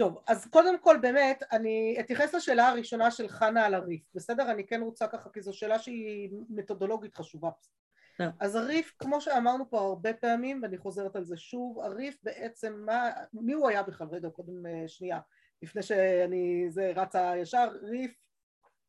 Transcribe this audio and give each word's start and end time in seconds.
טוב, 0.00 0.18
אז 0.26 0.46
קודם 0.46 0.78
כל 0.78 0.96
באמת 0.96 1.42
אני 1.52 1.96
אתייחס 2.00 2.34
לשאלה 2.34 2.68
הראשונה 2.68 3.10
של 3.10 3.28
חנה 3.28 3.66
על 3.66 3.74
הריף, 3.74 4.02
בסדר? 4.14 4.50
אני 4.50 4.66
כן 4.66 4.80
רוצה 4.82 5.06
ככה, 5.06 5.30
כי 5.30 5.40
זו 5.40 5.52
שאלה 5.52 5.78
שהיא 5.78 6.30
מתודולוגית 6.48 7.14
חשובה. 7.14 7.50
Yeah. 7.50 8.24
אז 8.40 8.56
הריף, 8.56 8.92
כמו 8.98 9.20
שאמרנו 9.20 9.70
פה 9.70 9.80
הרבה 9.80 10.14
פעמים, 10.14 10.60
ואני 10.62 10.78
חוזרת 10.78 11.16
על 11.16 11.24
זה 11.24 11.36
שוב, 11.36 11.78
הריף 11.80 12.16
בעצם, 12.22 12.82
מה, 12.86 13.10
מי 13.32 13.52
הוא 13.52 13.68
היה 13.68 13.82
בכלל? 13.82 14.06
רגע, 14.10 14.30
קודם 14.30 14.66
אה, 14.66 14.88
שנייה, 14.88 15.20
לפני 15.62 15.82
שאני, 15.82 16.66
זה 16.68 16.92
רצה 16.96 17.32
ישר, 17.36 17.68
ריף, 17.82 18.14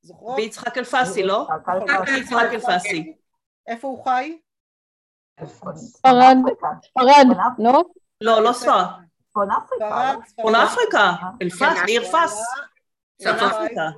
זוכרות? 0.02 0.36
ביצחק 0.36 0.78
אלפסי, 0.78 1.24
לא? 1.24 1.48
ביצחק 2.06 2.50
אלפסי. 2.52 3.18
איפה 3.68 3.88
הוא 3.88 4.04
חי? 4.04 4.40
ספרד, 5.46 5.76
ספרד, 5.76 6.38
לא? 7.60 7.84
לא, 8.22 8.44
לא 8.44 8.54
ספרד. 8.54 8.86
צפון 9.32 9.52
אפריקה. 9.52 10.14
צפון 10.26 10.56
אפריקה, 10.56 11.12
אלפס, 11.42 11.82
מעיר 11.84 12.04
פס. 12.04 12.42
צפון 13.18 13.50
אפריקה. 13.50 13.90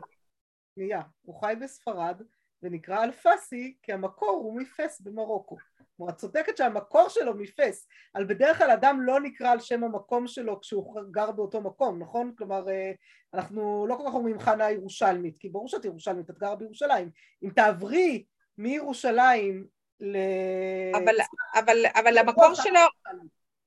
הוא 1.21 1.39
חי 1.39 1.53
בספרד 1.61 2.21
ונקרא 2.63 3.03
אלפסי 3.03 3.75
כי 3.83 3.93
המקור 3.93 4.29
הוא 4.29 4.61
מפס 4.61 5.01
במרוקו. 5.01 5.57
כלומר 5.97 6.11
את 6.11 6.17
צודקת 6.17 6.57
שהמקור 6.57 7.09
שלו 7.09 7.35
מפס, 7.35 7.87
אבל 8.15 8.25
בדרך 8.25 8.57
כלל 8.57 8.71
אדם 8.71 9.01
לא 9.01 9.19
נקרא 9.19 9.51
על 9.51 9.59
שם 9.59 9.83
המקום 9.83 10.27
שלו 10.27 10.59
כשהוא 10.61 11.01
גר 11.11 11.31
באותו 11.31 11.61
מקום, 11.61 11.99
נכון? 11.99 12.33
כלומר 12.37 12.69
אה, 12.69 12.91
אנחנו 13.33 13.85
לא 13.89 13.95
כל 13.95 14.03
כך 14.07 14.13
אומרים 14.13 14.39
חנה 14.39 14.71
ירושלמית, 14.71 15.37
כי 15.37 15.49
ברור 15.49 15.67
שאת 15.67 15.85
ירושלמית, 15.85 16.29
את 16.29 16.37
גרה 16.37 16.55
בירושלים. 16.55 17.09
אם 17.43 17.49
תעברי 17.49 18.23
מירושלים 18.57 19.67
ל... 19.99 20.17
אבל, 20.95 21.15
אבל, 21.55 21.77
אבל 21.95 22.17
המקור 22.17 22.53
שלו... 22.53 22.79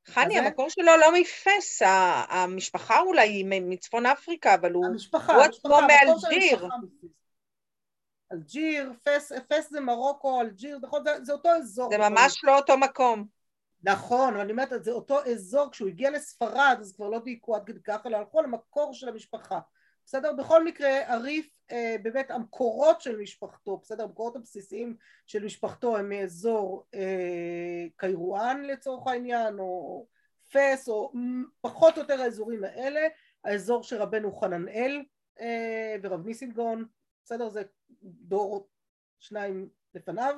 חני, 0.06 0.38
המקור 0.38 0.69
שלו 0.69 0.97
לא 1.00 1.20
מפס, 1.20 1.83
המשפחה 2.28 3.00
אולי 3.00 3.28
היא 3.28 3.47
מצפון 3.48 4.06
אפריקה, 4.06 4.55
אבל 4.55 4.72
הוא 4.72 4.86
עצמו 5.44 5.78
מאלג'יר. 5.80 6.69
אלג'יר, 8.33 8.92
פס, 9.05 9.33
פס 9.48 9.70
זה 9.70 9.80
מרוקו, 9.80 10.41
אלג'יר, 10.41 10.78
נכון, 10.83 11.05
זה, 11.05 11.11
זה 11.22 11.33
אותו 11.33 11.48
אזור. 11.48 11.91
זה 11.91 11.98
ממש 11.98 12.45
לא 12.45 12.56
אותו 12.56 12.78
מקום. 12.78 13.27
נכון, 13.83 14.34
אבל 14.34 14.41
אני 14.41 14.53
אומרת, 14.53 14.84
זה 14.84 14.91
אותו 14.91 15.25
אזור, 15.25 15.70
כשהוא 15.70 15.89
הגיע 15.89 16.11
לספרד, 16.11 16.77
אז 16.80 16.92
כבר 16.97 17.08
לא 17.08 17.19
דייקו 17.19 17.56
עד 17.56 17.62
כדי 17.67 17.80
כך, 17.84 18.06
אלא 18.06 18.17
הלכו 18.17 18.39
על 18.39 18.45
המקור 18.45 18.95
של 18.95 19.08
המשפחה. 19.08 19.58
בסדר? 20.06 20.32
בכל 20.32 20.64
מקרה, 20.64 21.12
הריף, 21.14 21.50
אה, 21.70 21.96
באמת 22.02 22.30
המקורות 22.30 23.00
של 23.00 23.16
משפחתו, 23.16 23.76
בסדר? 23.76 24.04
המקורות 24.04 24.36
הבסיסיים 24.36 24.96
של 25.26 25.44
משפחתו 25.44 25.96
הם 25.96 26.08
מאזור 26.08 26.86
אה, 26.94 27.86
קיירואן 27.96 28.62
לצורך 28.62 29.06
העניין, 29.06 29.58
או 29.58 30.06
פס, 30.52 30.88
או 30.88 31.12
פחות 31.60 31.96
או 31.96 32.02
יותר 32.02 32.20
האזורים 32.20 32.64
האלה, 32.64 33.00
האזור 33.44 33.82
של 33.82 33.96
רבנו 33.96 34.32
חננאל 34.32 35.02
אה, 35.40 35.96
ורב 36.02 36.27
ניסינגון, 36.27 36.84
בסדר? 37.24 37.48
זה 37.48 37.62
דור 38.02 38.68
שניים 39.20 39.68
לפניו, 39.94 40.34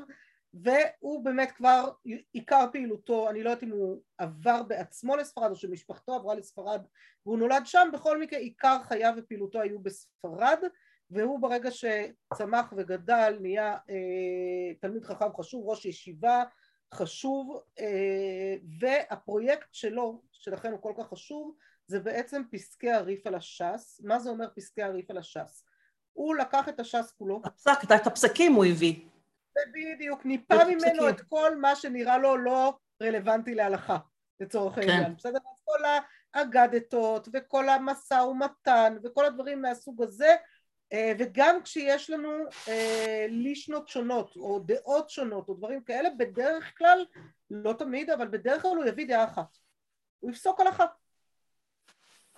והוא 0.55 1.25
באמת 1.25 1.53
כבר 1.53 1.91
עיקר 2.33 2.67
פעילותו, 2.73 3.31
אני 3.31 3.43
לא 3.43 3.51
יודעת 3.51 3.63
אם 3.63 3.71
הוא 3.71 4.01
עבר 4.19 4.63
בעצמו 4.63 5.17
לספרד 5.17 5.51
או 5.51 5.57
שמשפחתו 5.57 6.15
עברה 6.15 6.35
לספרד 6.35 6.83
והוא 7.27 7.39
נולד 7.39 7.63
שם, 7.65 7.89
בכל 7.93 8.21
מקרה 8.21 8.39
עיקר 8.39 8.77
חייו 8.83 9.15
ופעילותו 9.17 9.61
היו 9.61 9.79
בספרד 9.79 10.59
והוא 11.11 11.41
ברגע 11.41 11.71
שצמח 11.71 12.73
וגדל 12.77 13.39
נהיה 13.41 13.73
אה, 13.91 14.75
תלמיד 14.81 15.05
חכם 15.05 15.37
חשוב, 15.37 15.69
ראש 15.69 15.85
ישיבה 15.85 16.45
חשוב 16.95 17.61
אה, 17.81 18.55
והפרויקט 18.81 19.69
שלו, 19.73 20.23
שלכן 20.33 20.73
הוא 20.73 20.83
כל 20.83 20.93
כך 20.99 21.09
חשוב, 21.09 21.55
זה 21.87 22.01
בעצם 22.01 22.43
פסקי 22.51 22.91
הריף 22.91 23.27
על 23.27 23.35
הש"ס, 23.35 24.01
מה 24.05 24.19
זה 24.19 24.31
אומר 24.31 24.49
פסקי 24.57 24.83
הריף 24.83 25.11
על 25.11 25.19
הש"ס? 25.19 25.65
הוא 26.13 26.37
לקח 26.37 26.69
את 26.69 26.81
הש"ס 26.81 27.13
כולו. 27.19 27.41
הפסק, 27.45 27.79
את 27.85 28.07
הפסקים 28.07 28.53
הוא 28.53 28.65
הביא. 28.65 29.01
בדיוק, 29.73 30.25
ניפה 30.25 30.65
ממנו 30.65 31.09
את 31.09 31.21
כל 31.21 31.57
מה 31.57 31.77
שנראה 31.77 32.19
לו 32.19 32.37
לא 32.37 32.79
רלוונטי 33.03 33.55
להלכה, 33.55 33.99
לצורך 34.41 34.75
כן. 34.75 34.81
העניין. 34.81 35.17
בסדר? 35.17 35.39
כל 35.65 35.79
האגדתות 36.35 37.29
וכל 37.33 37.69
המשא 37.69 38.15
ומתן 38.15 38.97
וכל 39.05 39.25
הדברים 39.25 39.63
מהסוג 39.63 40.03
הזה, 40.03 40.37
אה, 40.93 41.13
וגם 41.19 41.63
כשיש 41.63 42.11
לנו 42.11 42.31
אה, 42.69 43.27
לישנות 43.29 43.89
שונות 43.89 44.37
או 44.37 44.59
דעות 44.59 45.11
שונות 45.11 45.49
או 45.49 45.55
דברים 45.55 45.83
כאלה, 45.83 46.09
בדרך 46.19 46.79
כלל, 46.79 47.05
לא 47.51 47.73
תמיד, 47.73 48.11
אבל 48.11 48.29
בדרך 48.29 48.63
כלל 48.63 48.77
הוא 48.77 48.85
יביא 48.85 49.07
דעה 49.07 49.25
אחת. 49.25 49.59
הוא 50.21 50.31
יפסוק 50.31 50.61
הלכה. 50.61 50.87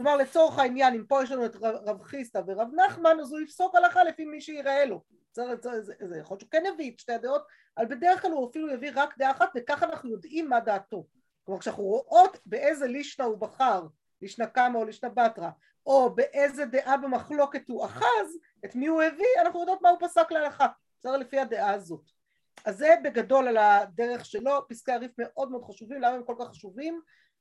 כלומר 0.00 0.16
לצורך 0.16 0.58
העניין 0.58 0.94
אם 0.94 1.04
פה 1.06 1.22
יש 1.22 1.30
לנו 1.30 1.46
את 1.46 1.56
רב 1.60 2.02
חיסטה 2.02 2.40
ורב 2.46 2.68
נחמן 2.74 3.20
אז 3.20 3.32
הוא 3.32 3.40
יפסוק 3.40 3.74
הלכה 3.74 4.04
לפי 4.04 4.24
מי 4.24 4.40
שיראה 4.40 4.84
לו. 4.84 5.02
זה, 5.32 5.42
זה, 5.62 5.82
זה, 5.82 5.94
זה 6.00 6.18
יכול 6.18 6.34
להיות 6.34 6.40
שהוא 6.40 6.50
כן 6.50 6.62
יביא 6.74 6.90
את 6.92 6.98
שתי 6.98 7.12
הדעות 7.12 7.42
אבל 7.78 7.86
בדרך 7.86 8.22
כלל 8.22 8.30
הוא 8.30 8.50
אפילו 8.50 8.74
יביא 8.74 8.90
רק 8.94 9.18
דעה 9.18 9.30
אחת 9.30 9.50
וככה 9.56 9.86
אנחנו 9.86 10.10
יודעים 10.10 10.48
מה 10.48 10.60
דעתו. 10.60 11.06
כלומר 11.44 11.60
כשאנחנו 11.60 11.82
רואות 11.82 12.38
באיזה 12.46 12.86
לישנה 12.86 13.26
הוא 13.26 13.38
בחר 13.38 13.86
לישנה 14.22 14.46
קמא 14.46 14.78
או 14.78 14.84
לישנה 14.84 15.10
בתרא 15.10 15.50
או 15.86 16.14
באיזה 16.14 16.64
דעה 16.64 16.96
במחלוקת 16.96 17.68
הוא 17.68 17.84
אחז 17.84 18.38
את 18.64 18.74
מי 18.74 18.86
הוא 18.86 19.02
הביא 19.02 19.26
אנחנו 19.40 19.60
יודעות 19.60 19.82
מה 19.82 19.88
הוא 19.90 19.98
פסק 20.00 20.32
להלכה. 20.32 20.66
בסדר? 21.00 21.16
לפי 21.16 21.38
הדעה 21.38 21.72
הזאת. 21.72 22.10
אז 22.64 22.78
זה 22.78 22.94
בגדול 23.04 23.48
על 23.48 23.56
הדרך 23.56 24.24
שלו 24.24 24.68
פסקי 24.68 24.92
הריף 24.92 25.12
מאוד 25.18 25.50
מאוד 25.50 25.64
חשובים. 25.64 26.00
למה 26.00 26.14
הם 26.14 26.24
כל 26.24 26.34
כך 26.40 26.48
חשובים 26.48 27.00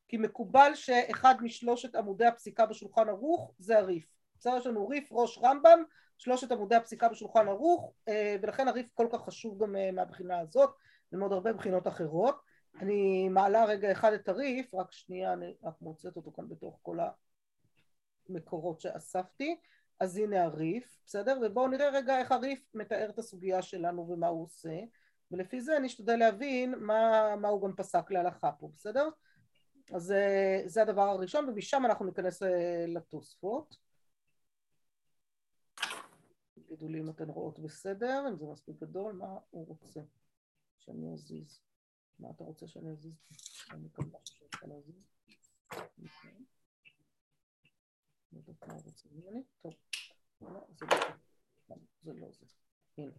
כי 0.09 0.17
מקובל 0.17 0.71
שאחד 0.75 1.35
משלושת 1.41 1.95
עמודי 1.95 2.25
הפסיקה 2.25 2.65
בשולחן 2.65 3.09
ערוך 3.09 3.53
זה 3.59 3.77
הריף. 3.77 4.05
בסדר, 4.39 4.57
יש 4.57 4.67
לנו 4.67 4.87
ריף 4.87 5.09
ראש 5.11 5.39
רמב"ם, 5.43 5.83
שלושת 6.17 6.51
עמודי 6.51 6.75
הפסיקה 6.75 7.09
בשולחן 7.09 7.47
ערוך, 7.47 7.93
אה, 8.07 8.35
ולכן 8.41 8.67
הריף 8.67 8.89
כל 8.93 9.07
כך 9.11 9.21
חשוב 9.21 9.63
גם 9.63 9.75
אה, 9.75 9.91
מהבחינה 9.91 10.39
הזאת, 10.39 10.69
ומאוד 11.13 11.31
הרבה 11.31 11.53
בחינות 11.53 11.87
אחרות. 11.87 12.41
אני 12.81 13.29
מעלה 13.29 13.65
רגע 13.65 13.91
אחד 13.91 14.13
את 14.13 14.29
הריף, 14.29 14.73
רק 14.73 14.91
שנייה, 14.91 15.33
אני 15.33 15.55
רק 15.63 15.73
מוצאת 15.81 16.15
אותו 16.15 16.31
כאן 16.31 16.49
בתוך 16.49 16.79
כל 16.81 16.97
המקורות 18.29 18.81
שאספתי. 18.81 19.55
אז 19.99 20.17
הנה 20.17 20.43
הריף, 20.43 20.99
בסדר? 21.05 21.39
ובואו 21.41 21.67
נראה 21.67 21.89
רגע 21.89 22.19
איך 22.19 22.31
הריף 22.31 22.61
מתאר 22.73 23.09
את 23.09 23.19
הסוגיה 23.19 23.61
שלנו 23.61 24.09
ומה 24.09 24.27
הוא 24.27 24.43
עושה, 24.43 24.79
ולפי 25.31 25.61
זה 25.61 25.79
נשתדל 25.79 26.15
להבין 26.15 26.75
מה, 26.79 27.35
מה 27.35 27.47
הוא 27.47 27.61
גם 27.61 27.75
פסק 27.75 28.11
להלכה 28.11 28.51
פה, 28.51 28.69
בסדר? 28.75 29.09
אז 29.95 30.03
זה, 30.03 30.61
זה 30.65 30.81
הדבר 30.81 31.01
הראשון 31.01 31.49
ומשם 31.49 31.81
אנחנו 31.85 32.05
ניכנס 32.05 32.43
אה, 32.43 32.85
לתוספות. 32.87 33.77
תגידו 36.53 36.87
לי 36.87 36.99
אם 36.99 37.09
אתן 37.09 37.29
רואות 37.29 37.59
בסדר, 37.59 38.25
אם 38.29 38.37
זה 38.37 38.45
מספיק 38.45 38.75
גדול, 38.81 39.13
מה 39.13 39.37
הוא 39.49 39.67
רוצה 39.67 40.01
שאני 40.79 41.13
אזיז. 41.13 41.61
מה 42.19 42.29
אתה 42.35 42.43
רוצה 42.43 42.67
שאני 42.67 42.91
אזיז? 42.91 43.15
אני. 43.71 43.89
זה 52.03 52.13
לא 52.13 52.31
זה. 52.31 52.45
הנה. 52.97 53.11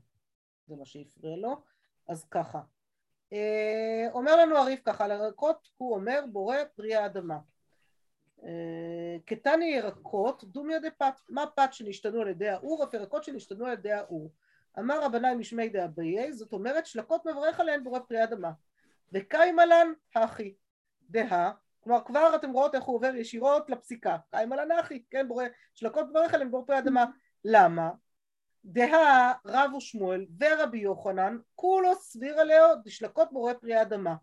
זה 0.66 0.76
מה 0.76 0.84
שהפריע 0.84 1.36
לו. 1.36 1.62
אז 2.08 2.24
ככה. 2.24 2.62
אה, 3.32 4.08
אומר 4.12 4.36
לנו 4.36 4.56
הריף 4.56 4.80
ככה, 4.84 5.04
על 5.04 5.10
הירקות 5.10 5.68
הוא 5.76 5.94
אומר 5.94 6.24
בורא 6.32 6.56
פרי 6.76 6.94
האדמה. 6.94 7.38
אה, 8.44 9.16
קטני 9.24 9.64
ירקות 9.64 10.44
דומיה 10.44 10.78
דפת, 10.78 11.14
מה 11.28 11.44
פת 11.56 11.68
שנשתנו 11.72 12.20
על 12.20 12.28
ידי 12.28 12.48
האור, 12.48 12.84
אף 12.84 12.94
ירקות 12.94 13.24
שנשתנו 13.24 13.66
על 13.66 13.72
ידי 13.72 13.92
האור. 13.92 14.32
אמר 14.78 15.04
רבנאי 15.04 15.34
משמי 15.34 15.68
דאביי, 15.68 16.32
זאת 16.32 16.52
אומרת 16.52 16.86
שלקות 16.86 17.26
מברך 17.26 17.60
עליהן 17.60 17.84
בורא 17.84 17.98
פרי 17.98 18.18
האדמה. 18.18 18.50
וקיימה 19.12 19.66
לן 19.66 19.92
הכי, 20.14 20.54
דהה, 21.10 21.52
כלומר 21.80 22.04
כבר 22.04 22.32
אתם 22.36 22.50
רואות 22.50 22.74
איך 22.74 22.84
הוא 22.84 22.96
עובר 22.96 23.14
ישירות 23.14 23.70
לפסיקה, 23.70 24.16
קיימה 24.30 24.56
לן 24.56 24.72
הכי, 24.72 25.02
כן, 25.10 25.28
בורא, 25.28 25.44
שלקות 25.74 26.06
מברך 26.10 26.34
עליהן 26.34 26.50
בורא 26.50 26.64
פרי 26.66 26.76
האדמה. 26.76 27.04
למה? 27.44 27.90
דהה 28.64 29.32
רב 29.46 29.74
ושמואל 29.74 30.26
ורבי 30.40 30.78
יוחנן 30.78 31.38
כולו 31.54 31.94
סביר 31.94 32.40
עליהו 32.40 32.74
דשלקות 32.84 33.32
בורא 33.32 33.52
פרי 33.54 33.82
אדמה 33.82 34.14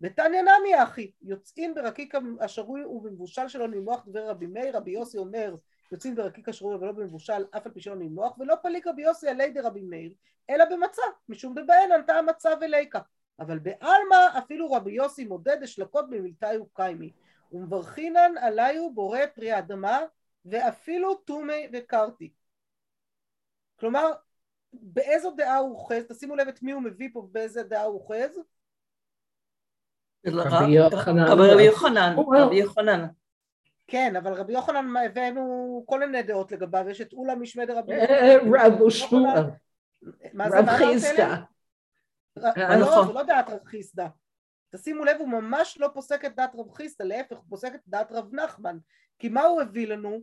ותניא 0.00 0.42
נמי 0.42 0.82
אחי 0.82 1.10
יוצאים 1.22 1.74
ברקיק 1.74 2.14
השרוי 2.40 2.84
ובמבושל 2.84 3.48
שלו 3.48 3.66
נמוח 3.66 4.06
דבר 4.06 4.28
רבי 4.28 4.46
מאיר 4.46 4.76
רבי 4.76 4.90
יוסי 4.90 5.18
אומר 5.18 5.54
יוצאים 5.92 6.14
ברקיק 6.14 6.48
השרוי 6.48 6.74
ולא 6.74 6.92
במבושל 6.92 7.44
אף 7.56 7.66
על 7.66 7.72
פי 7.72 7.80
שלא 7.80 7.96
נמוח 7.96 8.38
ולא 8.38 8.54
פליק 8.62 8.86
רבי 8.86 9.02
יוסי 9.02 9.28
עלי 9.28 9.50
דרבי 9.50 9.82
מאיר 9.82 10.12
אלא 10.50 10.64
במצה 10.64 11.02
משום 11.28 11.54
דבהן 11.54 11.92
ענתה 11.92 12.14
המצה 12.14 12.50
וליקה. 12.60 13.00
אבל 13.40 13.58
בעלמא 13.58 14.38
אפילו 14.38 14.72
רבי 14.72 14.92
יוסי 14.92 15.24
מודד 15.24 15.58
דשלקות 15.60 16.10
במילתאי 16.10 16.58
וקיימי. 16.58 17.12
ומברכינן 17.52 18.32
עליו 18.40 18.94
בורא 18.94 19.20
פרי 19.34 19.58
אדמה 19.58 20.00
ואפילו 20.44 21.14
טומי 21.14 21.68
וקרתי 21.72 22.32
כלומר, 23.80 24.12
באיזו 24.72 25.30
דעה 25.30 25.56
הוא 25.56 25.70
אוחז? 25.70 26.04
תשימו 26.08 26.36
לב 26.36 26.48
את 26.48 26.62
מי 26.62 26.72
הוא 26.72 26.82
מביא 26.82 27.08
פה, 27.12 27.28
באיזה 27.32 27.62
דעה 27.62 27.82
הוא 27.82 27.94
אוחז? 27.94 28.40
רבי 30.26 31.62
יוחנן. 31.62 32.16
רבי 32.18 32.56
יוחנן. 32.56 33.06
כן, 33.86 34.16
אבל 34.16 34.32
רבי 34.32 34.52
יוחנן 34.52 34.96
הבאנו 34.96 35.84
כל 35.86 36.00
מיני 36.00 36.22
דעות 36.22 36.52
לגביו, 36.52 36.88
יש 36.90 37.00
את 37.00 37.12
אולה 37.12 37.34
משמד 37.34 37.70
רבי 37.70 37.94
יוחנן. 37.94 38.54
רב 38.54 38.90
שמואל. 38.90 39.42
רב 40.34 40.66
חיסדא. 40.68 41.34
לא, 42.36 42.76
נכון. 42.80 43.06
זה 43.06 43.12
לא 43.12 43.22
דעת 43.22 43.50
רב 43.50 43.64
חיסדא. 43.64 44.06
תשימו 44.70 45.04
לב, 45.04 45.16
הוא 45.18 45.28
ממש 45.28 45.78
לא 45.80 45.90
פוסק 45.94 46.24
את 46.24 46.36
דעת 46.36 46.54
רב 46.54 46.72
חיסדא, 46.72 47.04
להפך, 47.04 47.36
הוא 47.36 47.44
פוסק 47.48 47.74
את 47.74 47.80
דעת 47.86 48.12
רב 48.12 48.34
נחמן. 48.34 48.78
כי 49.18 49.28
מה 49.28 49.42
הוא 49.42 49.60
הביא 49.60 49.88
לנו? 49.88 50.20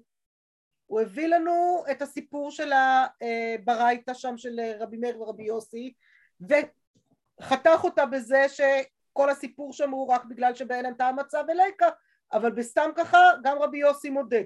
הוא 0.88 1.02
הביא 1.02 1.28
לנו 1.28 1.84
את 1.92 2.02
הסיפור 2.02 2.52
של 2.52 2.72
הברייתא 2.74 4.14
שם 4.14 4.38
של 4.38 4.60
רבי 4.80 4.98
מאיר 4.98 5.22
ורבי 5.22 5.44
יוסי, 5.44 5.94
וחתך 6.42 7.84
אותה 7.84 8.06
בזה 8.06 8.46
שכל 8.50 9.30
הסיפור 9.30 9.74
שם 9.74 9.92
הוא 9.92 10.08
רק 10.08 10.26
בגלל 10.26 10.56
שבאין 10.56 10.86
הייתה 10.86 11.08
המצב 11.08 11.44
וליקה, 11.48 11.90
אבל 12.34 12.52
בסתם 12.52 12.90
ככה 12.96 13.20
גם 13.44 13.58
רבי 13.62 13.78
יוסי 13.78 14.10
מודה. 14.10 14.42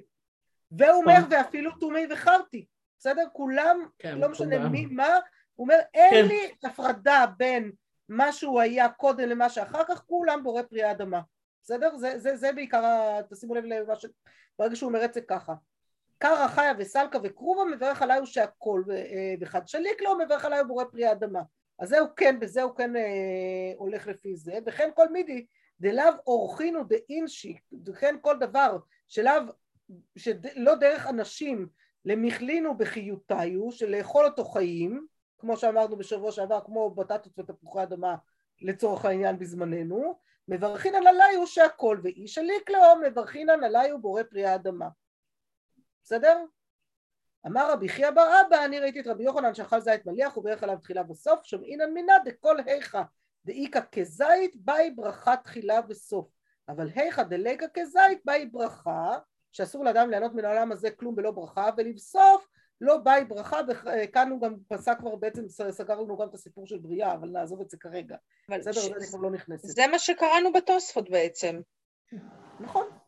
והוא 0.72 1.02
אומר. 1.02 1.18
ואפילו 1.30 1.72
תומי 1.72 2.08
וחרתי, 2.10 2.66
בסדר? 3.00 3.26
כולם, 3.34 3.86
כן, 4.00 4.18
לא 4.18 4.30
משנה 4.30 4.58
כולם. 4.58 4.72
מי, 4.72 4.86
מה, 4.86 5.20
הוא 5.56 5.66
אומר, 5.66 5.80
אין 5.94 6.12
כן. 6.12 6.28
לי 6.28 6.52
הפרדה 6.64 7.26
בין 7.38 7.72
מה 8.10 8.32
שהוא 8.32 8.62
היה 8.62 8.90
קודם 8.90 9.30
למה 9.30 9.50
שאחר 9.50 9.84
כך, 9.88 10.04
כולם 10.06 10.44
בורא 10.44 10.62
פרי 10.62 10.84
האדמה. 10.84 11.22
בסדר? 11.64 11.98
זה, 11.98 12.20
זה, 12.20 12.36
זה 12.36 12.54
בעיקר, 12.54 13.22
תשימו 13.30 13.56
לב 13.56 13.64
למה 13.66 13.96
ש... 13.96 14.06
ברגע 14.60 14.76
שהוא 14.76 14.88
אומר 14.88 15.06
את 15.06 15.14
זה 15.14 15.22
ככה. 15.22 15.54
קרא 16.20 16.48
חיה 16.48 16.74
וסלקה 16.78 17.20
וקרובה 17.24 17.64
מברך 17.64 18.02
עליי 18.02 18.18
הוא 18.18 18.26
שהכל 18.26 18.84
אה, 18.92 19.34
וחד 19.42 19.68
שליק 19.68 20.02
לו 20.02 20.18
מברך 20.18 20.46
עליי 20.46 20.60
הוא 20.60 20.68
בורא 20.68 20.84
פרי 20.84 21.06
האדמה. 21.06 21.42
אז 21.80 21.90
זהו 21.90 22.06
כן 22.16 22.40
בזה 22.40 22.64
הוא 22.64 22.76
כן 22.76 22.96
אה, 22.96 23.02
הולך 23.78 24.08
לפי 24.08 24.36
זה. 24.36 24.60
וכן 24.66 24.90
כל 24.96 25.10
מידי 25.10 25.46
דלאו 25.80 26.14
אורחינו 26.28 26.84
דאינשי 26.84 27.58
וכן 27.86 28.16
כל 28.22 28.38
דבר 28.40 28.78
שלאו 29.08 29.42
שלא 30.18 30.76
דרך 30.76 31.08
אנשים 31.08 31.68
למכלינו 32.06 32.78
בחיותיו 32.78 33.72
של 33.72 33.90
לאכול 33.98 34.26
אותו 34.26 34.46
חיים 34.46 35.08
כמו 35.38 35.58
שאמרנו 35.58 35.96
בשבוע 35.96 36.32
שעבר 36.32 36.60
כמו 36.66 36.92
בטטות 36.92 37.40
ותפוחי 37.40 37.84
אדמה 37.84 38.16
לצורך 38.62 39.06
העניין 39.06 39.40
בזמננו 39.40 40.20
מברכינן 40.48 41.08
עליי 41.08 41.36
הוא 41.36 41.46
שהכל 41.46 42.00
ואיש 42.04 42.38
הליק 42.38 42.70
לו 42.70 42.80
מברכינן 43.08 43.64
עליי 43.64 43.90
הוא 43.90 44.00
בורא 44.00 44.24
פרי 44.24 44.46
האדמה 44.46 44.88
בסדר? 46.10 46.44
אמר 47.48 47.72
רבי 47.72 47.90
חייא 47.90 48.12
בר 48.12 48.42
אבא, 48.42 48.66
אני 48.66 48.80
ראיתי 48.80 49.00
את 49.00 49.08
רבי 49.08 49.24
יוחנן 49.24 49.54
שאכל 49.54 49.80
זית 49.80 50.06
מליח 50.06 50.38
וברך 50.38 50.64
עליו 50.64 50.78
תחילה 50.78 51.04
וסוף, 51.10 51.44
שומעינן 51.44 51.94
מינה 51.94 52.14
דכל 52.26 52.58
היכא 52.66 53.02
דאיכא 53.46 53.80
כזית 53.92 54.56
באי 54.56 54.92
ברכה 54.92 55.38
תחילה 55.38 55.80
וסוף, 55.90 56.28
אבל 56.70 56.90
היכא 56.96 57.24
דליקא 57.24 57.66
כזית 57.74 58.20
באי 58.26 58.46
ברכה, 58.46 59.18
שאסור 59.52 59.86
לאדם 59.86 60.10
ליהנות 60.10 60.34
מן 60.34 60.46
העולם 60.46 60.72
הזה 60.72 60.92
כלום 60.92 61.16
בלא 61.16 61.32
ברכה, 61.32 61.70
ולבסוף 61.78 62.48
לא 62.82 62.98
באי 62.98 63.26
ברכה, 63.26 63.60
וכאן 63.68 64.30
הוא 64.30 64.42
גם 64.42 64.56
פסק 64.68 64.98
כבר 65.00 65.16
בעצם, 65.16 65.48
סגר 65.50 66.00
לנו 66.00 66.18
גם 66.18 66.28
את 66.28 66.34
הסיפור 66.34 66.68
של 66.68 66.78
בריאה, 66.78 67.14
אבל 67.14 67.30
נעזוב 67.30 67.62
את 67.62 67.70
זה 67.70 67.78
כרגע. 67.78 68.16
בסדר, 68.50 68.72
ש... 68.72 68.86
זה 68.86 68.96
אני 68.98 69.08
כבר 69.08 69.20
לא 69.20 69.32
נכנסת. 69.32 69.68
זה 69.68 69.88
מה 69.92 70.00
שקראנו 70.00 70.54
בתוספות 70.54 71.10
בעצם. 71.10 71.62
נכון. 72.60 72.99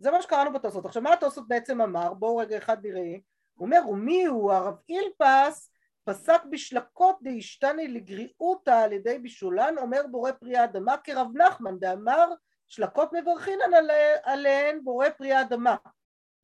זה 0.00 0.10
מה 0.10 0.22
שקראנו 0.22 0.52
בתוספות. 0.52 0.86
עכשיו 0.86 1.02
מה 1.02 1.12
התוספות 1.12 1.48
בעצם 1.48 1.80
אמר? 1.80 2.14
בואו 2.14 2.36
רגע 2.36 2.58
אחד 2.58 2.86
נראה. 2.86 3.16
הוא 3.54 3.66
אומר 3.66 3.80
ומי 3.88 4.24
הוא 4.24 4.52
הרב 4.52 4.74
אילפס 4.88 5.72
פסק 6.04 6.40
בשלקות 6.50 7.18
דאשתני 7.22 7.88
לגריעותא 7.88 8.70
על 8.70 8.92
ידי 8.92 9.18
בישולן 9.18 9.78
אומר 9.78 10.00
בורא 10.10 10.32
פרי 10.32 10.56
האדמה 10.56 10.96
כרב 10.96 11.28
נחמן 11.34 11.78
דאמר 11.78 12.28
שלקות 12.68 13.12
מברכינן 13.12 13.70
עליהן 14.22 14.84
בורא 14.84 15.08
פרי 15.08 15.32
האדמה 15.32 15.76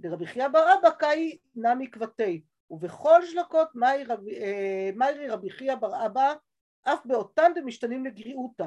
דרבי 0.01 0.27
חייא 0.27 0.49
בר 0.49 0.75
אבא 0.75 0.91
קאי 0.91 1.39
נמי 1.55 1.91
כבתי 1.91 2.43
ובכל 2.71 3.27
שלקות 3.27 3.69
אה, 3.83 4.91
מאירי 4.97 5.29
רבי 5.29 5.51
חייא 5.51 5.75
בר 5.75 6.07
אבא 6.07 6.35
אף 6.83 7.07
באותן 7.07 7.53
דמשתנים 7.55 8.05
לגריעותא 8.05 8.67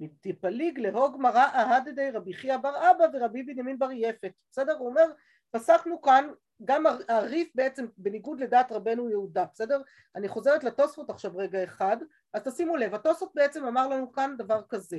מפליג 0.00 0.78
להוג 0.78 1.16
מרא 1.16 1.44
אהדדי 1.54 2.10
רבי 2.10 2.34
חייא 2.34 2.56
בר 2.56 2.90
אבא 2.90 3.04
ורבי 3.12 3.42
בנימין 3.42 3.78
בר 3.78 3.92
יפת 3.92 4.32
בסדר? 4.50 4.76
הוא 4.78 4.88
אומר 4.88 5.12
פסקנו 5.50 6.02
כאן 6.02 6.30
גם 6.64 6.84
הריף 7.08 7.48
בעצם 7.54 7.86
בניגוד 7.96 8.40
לדעת 8.40 8.72
רבנו 8.72 9.10
יהודה 9.10 9.44
בסדר? 9.52 9.82
אני 10.16 10.28
חוזרת 10.28 10.64
לתוספות 10.64 11.10
עכשיו 11.10 11.36
רגע 11.36 11.64
אחד 11.64 11.96
אז 12.32 12.42
תשימו 12.42 12.76
לב 12.76 12.94
התוספות 12.94 13.32
בעצם 13.34 13.64
אמר 13.64 13.88
לנו 13.88 14.12
כאן 14.12 14.34
דבר 14.38 14.62
כזה 14.68 14.98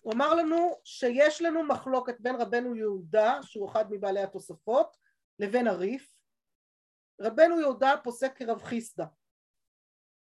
הוא 0.00 0.12
אמר 0.12 0.34
לנו 0.34 0.80
שיש 0.84 1.42
לנו 1.42 1.62
מחלוקת 1.62 2.20
בין 2.20 2.34
רבנו 2.34 2.76
יהודה 2.76 3.38
שהוא 3.42 3.70
אחד 3.70 3.92
מבעלי 3.92 4.22
התוספות 4.22 4.96
לבין 5.38 5.68
הריף 5.68 6.22
רבנו 7.20 7.60
יהודה 7.60 7.94
פוסק 8.04 8.36
כרב 8.36 8.62
חיסדא 8.62 9.04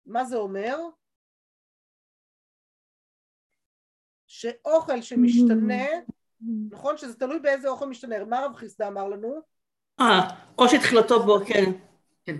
מה 0.06 0.24
זה 0.24 0.36
אומר? 0.36 0.78
שאוכל 4.44 5.02
שמשתנה, 5.02 5.84
נכון? 6.70 6.96
שזה 6.96 7.18
תלוי 7.18 7.38
באיזה 7.38 7.68
אוכל 7.68 7.86
משתנה. 7.86 8.24
מה 8.24 8.40
רב 8.40 8.56
חיסדא 8.56 8.88
אמר 8.88 9.08
לנו? 9.08 9.40
אה, 10.00 10.20
או 10.58 10.68
שתחילתו 10.68 11.22
בו, 11.22 11.38
כן. 11.46 11.64
כן. 12.24 12.36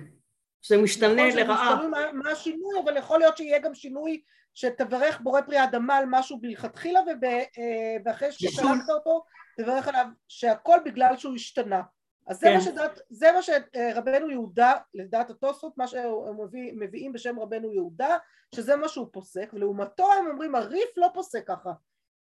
שזה 0.62 0.82
משתנה 0.82 1.28
נכון, 1.28 1.40
לרעה. 1.40 1.76
תלוי 1.76 1.90
מה, 1.90 2.12
מה 2.12 2.30
השינוי, 2.30 2.80
אבל 2.84 2.96
יכול 2.96 3.18
להיות 3.18 3.36
שיהיה 3.36 3.58
גם 3.58 3.74
שינוי 3.74 4.22
שתברך 4.54 5.20
בורא 5.20 5.40
פרי 5.40 5.64
אדמה 5.64 5.96
על 5.96 6.04
משהו 6.08 6.38
מלכתחילה, 6.42 7.00
אה, 7.00 7.96
ואחרי 8.04 8.32
ששלחת 8.32 8.90
אותו, 8.90 9.24
תברך 9.56 9.88
עליו 9.88 10.06
שהכל 10.28 10.78
בגלל 10.84 11.16
שהוא 11.16 11.34
השתנה. 11.34 11.82
אז 12.26 12.38
זה, 12.38 12.46
כן. 12.46 12.54
מה 12.54 12.60
שדעת, 12.60 13.00
זה 13.10 13.32
מה 13.32 13.42
שרבנו 13.42 14.30
יהודה, 14.30 14.72
לדעת 14.94 15.30
התוספות, 15.30 15.78
מה 15.78 15.86
שהם 15.86 16.40
מביא, 16.44 16.72
מביאים 16.76 17.12
בשם 17.12 17.40
רבנו 17.40 17.72
יהודה, 17.72 18.16
שזה 18.54 18.76
מה 18.76 18.88
שהוא 18.88 19.06
פוסק, 19.12 19.50
ולעומתו 19.52 20.12
הם 20.12 20.26
אומרים 20.26 20.54
הריף 20.54 20.88
לא 20.96 21.08
פוסק 21.14 21.46
ככה, 21.46 21.72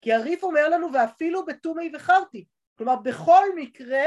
כי 0.03 0.13
הריף 0.13 0.43
אומר 0.43 0.69
לנו 0.69 0.93
ואפילו 0.93 1.47
בתומי 1.47 1.93
וחרתי, 1.95 2.45
כלומר 2.79 2.97
בכל 2.97 3.45
מקרה 3.57 4.05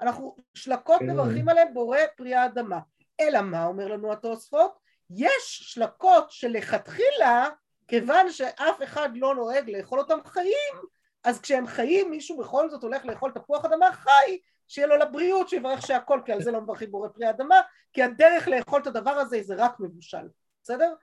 אנחנו 0.00 0.36
שלקות 0.54 0.98
כן. 0.98 1.10
מברכים 1.10 1.48
עליהם 1.48 1.74
בורא 1.74 1.98
פרי 2.16 2.34
האדמה, 2.34 2.78
אלא 3.20 3.40
מה 3.40 3.66
אומר 3.66 3.88
לנו 3.88 4.12
התוספות? 4.12 4.78
יש 5.10 5.60
שלקות 5.62 6.30
שלכתחילה, 6.30 7.48
כיוון 7.88 8.30
שאף 8.30 8.82
אחד 8.84 9.08
לא 9.14 9.34
נוהג 9.34 9.70
לאכול 9.70 9.98
אותם 9.98 10.18
חיים, 10.24 10.74
אז 11.24 11.40
כשהם 11.40 11.66
חיים 11.66 12.10
מישהו 12.10 12.38
בכל 12.38 12.70
זאת 12.70 12.82
הולך 12.82 13.04
לאכול 13.04 13.32
תפוח 13.32 13.64
אדמה 13.64 13.92
חי, 13.92 14.38
שיהיה 14.68 14.86
לו 14.86 14.96
לבריאות, 14.96 15.48
שיברך 15.48 15.86
שהכל, 15.86 16.20
כי 16.24 16.32
על 16.32 16.42
זה 16.42 16.50
לא 16.52 16.60
מברכים 16.60 16.90
בורא 16.90 17.08
פרי 17.08 17.30
אדמה, 17.30 17.60
כי 17.92 18.02
הדרך 18.02 18.48
לאכול 18.48 18.82
את 18.82 18.86
הדבר 18.86 19.10
הזה 19.10 19.42
זה 19.42 19.54
רק 19.54 19.80
מבושל, 19.80 20.28
בסדר? 20.62 20.94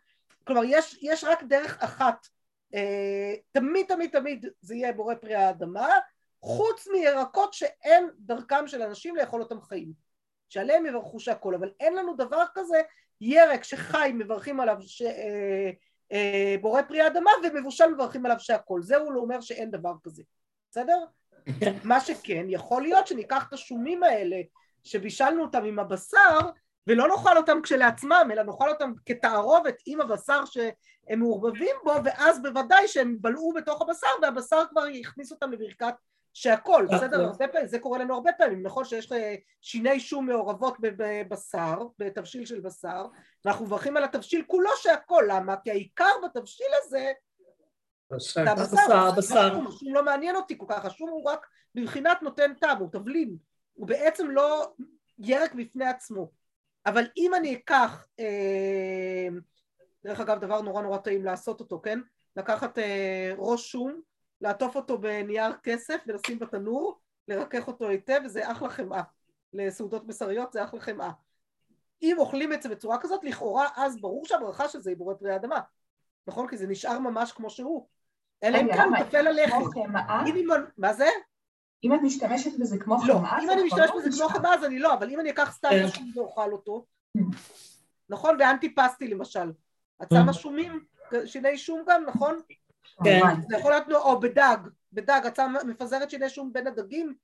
כלומר 0.43 0.61
יש, 0.65 0.99
יש 1.01 1.23
רק 1.23 1.43
דרך 1.43 1.83
אחת, 1.83 2.27
תמיד 3.51 3.85
תמיד 3.87 4.11
תמיד 4.11 4.45
זה 4.61 4.75
יהיה 4.75 4.93
בורא 4.93 5.15
פרי 5.15 5.35
האדמה, 5.35 5.89
חוץ 6.41 6.87
מירקות 6.87 7.53
שאין 7.53 8.09
דרכם 8.19 8.67
של 8.67 8.81
אנשים 8.81 9.15
לאכול 9.15 9.41
אותם 9.41 9.61
חיים, 9.61 9.93
שעליהם 10.49 10.85
יברכו 10.85 11.19
שהכל, 11.19 11.55
אבל 11.55 11.71
אין 11.79 11.95
לנו 11.95 12.15
דבר 12.15 12.43
כזה 12.53 12.81
ירק 13.21 13.63
שחי 13.63 14.11
מברכים 14.13 14.59
עליו 14.59 14.77
ש... 14.81 15.01
אה, 15.01 15.71
אה, 16.11 16.55
בורא 16.61 16.81
פרי 16.81 17.01
האדמה 17.01 17.31
ומבושל 17.43 17.87
מברכים 17.93 18.25
עליו 18.25 18.39
שהכל, 18.39 18.81
זה 18.81 18.97
הוא 18.97 19.15
אומר 19.15 19.41
שאין 19.41 19.71
דבר 19.71 19.93
כזה, 20.03 20.23
בסדר? 20.71 21.05
מה 21.83 21.99
שכן, 21.99 22.45
יכול 22.49 22.81
להיות 22.81 23.07
שניקח 23.07 23.47
את 23.47 23.53
השומים 23.53 24.03
האלה 24.03 24.37
שבישלנו 24.83 25.41
אותם 25.41 25.63
עם 25.65 25.79
הבשר 25.79 26.39
ולא 26.87 27.07
נאכל 27.07 27.37
אותם 27.37 27.59
כשלעצמם, 27.63 28.29
אלא 28.31 28.43
נאכל 28.43 28.69
אותם 28.69 28.93
כתערובת 29.05 29.75
עם 29.85 30.01
הבשר 30.01 30.45
שהם 30.45 31.19
מעורבבים 31.19 31.75
בו, 31.83 31.93
ואז 32.03 32.41
בוודאי 32.41 32.87
שהם 32.87 33.17
בלעו 33.21 33.53
בתוך 33.53 33.81
הבשר, 33.81 34.07
והבשר 34.21 34.61
כבר 34.69 34.87
יכניס 34.87 35.31
אותם 35.31 35.51
לברכת 35.51 35.93
שהכל, 36.33 36.87
בסדר? 36.91 37.21
הרבה 37.21 37.47
פעמים, 37.47 37.67
זה 37.67 37.79
קורה 37.79 37.99
לנו 37.99 38.13
הרבה 38.13 38.31
פעמים, 38.37 38.63
נכון 38.63 38.85
שיש 38.85 39.11
שיני 39.61 39.99
שום 39.99 40.25
מעורבות 40.25 40.77
בבשר, 40.79 41.77
בתבשיל 41.99 42.45
של 42.45 42.59
בשר, 42.59 43.05
ואנחנו 43.45 43.65
מברכים 43.65 43.97
על 43.97 44.03
התבשיל 44.03 44.43
כולו 44.47 44.69
שהכל, 44.77 45.23
למה? 45.27 45.55
כי 45.63 45.71
העיקר 45.71 46.11
בתבשיל 46.23 46.67
הזה 46.83 47.11
בשר, 48.11 48.43
בשר, 48.55 49.11
בשר. 49.17 49.59
השום 49.67 49.93
לא 49.93 50.05
מעניין 50.05 50.35
אותי 50.35 50.57
כל 50.57 50.65
כך, 50.69 50.85
השום 50.85 51.09
הוא 51.09 51.29
רק 51.29 51.47
בבחינת 51.75 52.21
נותן 52.21 52.53
טעם, 52.53 52.77
הוא 52.77 52.89
תבלין, 52.91 53.37
הוא 53.73 53.87
בעצם 53.87 54.29
לא 54.29 54.73
ירק 55.19 55.53
בפני 55.53 55.85
עצמו. 55.85 56.42
אבל 56.85 57.07
אם 57.17 57.35
אני 57.35 57.55
אקח, 57.55 58.07
אה, 58.19 59.27
דרך 60.03 60.19
אגב 60.19 60.39
דבר 60.39 60.61
נורא 60.61 60.81
נורא 60.81 60.97
טעים 60.97 61.25
לעשות 61.25 61.59
אותו, 61.59 61.81
כן? 61.81 61.99
לקחת 62.35 62.77
אה, 62.77 63.33
ראש 63.37 63.71
שום, 63.71 64.01
לעטוף 64.41 64.75
אותו 64.75 64.97
בנייר 64.97 65.53
כסף 65.63 66.03
ולשים 66.07 66.39
בתנור, 66.39 66.99
לרכך 67.27 67.67
אותו 67.67 67.89
היטב, 67.89 68.19
וזה 68.25 68.51
אחלה 68.51 68.69
חמאה. 68.69 69.01
לסעודות 69.53 70.07
בשריות 70.07 70.53
זה 70.53 70.63
אחלה 70.63 70.79
חמאה. 70.79 71.11
אם 72.01 72.15
אוכלים 72.19 72.53
את 72.53 72.61
זה 72.61 72.69
בצורה 72.69 72.97
כזאת, 73.01 73.23
לכאורה 73.23 73.67
אז 73.75 74.01
ברור 74.01 74.25
שהברכה 74.25 74.69
של 74.69 74.79
זה 74.79 74.89
היא 74.89 74.97
בורא 74.97 75.13
פרי 75.13 75.31
האדמה. 75.31 75.59
נכון? 76.27 76.47
כי 76.47 76.57
זה 76.57 76.67
נשאר 76.67 76.99
ממש 76.99 77.31
כמו 77.31 77.49
שהוא. 77.49 77.87
אלא 78.43 78.57
אם 78.57 78.67
כן 78.73 78.89
הוא 78.89 79.05
טפל 79.05 79.21
ללחם. 79.21 79.59
מה 80.77 80.93
זה? 80.93 81.07
אם 81.83 81.93
את 81.93 81.99
משתמשת 82.03 82.51
בזה 82.59 82.77
כמו 82.77 82.95
לא, 83.07 83.13
חמאה, 83.13 83.39
אם 83.43 83.49
אני 83.49 83.63
משתמשת 83.63 83.93
בזה 83.97 84.09
כמו 84.19 84.29
חמאה 84.29 84.53
אז 84.53 84.63
אני 84.63 84.79
לא, 84.79 84.93
אבל 84.93 85.09
אם 85.09 85.19
אני 85.19 85.29
אקח 85.29 85.51
סתם. 85.51 85.69
משהו 85.85 86.03
ואוכל 86.15 86.51
אותו, 86.51 86.85
נכון? 88.09 88.37
באנטיפסטי 88.37 89.07
למשל, 89.07 89.51
את 90.03 90.07
שמה 90.13 90.33
שומים, 90.33 90.83
שיני 91.25 91.57
שום 91.57 91.83
גם, 91.87 92.03
נכון? 92.07 92.39
כן. 93.03 93.21
זה 93.49 93.57
יכול 93.57 93.71
להיות, 93.71 93.91
או 93.91 94.19
בדג, 94.19 94.57
בדג, 94.93 95.21
את 95.27 95.35
שמה 95.35 95.63
מפזרת 95.63 96.09
שיני 96.09 96.29
שום 96.29 96.53
בין 96.53 96.67
הדגים, 96.67 97.15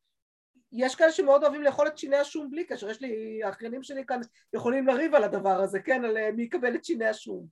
יש 0.71 0.95
כאלה 0.95 1.11
שמאוד 1.11 1.43
אוהבים 1.43 1.63
לאכול 1.63 1.87
את 1.87 1.97
שיני 1.97 2.17
השום 2.17 2.51
בלי 2.51 2.63
קשר, 2.63 2.89
יש 2.89 3.01
לי, 3.01 3.43
האחיינים 3.43 3.83
שלי 3.83 4.05
כאן 4.05 4.19
יכולים 4.53 4.87
לריב 4.87 5.15
על 5.15 5.23
הדבר 5.23 5.61
הזה, 5.61 5.79
כן, 5.79 6.05
על 6.05 6.17
אה, 6.17 6.31
מי 6.31 6.43
יקבל 6.43 6.75
את 6.75 6.85
שיני 6.85 7.07
השום. 7.07 7.45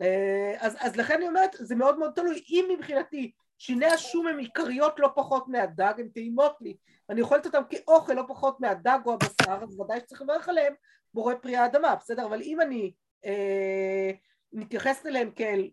אה, 0.00 0.54
אז, 0.58 0.76
אז 0.80 0.96
לכן 0.96 1.14
אני 1.14 1.28
אומרת, 1.28 1.50
זה 1.58 1.74
מאוד 1.74 1.98
מאוד 1.98 2.12
תלוי, 2.14 2.44
אם 2.48 2.64
מבחינתי 2.78 3.32
שיני 3.58 3.86
השום 3.86 4.26
הם 4.26 4.38
עיקריות 4.38 4.94
לא 4.98 5.08
פחות 5.14 5.48
מהדג, 5.48 5.94
הן 5.98 6.08
טעימות 6.08 6.56
לי, 6.60 6.76
ואני 7.08 7.20
אוכלת 7.20 7.46
אותם 7.46 7.62
כאוכל 7.70 8.12
לא 8.12 8.22
פחות 8.28 8.60
מהדג 8.60 8.98
או 9.06 9.14
הבשר, 9.14 9.62
אז 9.62 9.80
ודאי 9.80 10.00
שצריך 10.00 10.22
לברך 10.22 10.48
עליהם 10.48 10.74
בורא 11.14 11.34
פרי 11.34 11.56
האדמה, 11.56 11.96
בסדר? 11.96 12.26
אבל 12.26 12.42
אם 12.42 12.60
אני 12.60 12.92
אה, 13.26 14.10
מתייחסת 14.52 15.06
אליהם 15.06 15.30
כאל 15.30 15.70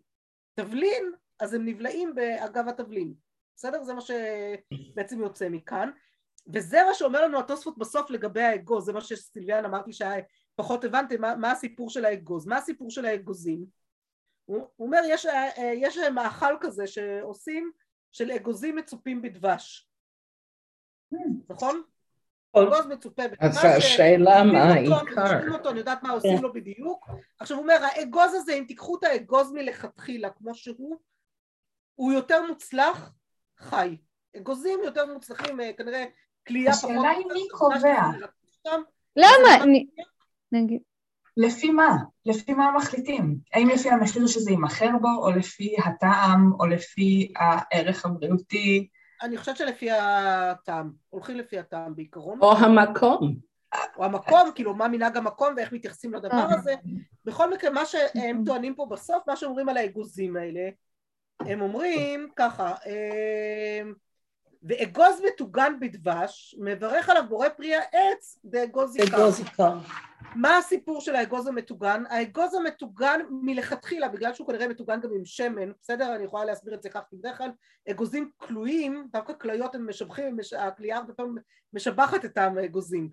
תבלין, 0.54 1.12
אז 1.40 1.54
הם 1.54 1.64
נבלעים 1.64 2.14
באגב 2.14 2.68
התבלין, 2.68 3.14
בסדר? 3.56 3.82
זה 3.82 3.94
מה 3.94 4.00
שבעצם 4.00 5.20
יוצא 5.20 5.48
מכאן. 5.48 5.90
וזה 6.52 6.78
מה 6.88 6.94
שאומר 6.94 7.24
לנו 7.24 7.38
התוספות 7.38 7.78
בסוף 7.78 8.10
לגבי 8.10 8.42
האגוז, 8.42 8.84
זה 8.84 8.92
מה 8.92 9.00
שסילביאן 9.00 9.64
אמרתי 9.64 9.90
שפחות 9.92 10.84
הבנתם, 10.84 11.20
מה, 11.20 11.36
מה 11.36 11.50
הסיפור 11.50 11.90
של 11.90 12.04
האגוז, 12.04 12.46
מה 12.46 12.56
הסיפור 12.56 12.90
של 12.90 13.04
האגוזים? 13.04 13.66
הוא, 14.44 14.68
אומר, 14.78 15.00
יש, 15.08 15.26
אה, 15.26 15.72
יש 15.74 15.98
מאכל 15.98 16.54
כזה 16.60 16.86
שעושים 16.86 17.72
של 18.12 18.30
אגוזים 18.30 18.76
מצופים 18.76 19.22
בדבש, 19.22 19.88
נכון? 21.48 21.82
אגוז 22.52 22.86
מצופה 22.86 23.28
בדבש. 23.28 23.38
אז 23.40 23.64
השאלה 23.64 24.44
מה 24.44 24.62
העיקר. 24.62 25.70
אני 25.70 25.78
יודעת 25.78 26.02
מה 26.02 26.12
עושים 26.12 26.42
לו 26.42 26.52
בדיוק. 26.52 27.08
עכשיו 27.38 27.56
הוא 27.56 27.62
אומר, 27.62 27.78
האגוז 27.82 28.34
הזה, 28.34 28.52
אם 28.52 28.64
תיקחו 28.68 28.98
את 28.98 29.04
האגוז 29.04 29.52
מלכתחילה 29.52 30.30
כמו 30.30 30.54
שהוא, 30.54 30.98
הוא 31.94 32.12
יותר 32.12 32.46
מוצלח 32.46 33.12
חי. 33.58 33.96
אגוזים 34.36 34.80
יותר 34.84 35.12
מוצלחים, 35.12 35.60
אה, 35.60 35.72
כנראה 35.72 36.04
כליאה 36.46 36.72
פחות... 36.72 36.90
השאלה 36.90 37.10
היא 37.10 37.26
מי 37.32 37.48
קובע. 37.50 38.02
למה? 39.16 39.64
נגיד. 40.52 40.82
לפי 41.36 41.70
מה? 41.70 41.96
לפי 42.26 42.52
מה 42.52 42.72
מחליטים? 42.76 43.36
האם 43.52 43.68
לפי 43.68 43.90
המחיר 43.90 44.26
שזה 44.26 44.50
יימכר 44.50 44.90
בו, 45.00 45.08
או 45.18 45.30
לפי 45.30 45.76
הטעם, 45.84 46.52
או 46.60 46.66
לפי 46.66 47.32
הערך 47.36 48.04
הבריאותי? 48.04 48.88
אני 49.22 49.36
חושבת 49.36 49.56
שלפי 49.56 49.90
הטעם, 49.90 50.90
הולכים 51.10 51.36
לפי 51.36 51.58
הטעם 51.58 51.94
בעיקרון. 51.94 52.38
או 52.40 52.56
המקום. 52.56 53.36
או 53.96 54.04
המקום, 54.04 54.50
כאילו 54.54 54.74
מה 54.74 54.88
מנהג 54.88 55.16
המקום 55.16 55.54
ואיך 55.56 55.72
מתייחסים 55.72 56.14
לדבר 56.14 56.46
הזה. 56.50 56.74
בכל 57.24 57.54
מקרה, 57.54 57.70
מה 57.70 57.86
שהם 57.86 58.42
טוענים 58.46 58.74
פה 58.74 58.86
בסוף, 58.90 59.22
מה 59.26 59.36
שאומרים 59.36 59.68
על 59.68 59.76
האגוזים 59.76 60.36
האלה, 60.36 60.68
הם 61.40 61.60
אומרים 61.60 62.28
ככה, 62.36 62.74
ואגוז 64.64 65.20
מטוגן 65.26 65.80
בדבש, 65.80 66.56
מברך 66.58 67.08
עליו 67.08 67.24
בורא 67.28 67.48
פרי 67.48 67.74
העץ 67.74 68.38
באגוז 68.44 68.96
עיקר. 68.96 69.28
עיקר. 69.38 69.78
מה 70.34 70.56
הסיפור 70.56 71.00
של 71.00 71.16
האגוז 71.16 71.46
המטוגן? 71.46 72.02
האגוז 72.08 72.54
המטוגן 72.54 73.20
מלכתחילה, 73.30 74.08
בגלל 74.08 74.34
שהוא 74.34 74.46
כנראה 74.46 74.68
מטוגן 74.68 75.00
גם 75.00 75.10
עם 75.14 75.24
שמן, 75.24 75.72
בסדר? 75.80 76.14
אני 76.14 76.24
יכולה 76.24 76.44
להסביר 76.44 76.74
את 76.74 76.82
זה 76.82 76.88
כך, 76.88 77.00
כי 77.10 77.16
בדרך 77.16 77.38
כלל 77.38 77.50
אגוזים 77.90 78.30
כלואים, 78.36 79.08
דווקא 79.12 79.32
כליות 79.32 79.74
הם 79.74 79.88
משבחים, 79.88 80.36
הכלייה 80.58 80.96
הרבה 80.96 81.12
פעמים 81.12 81.38
משבחת 81.72 82.24
את 82.24 82.34
טעם 82.34 82.58
האגוזים. 82.58 83.10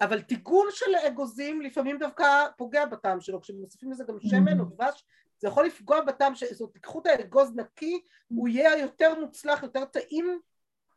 אבל 0.00 0.22
טיגון 0.22 0.66
של 0.70 0.96
אגוזים 1.06 1.60
לפעמים 1.60 1.98
דווקא 1.98 2.46
פוגע 2.56 2.86
בטעם 2.86 3.20
שלו, 3.20 3.40
כשמוסיפים 3.40 3.90
לזה 3.92 4.04
גם 4.08 4.20
שמן 4.20 4.60
או 4.60 4.64
דבש, 4.64 5.04
זה 5.38 5.48
יכול 5.48 5.66
לפגוע 5.66 6.00
בטעם, 6.00 6.32
זאת 6.52 6.72
תיקחו 6.72 7.00
את 7.00 7.06
האגוז 7.06 7.56
נקי, 7.56 8.00
הוא 8.28 8.48
יהיה 8.48 8.78
יותר 8.78 9.20
מוצלח, 9.20 9.62
יותר 9.62 9.84
טעים 9.84 10.38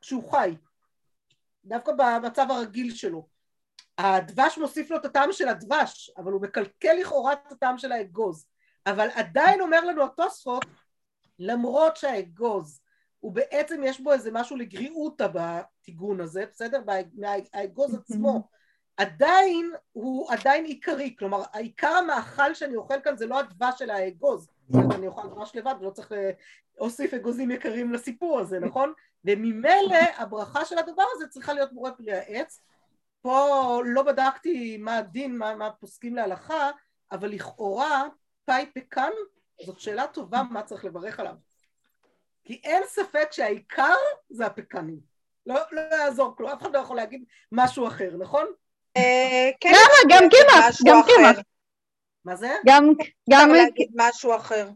כשהוא 0.01 0.31
חי, 0.31 0.55
דווקא 1.65 1.91
במצב 1.97 2.47
הרגיל 2.49 2.95
שלו. 2.95 3.27
הדבש 3.97 4.57
מוסיף 4.57 4.91
לו 4.91 4.97
את 4.97 5.05
הטעם 5.05 5.31
של 5.31 5.47
הדבש, 5.47 6.11
אבל 6.17 6.31
הוא 6.31 6.41
מקלקל 6.41 6.93
לכאורה 6.93 7.33
את 7.33 7.51
הטעם 7.51 7.77
של 7.77 7.91
האגוז. 7.91 8.47
אבל 8.85 9.07
עדיין 9.13 9.61
אומר 9.61 9.85
לנו 9.85 10.05
התוספות, 10.05 10.65
למרות 11.39 11.97
שהאגוז, 11.97 12.81
הוא 13.19 13.33
בעצם 13.33 13.81
יש 13.85 13.99
בו 14.01 14.13
איזה 14.13 14.31
משהו 14.33 14.55
לגריעותא 14.55 15.27
בטיגון 15.33 16.21
הזה, 16.21 16.45
בסדר? 16.51 16.81
האגוז 17.53 17.95
עצמו, 17.95 18.49
עדיין 18.97 19.71
הוא 19.91 20.31
עדיין 20.31 20.65
עיקרי, 20.65 21.15
כלומר 21.19 21.43
העיקר 21.53 21.87
המאכל 21.87 22.53
שאני 22.53 22.75
אוכל 22.75 23.01
כאן 23.03 23.17
זה 23.17 23.25
לא 23.25 23.39
הדבש 23.39 23.79
של 23.79 23.89
האגוז, 23.89 24.49
אני 24.95 25.07
אוכל 25.07 25.27
דבש 25.27 25.55
לבד 25.55 25.75
ולא 25.79 25.89
צריך 25.89 26.11
להוסיף 26.77 27.13
אגוזים 27.13 27.51
יקרים 27.51 27.93
לסיפור 27.93 28.39
הזה, 28.39 28.59
נכון? 28.59 28.93
וממילא 29.25 29.97
הברכה 30.17 30.65
של 30.65 30.77
הדבר 30.77 31.03
הזה 31.15 31.27
צריכה 31.27 31.53
להיות 31.53 31.73
בורא 31.73 31.91
פרי 31.91 32.13
העץ. 32.13 32.61
פה 33.21 33.81
לא 33.85 34.03
בדקתי 34.03 34.77
מה 34.77 34.97
הדין, 34.97 35.37
מה, 35.37 35.55
מה 35.55 35.71
פוסקים 35.71 36.15
להלכה, 36.15 36.71
אבל 37.11 37.29
לכאורה 37.29 38.03
פאי 38.45 38.65
פקן 38.75 39.11
זאת 39.65 39.79
שאלה 39.79 40.07
טובה 40.07 40.43
מה 40.51 40.63
צריך 40.63 40.85
לברך 40.85 41.19
עליו. 41.19 41.35
כי 42.43 42.61
אין 42.63 42.83
ספק 42.85 43.27
שהעיקר 43.31 43.95
זה 44.29 44.45
הפקנים. 44.45 44.99
לא, 45.45 45.55
לא 45.71 45.81
יעזור 45.81 46.35
כלום, 46.35 46.49
אף 46.49 46.61
אחד 46.61 46.73
לא 46.73 46.79
יכול 46.79 46.95
להגיד 46.97 47.23
משהו 47.51 47.87
אחר, 47.87 48.17
נכון? 48.19 48.47
כן, 49.61 49.69
למה? 49.69 50.15
גם 50.15 50.23
קמח, 50.29 50.75
גם 50.85 51.01
קמח. 51.07 51.43
מה 52.25 52.35
זה? 52.35 52.55
גם, 52.65 52.93
גם... 53.29 53.51
אפשר 53.51 53.63
להגיד 53.63 53.89
משהו 53.95 54.35
אחר. 54.35 54.69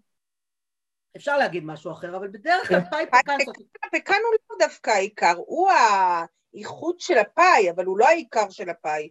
אפשר 1.18 1.38
להגיד 1.38 1.64
משהו 1.66 1.92
אחר, 1.92 2.18
אבל 2.18 2.28
בדרך 2.28 2.68
כלל 2.68 2.80
פאי 2.92 3.06
פקן... 3.08 3.38
הפקן 3.84 4.14
הוא 4.14 4.36
לא 4.50 4.66
דווקא 4.68 4.90
העיקר, 4.90 5.34
הוא 5.38 5.72
האיכות 5.72 7.00
של 7.00 7.18
הפאי, 7.18 7.72
אבל 7.76 7.86
הוא 7.86 7.98
לא 7.98 8.08
העיקר 8.08 8.50
של 8.50 8.70
הפאי. 8.70 9.10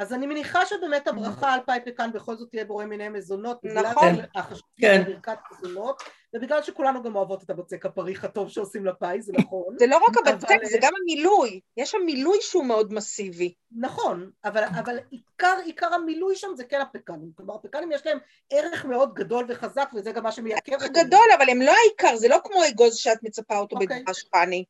אז 0.00 0.12
אני 0.12 0.26
מניחה 0.26 0.66
שבאמת 0.66 1.08
הברכה 1.08 1.52
על 1.52 1.60
פאי 1.66 1.78
פקן 1.84 2.12
בכל 2.12 2.36
זאת 2.36 2.50
תהיה 2.50 2.64
בורא 2.64 2.84
מיני 2.84 3.08
מזונות, 3.08 3.64
נכון, 3.64 4.14
החשיבות 4.34 5.06
בברכת 5.06 5.38
מזונות, 5.52 6.02
ובגלל 6.34 6.62
שכולנו 6.62 7.02
גם 7.02 7.16
אוהבות 7.16 7.42
את 7.42 7.50
הבצק 7.50 7.86
הפריך 7.86 8.24
הטוב 8.24 8.48
שעושים 8.48 8.86
לפאי, 8.86 9.22
זה 9.22 9.32
נכון. 9.38 9.76
זה 9.78 9.86
לא 9.86 9.96
רק 10.08 10.16
הבצק, 10.26 10.64
זה 10.64 10.78
גם 10.80 10.92
המילוי, 11.02 11.60
יש 11.76 11.90
שם 11.90 11.98
מילוי 12.06 12.38
שהוא 12.40 12.64
מאוד 12.64 12.92
מסיבי. 12.92 13.54
נכון, 13.72 14.30
אבל, 14.44 14.64
אבל 14.64 14.98
עיקר, 15.10 15.56
עיקר 15.64 15.94
המילוי 15.94 16.36
שם 16.36 16.48
זה 16.56 16.64
כן 16.64 16.80
הפקנים, 16.80 17.30
כלומר 17.36 17.54
הפקנים 17.54 17.92
יש 17.92 18.06
להם 18.06 18.18
ערך 18.50 18.84
מאוד 18.84 19.14
גדול 19.14 19.44
וחזק 19.48 19.90
וזה 19.94 20.12
גם 20.12 20.22
מה 20.22 20.32
שמייקר 20.32 20.74
אותם. 20.74 20.92
גדול, 20.92 21.26
אבל 21.38 21.50
הם 21.50 21.62
לא 21.62 21.72
העיקר, 21.72 22.16
זה 22.16 22.28
לא 22.28 22.38
כמו 22.44 22.60
אגוז 22.68 22.96
שאת 22.96 23.18
מצפה 23.22 23.58
אותו 23.58 23.76
okay. 23.76 23.80
בדבש 23.80 24.24
פאני. 24.24 24.64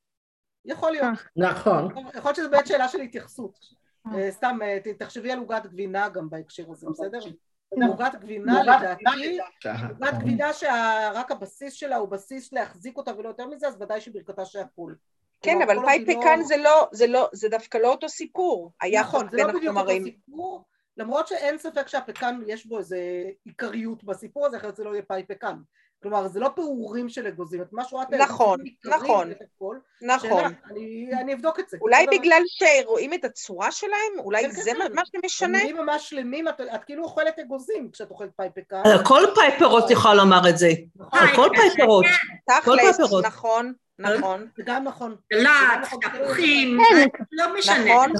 יכול 0.64 0.90
להיות. 0.90 1.18
נכון. 1.37 1.88
יכול 2.14 2.22
להיות 2.25 2.37
שזו 2.37 2.50
באמת 2.50 2.66
שאלה 2.66 2.88
של 2.88 3.00
התייחסות. 3.00 3.79
סתם, 4.30 4.59
תחשבי 4.99 5.33
על 5.33 5.38
עוגת 5.38 5.66
גבינה 5.66 6.09
גם 6.09 6.30
בהקשר 6.30 6.73
הזה, 6.73 6.87
בסדר? 6.90 7.19
עוגת 7.88 8.14
גבינה 8.21 8.62
לדעתי, 8.62 9.38
עוגת 9.90 10.14
גבינה 10.21 10.52
שרק 10.52 11.30
הבסיס 11.30 11.73
שלה 11.73 11.97
הוא 11.97 12.09
בסיס 12.09 12.52
להחזיק 12.52 12.97
אותה 12.97 13.12
ולא 13.19 13.28
יותר 13.28 13.47
מזה, 13.47 13.69
אז 13.69 13.76
ודאי 13.80 14.00
שברכתה 14.00 14.45
שהכול. 14.45 14.97
כן, 15.42 15.62
אבל 15.62 15.76
פאי 15.85 16.04
פקן 16.07 16.42
זה 16.42 16.57
לא, 16.57 16.88
זה 16.92 17.07
לא, 17.07 17.28
זה 17.33 17.49
דווקא 17.49 17.78
לא 17.78 17.88
אותו 17.88 18.09
סיפור. 18.09 18.73
נכון, 19.00 19.28
זה 19.30 19.37
לא 19.37 19.52
בדיוק 19.52 19.76
אותו 19.76 19.92
סיפור, 20.04 20.64
למרות 20.97 21.28
שאין 21.28 21.59
ספק 21.59 21.88
שהפקן 21.88 22.40
יש 22.47 22.66
בו 22.66 22.78
איזה 22.78 22.99
עיקריות 23.45 24.04
בסיפור 24.04 24.47
הזה, 24.47 24.57
אחרת 24.57 24.76
זה 24.76 24.85
לא 24.85 24.90
יהיה 24.90 25.02
פאי 25.02 25.23
פקן. 25.28 25.57
כלומר, 26.02 26.28
זה 26.28 26.40
לא 26.40 26.50
פעורים 26.54 27.09
של 27.09 27.26
אגוזים, 27.26 27.62
את 27.62 27.73
מה 27.73 27.85
שרואה 27.85 28.02
את 28.02 28.09
נכון, 28.12 28.61
נכון, 28.85 29.33
נכון. 30.02 30.52
אני 31.21 31.35
אבדוק 31.35 31.61
את 31.61 31.69
זה. 31.69 31.76
אולי 31.80 32.07
בגלל 32.07 32.42
שרואים 32.47 33.14
את 33.14 33.25
הצורה 33.25 33.73
שלהם? 33.73 34.19
אולי 34.19 34.50
זה 34.50 34.71
מה 34.95 35.02
שמשנה? 35.04 35.59
הם 35.59 35.64
נראים 35.64 35.76
ממש 35.76 36.11
שלמים, 36.11 36.49
את 36.49 36.85
כאילו 36.87 37.04
אוכלת 37.04 37.38
אגוזים 37.38 37.90
כשאת 37.90 38.11
אוכלת 38.11 38.30
פאי 38.37 38.49
פקן. 38.54 38.83
כל 39.04 39.23
פאי 39.35 39.59
פירות 39.59 39.90
יכולה 39.90 40.14
לומר 40.14 40.40
את 40.50 40.59
זה. 40.59 40.69
כל 41.37 41.49
פאי 41.57 41.71
פירות. 41.76 42.04
תכלס, 42.47 43.00
נכון. 43.25 43.73
נכון. 43.99 44.49
זה 44.57 44.62
גם 44.66 44.85
נכון. 44.85 45.16
דלת, 45.33 45.88
תפוחים, 46.00 46.78
לא 47.33 47.54
משנה. 47.59 47.85
נכון. 47.85 48.12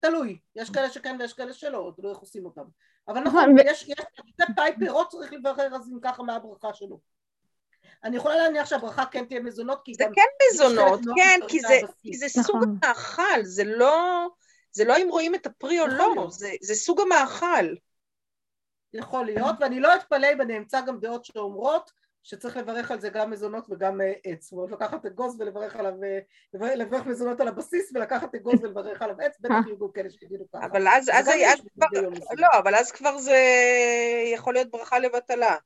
תלוי, 0.00 0.38
יש 0.56 0.70
כאלה 0.70 0.90
שכן 0.90 1.16
ויש 1.20 1.32
כאלה 1.32 1.52
שלא, 1.52 1.92
תלוי 1.96 2.10
איך 2.12 2.18
עושים 2.18 2.44
אותם. 2.44 2.62
אבל 3.08 3.20
נכון, 3.20 3.56
יש 3.64 3.80
שתי 3.80 4.42
פאי 4.56 4.72
פירות 4.78 5.08
צריך 5.08 5.32
לברר 5.32 5.74
אז 5.74 5.88
אם 5.88 5.98
ככה 6.02 6.22
מה 6.22 6.34
הברכה 6.34 6.74
שלו. 6.74 7.00
אני 8.04 8.16
יכולה 8.16 8.36
להניח 8.36 8.66
שהברכה 8.66 9.06
כן 9.06 9.24
תהיה 9.24 9.40
מזונות, 9.40 9.80
כי 9.84 9.94
זה 9.94 10.04
גם... 10.04 10.12
כן 10.14 10.22
מזונות, 10.52 11.00
כן, 11.16 11.40
כי 12.02 12.16
זה 12.16 12.28
סוג 12.28 12.62
המאכל, 12.62 13.42
זה 13.42 13.64
לא... 13.64 14.26
זה 14.72 14.84
לא 14.84 14.96
אם 14.96 15.08
רואים 15.10 15.34
את 15.34 15.46
הפרי 15.46 15.80
או 15.80 15.86
לא, 15.86 16.28
זה 16.62 16.74
סוג 16.74 17.00
המאכל. 17.00 17.74
יכול 18.92 19.24
להיות, 19.24 19.56
ואני 19.60 19.80
לא 19.80 19.94
אתפלא 19.94 20.32
אם 20.32 20.40
אני 20.40 20.58
אמצא 20.58 20.80
גם 20.80 21.00
דעות 21.00 21.24
שאומרות 21.24 21.90
שצריך 22.22 22.56
לברך 22.56 22.90
על 22.90 23.00
זה 23.00 23.08
גם 23.08 23.30
מזונות 23.30 23.66
וגם 23.70 24.00
אה, 24.00 24.12
עץ, 24.24 24.44
זאת 24.44 24.52
אומרת 24.52 24.70
לקחת 24.70 25.06
אגוז 25.06 25.40
ולברך 25.40 25.76
עליו, 25.76 25.92
אה, 26.04 26.74
לברך 26.74 27.06
מזונות 27.06 27.40
על 27.40 27.48
הבסיס 27.48 27.92
ולקחת 27.94 28.34
אגוז 28.34 28.62
ולברך 28.62 29.02
עליו 29.02 29.16
עץ, 29.20 29.36
בטח 29.40 29.66
יהיו 29.66 29.92
כאלה 29.92 30.10
שיגידו 30.10 30.44
ככה. 30.52 30.66
אבל 30.66 30.88
אז, 30.88 31.10
אז, 31.12 31.28
אז 31.28 31.60
כבר, 31.74 32.00
לא, 32.36 32.48
אבל 32.58 32.74
אז 32.74 32.92
כבר 32.92 33.18
זה 33.18 33.38
יכול 34.34 34.54
להיות 34.54 34.70
ברכה 34.70 34.98
לבטלה. 34.98 35.56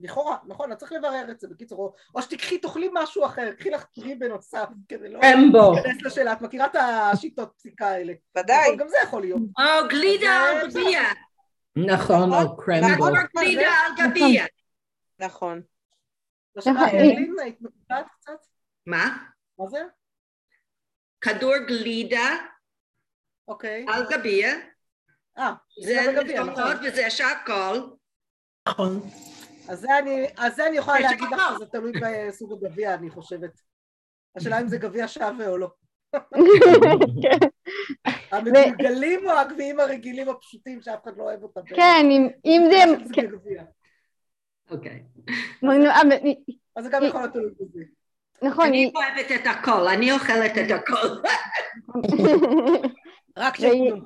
לכאורה, 0.00 0.36
נכון, 0.46 0.72
אז 0.72 0.78
צריך 0.78 0.92
לברר 0.92 1.30
את 1.30 1.40
זה 1.40 1.48
בקיצור, 1.48 1.78
או, 1.78 1.94
או 2.14 2.22
שתקחי, 2.22 2.58
תאכלי 2.58 2.88
משהו 2.92 3.24
אחר, 3.26 3.52
קחי 3.58 3.70
לך 3.70 3.84
פרי 3.84 4.14
בנוסף, 4.14 4.66
כדי 4.88 5.08
לא... 5.08 5.20
להיכנס 5.74 6.02
לשאלה, 6.02 6.32
את 6.32 6.42
מכירה 6.42 6.66
את 6.66 6.76
השיטות 6.76 7.52
פסיקה 7.56 7.86
האלה. 7.86 8.12
ודאי. 8.38 8.76
גם 8.76 8.88
זה 8.88 8.96
יכול 9.02 9.20
להיות. 9.20 9.40
או 9.58 9.88
גלידה 9.88 10.30
על 10.30 10.70
גביע. 10.70 11.00
נכון, 11.76 12.32
או 12.34 12.56
קרמבו. 12.56 13.06
גלידה 13.36 13.70
על 13.70 14.08
גביע. 14.08 14.44
נכון. 15.18 15.62
מה? 18.86 19.16
מה 19.58 19.66
זה? 19.66 19.82
כדור 21.20 21.58
גלידה 21.68 22.36
אוקיי. 23.48 23.86
על 23.88 24.06
גביע. 24.10 24.48
אה, 25.38 25.54
זה 25.84 26.12
לפחות 26.12 26.76
וזה 26.86 27.10
שהכל. 27.10 27.78
נכון. 28.68 29.00
אז 29.68 29.80
זה 29.80 29.98
אני, 29.98 30.26
אז 30.36 30.56
זה 30.56 30.66
אני 30.66 30.76
יכולה 30.76 31.00
להגיד 31.00 31.28
לך 31.32 31.42
שזה 31.54 31.66
תלוי 31.66 31.92
בסוג 32.00 32.64
הגביע, 32.64 32.94
אני 32.94 33.10
חושבת. 33.10 33.60
השאלה 34.36 34.60
אם 34.60 34.68
זה 34.68 34.78
גביע 34.78 35.08
שווה 35.08 35.48
או 35.48 35.58
לא. 35.58 35.68
המגולגלים 38.32 39.26
או 39.26 39.30
הגביעים 39.30 39.80
הרגילים 39.80 40.28
הפשוטים 40.28 40.82
שאף 40.82 41.04
אחד 41.04 41.16
לא 41.16 41.22
אוהב 41.22 41.42
אותם? 41.42 41.60
כן, 41.66 42.06
אם 42.44 42.62
זה... 42.70 42.76
אוקיי. 44.70 45.02
אז 46.76 46.84
זה 46.84 46.90
גם 46.90 47.02
יכול 47.04 47.20
להיות 47.20 47.32
תלוי 47.32 47.50
בזה. 47.60 47.80
נכון. 48.42 48.66
אני 48.66 48.92
אוהבת 48.94 49.32
את 49.34 49.46
הכל, 49.46 49.88
אני 49.88 50.12
אוכלת 50.12 50.52
את 50.58 50.70
הכל. 50.70 51.06
רק 53.36 53.56
שייתנו. 53.56 54.04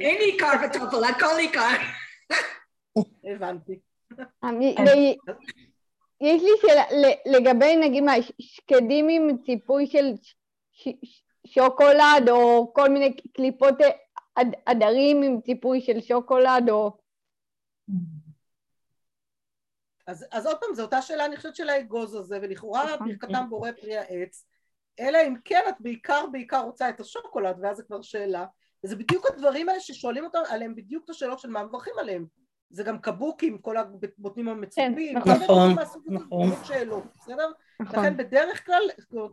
אין 0.00 0.20
עיקר 0.20 0.52
וטופל, 0.64 1.04
הכל 1.04 1.38
עיקר. 1.38 1.76
הבנתי. 3.24 3.78
יש 6.20 6.42
לי 6.42 6.50
שאלה 6.60 6.82
לגבי 7.26 7.76
נגיד 7.76 8.04
מה, 8.04 8.12
שקדים 8.40 9.08
עם 9.08 9.38
ציפוי 9.46 9.86
של 9.86 10.12
שוקולד 11.46 12.28
או 12.28 12.72
כל 12.74 12.88
מיני 12.88 13.16
קליפות 13.16 13.74
עדרים 14.66 15.22
עם 15.22 15.40
ציפוי 15.40 15.80
של 15.80 16.00
שוקולד 16.00 16.70
או... 16.70 16.98
אז, 20.08 20.26
אז 20.30 20.46
עוד 20.46 20.56
פעם, 20.60 20.74
זו 20.74 20.82
אותה 20.82 21.02
שאלה, 21.02 21.24
אני 21.24 21.36
חושבת 21.36 21.56
של 21.56 21.68
האגוז 21.68 22.14
הזה, 22.14 22.38
ולכאורה 22.42 22.94
נכון. 22.94 23.08
ברכתם 23.08 23.48
בורא 23.48 23.70
פרי 23.80 23.96
העץ, 23.96 24.44
אלא 25.00 25.18
אם 25.26 25.34
כן 25.44 25.62
את 25.68 25.74
בעיקר 25.80 26.24
בעיקר 26.32 26.60
רוצה 26.60 26.88
את 26.88 27.00
השוקולד, 27.00 27.56
ואז 27.62 27.76
זה 27.76 27.82
כבר 27.82 28.02
שאלה, 28.02 28.44
וזה 28.84 28.96
בדיוק 28.96 29.26
הדברים 29.26 29.68
האלה 29.68 29.80
ששואלים 29.80 30.24
אותם 30.24 30.38
עליהם 30.48 30.74
בדיוק 30.74 31.04
את 31.04 31.10
השאלות 31.10 31.38
של 31.38 31.50
מה 31.50 31.64
מברכים 31.64 31.94
עליהם. 31.98 32.26
זה 32.70 32.82
גם 32.82 32.98
קבוקים, 32.98 33.58
כל 33.58 33.76
הבוטנים 33.76 34.48
המצופים, 34.48 35.20
כן, 35.24 35.30
נכון, 35.30 35.76
נכון. 36.06 36.50
שאלות, 36.64 37.04
בסדר? 37.16 37.50
נכון. 37.80 37.98
לכן 37.98 38.16
בדרך 38.16 38.66
כלל, 38.66 38.82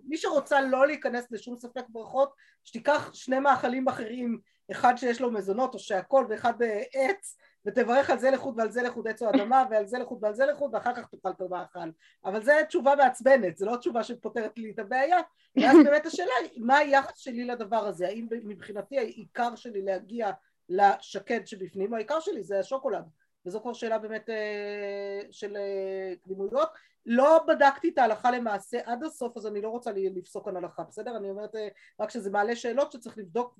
מי 0.03 0.17
שרוצה 0.17 0.61
לא 0.61 0.87
להיכנס 0.87 1.31
לשום 1.31 1.57
ספק 1.57 1.83
ברכות, 1.89 2.33
שתיקח 2.63 3.09
שני 3.13 3.39
מאכלים 3.39 3.87
אחרים, 3.87 4.39
אחד 4.71 4.95
שיש 4.97 5.21
לו 5.21 5.31
מזונות 5.31 5.73
או 5.73 5.79
שהכל, 5.79 6.25
ואחד 6.29 6.61
אה, 6.61 6.81
עץ, 6.93 7.37
ותברך 7.65 8.09
על 8.09 8.19
זה 8.19 8.31
לחוד 8.31 8.53
ועל 8.57 8.71
זה 8.71 8.81
לחוד 8.81 9.07
עץ 9.07 9.21
או 9.21 9.29
אדמה, 9.29 9.63
ועל 9.69 9.85
זה 9.85 9.99
לחוד 9.99 10.23
ועל 10.23 10.35
זה 10.35 10.45
לחוד, 10.45 10.73
ואחר 10.73 10.95
כך 10.95 11.07
תאכל 11.09 11.29
את 11.29 11.41
המאכל. 11.41 11.89
אבל 12.25 12.43
זו 12.43 12.51
תשובה 12.67 12.95
מעצבנת, 12.95 13.57
זו 13.57 13.65
לא 13.65 13.75
תשובה 13.77 14.03
שפותרת 14.03 14.57
לי 14.57 14.71
את 14.71 14.79
הבעיה, 14.79 15.17
ואז 15.57 15.77
באמת 15.85 16.05
השאלה 16.05 16.31
היא, 16.41 16.61
מה 16.63 16.77
היחס 16.77 17.17
שלי 17.17 17.45
לדבר 17.45 17.87
הזה? 17.87 18.07
האם 18.07 18.27
מבחינתי 18.31 18.97
העיקר 18.97 19.55
שלי 19.55 19.81
להגיע 19.81 20.31
לשקד 20.69 21.45
שבפנים, 21.45 21.91
או 21.91 21.97
העיקר 21.97 22.19
שלי 22.19 22.43
זה 22.43 22.59
השוקולד. 22.59 23.05
וזו 23.45 23.61
כבר 23.61 23.73
שאלה 23.73 23.97
באמת 23.97 24.29
אה, 24.29 25.21
של 25.31 25.57
אה, 25.57 26.13
קדימויות. 26.23 26.69
לא 27.05 27.45
בדקתי 27.47 27.89
את 27.89 27.97
ההלכה 27.97 28.31
למעשה 28.31 28.77
עד 28.85 29.03
הסוף, 29.03 29.37
אז 29.37 29.47
אני 29.47 29.61
לא 29.61 29.69
רוצה 29.69 29.91
לפסוק 29.95 30.47
על 30.47 30.57
הלכה, 30.57 30.83
בסדר? 30.83 31.17
אני 31.17 31.29
אומרת 31.29 31.55
אה, 31.55 31.67
רק 31.99 32.09
שזה 32.09 32.31
מעלה 32.31 32.55
שאלות 32.55 32.91
שצריך 32.91 33.17
לבדוק 33.17 33.59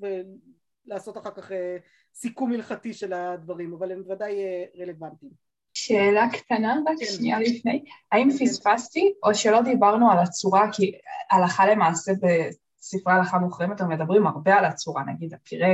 ולעשות 0.88 1.18
אחר 1.18 1.32
כך 1.32 1.52
סיכום 2.14 2.54
הלכתי 2.54 2.94
של 2.94 3.14
הדברים, 3.14 3.74
אבל 3.74 3.92
הם 3.92 4.04
ודאי 4.10 4.36
רלוונטיים. 4.80 5.32
שאלה 5.76 6.30
קטנה 6.34 6.76
רק 6.88 6.98
כן. 7.00 7.06
שנייה 7.06 7.40
לפני, 7.40 7.84
האם 8.12 8.30
כן. 8.32 8.46
פספסתי 8.46 9.14
או 9.24 9.36
שלא 9.36 9.62
דיברנו 9.62 10.12
על 10.12 10.18
הצורה, 10.20 10.70
כי 10.72 10.92
הלכה 11.32 11.66
למעשה 11.66 12.12
בספרי 12.22 13.14
הלכה 13.14 13.38
מוחרמת 13.38 13.82
הם 13.82 13.90
מדברים 13.90 14.28
הרבה 14.28 14.56
על 14.56 14.66
הצורה, 14.66 15.04
נגיד 15.04 15.34
הפירה, 15.34 15.68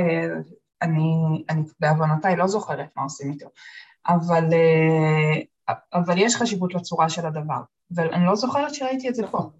אני, 0.82 1.44
אני 1.50 1.62
בעוונותיי 1.80 2.36
לא 2.36 2.46
זוכרת 2.46 2.88
מה 2.96 3.02
עושים 3.02 3.32
איתו, 3.32 3.48
אבל, 4.08 4.44
אה, 4.52 5.74
אבל 5.92 6.14
יש 6.18 6.36
חשיבות 6.36 6.74
לצורה 6.74 7.08
של 7.08 7.26
הדבר, 7.26 7.62
ואני 7.90 8.26
לא 8.26 8.34
זוכרת 8.34 8.74
שראיתי 8.74 9.08
את 9.08 9.14
זה 9.14 9.22
נכון. 9.22 9.50
פה. 9.50 9.58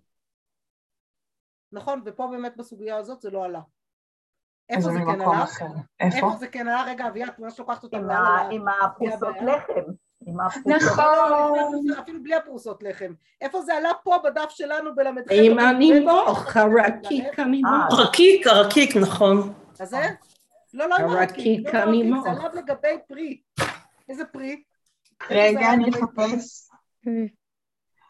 נכון, 1.73 2.03
ופה 2.05 2.29
באמת 2.31 2.57
בסוגיה 2.57 2.97
הזאת 2.97 3.21
זה 3.21 3.31
לא 3.31 3.45
עלה. 3.45 3.61
איפה 4.71 4.91
זה 4.91 4.99
כן 4.99 5.21
עלה? 5.21 5.45
איפה? 6.01 6.17
איפה 6.17 6.37
זה 6.39 6.47
כן 6.47 6.69
עלה? 6.69 6.85
רגע, 6.87 7.09
אביעד, 7.09 7.31
ממש 7.39 7.59
לוקחת 7.59 7.83
אותה. 7.83 7.97
עם 8.51 8.69
הפרוסות 8.69 9.37
לחם. 9.43 9.93
נכון. 10.67 11.59
אפילו 12.01 12.23
בלי 12.23 12.35
הפרוסות 12.35 12.83
לחם. 12.83 13.13
איפה 13.41 13.63
זה 13.63 13.75
עלה 13.75 13.91
פה 14.03 14.17
בדף 14.25 14.51
שלנו 14.51 14.95
בל"ח? 14.95 15.11
עם 15.31 15.59
הנימוך, 15.59 16.57
הרקיק 16.57 17.39
הנימוך. 17.39 17.99
הרקיק, 17.99 18.47
הרקיק, 18.47 18.97
נכון. 18.97 19.53
אז 19.81 19.89
זה? 19.89 20.07
לא, 20.75 20.89
לא 20.89 20.97
עם 20.97 21.11
הרקיק. 21.11 21.67
הרקיק 21.67 21.75
הנימוך. 21.75 22.25
זה 22.25 22.31
עליו 22.31 22.51
לגבי 22.55 22.99
פרי. 23.09 23.41
איזה 24.09 24.25
פרי? 24.25 24.63
רגע, 25.31 25.73
אני 25.73 25.91
אחפש. 25.91 26.71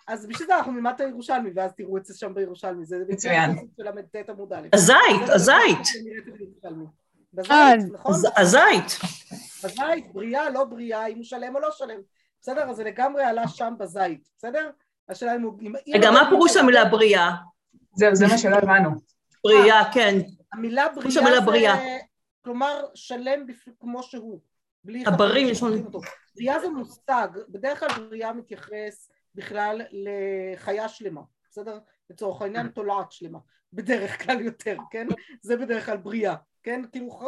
אז 0.09 0.27
בשביל 0.27 0.47
זה 0.47 0.57
אנחנו 0.57 0.73
נלמד 0.73 0.93
את 0.95 1.01
הירושלמי, 1.01 1.51
ואז 1.55 1.73
תראו 1.73 1.97
את 1.97 2.05
זה 2.05 2.19
שם 2.19 2.35
בירושלמי. 2.35 2.85
זה 2.85 2.97
מצוין. 3.09 3.51
של 3.77 3.83
ל"ט 3.83 4.29
עמוד 4.29 4.53
א'. 4.53 4.69
הזית, 4.73 5.29
הזית. 5.29 5.79
בזית, 7.35 7.93
נכון? 7.93 8.15
הזית. 8.37 8.99
בזית, 9.65 10.13
בריאה, 10.13 10.51
לא 10.51 10.65
בריאה, 10.65 11.07
אם 11.07 11.17
הוא 11.17 11.25
שלם 11.25 11.55
או 11.55 11.61
לא 11.61 11.69
שלם. 11.71 12.01
בסדר? 12.41 12.71
אז 12.71 12.77
זה 12.77 12.85
לגמרי 12.85 13.25
עלה 13.25 13.49
שם 13.49 13.75
בזית, 13.79 14.29
בסדר? 14.39 14.71
השאלה 15.09 15.37
אם 15.37 15.43
הוא... 15.43 15.59
רגע, 15.95 16.11
מה 16.11 16.27
פירוש 16.31 16.57
המילה 16.57 16.85
בריאה? 16.85 17.31
זהו, 17.95 18.15
זה 18.15 18.27
מה 18.27 18.39
שלא 18.39 18.57
הבנו. 18.57 18.91
בריאה, 19.45 19.93
כן. 19.93 20.19
המילה 20.53 20.87
בריאה. 21.45 21.77
זה, 21.77 21.99
כלומר, 22.45 22.85
שלם 22.95 23.47
כמו 23.81 24.03
שהוא. 24.03 24.41
בלי 24.85 25.05
הברים 25.07 25.49
יש 25.49 25.63
לנו... 25.63 25.91
בריאה 26.37 26.61
זה 26.61 26.69
מושג, 26.69 27.29
בדרך 27.49 27.81
כלל 27.81 27.89
בריאה 28.09 28.33
מתייחס 28.33 29.11
בכלל 29.35 29.81
לחיה 29.91 30.89
שלמה, 30.89 31.23
בסדר? 31.51 31.79
לצורך 32.11 32.43
העניין 32.43 32.69
תולעת 32.69 33.13
שלמה, 33.13 33.39
בדרך 33.73 34.25
כלל 34.25 34.41
יותר, 34.41 34.77
כן? 34.91 35.07
זה 35.41 35.57
בדרך 35.57 35.87
כלל 35.87 35.97
בריאה, 35.97 36.35
כן? 36.63 36.83
כאילו 36.93 37.21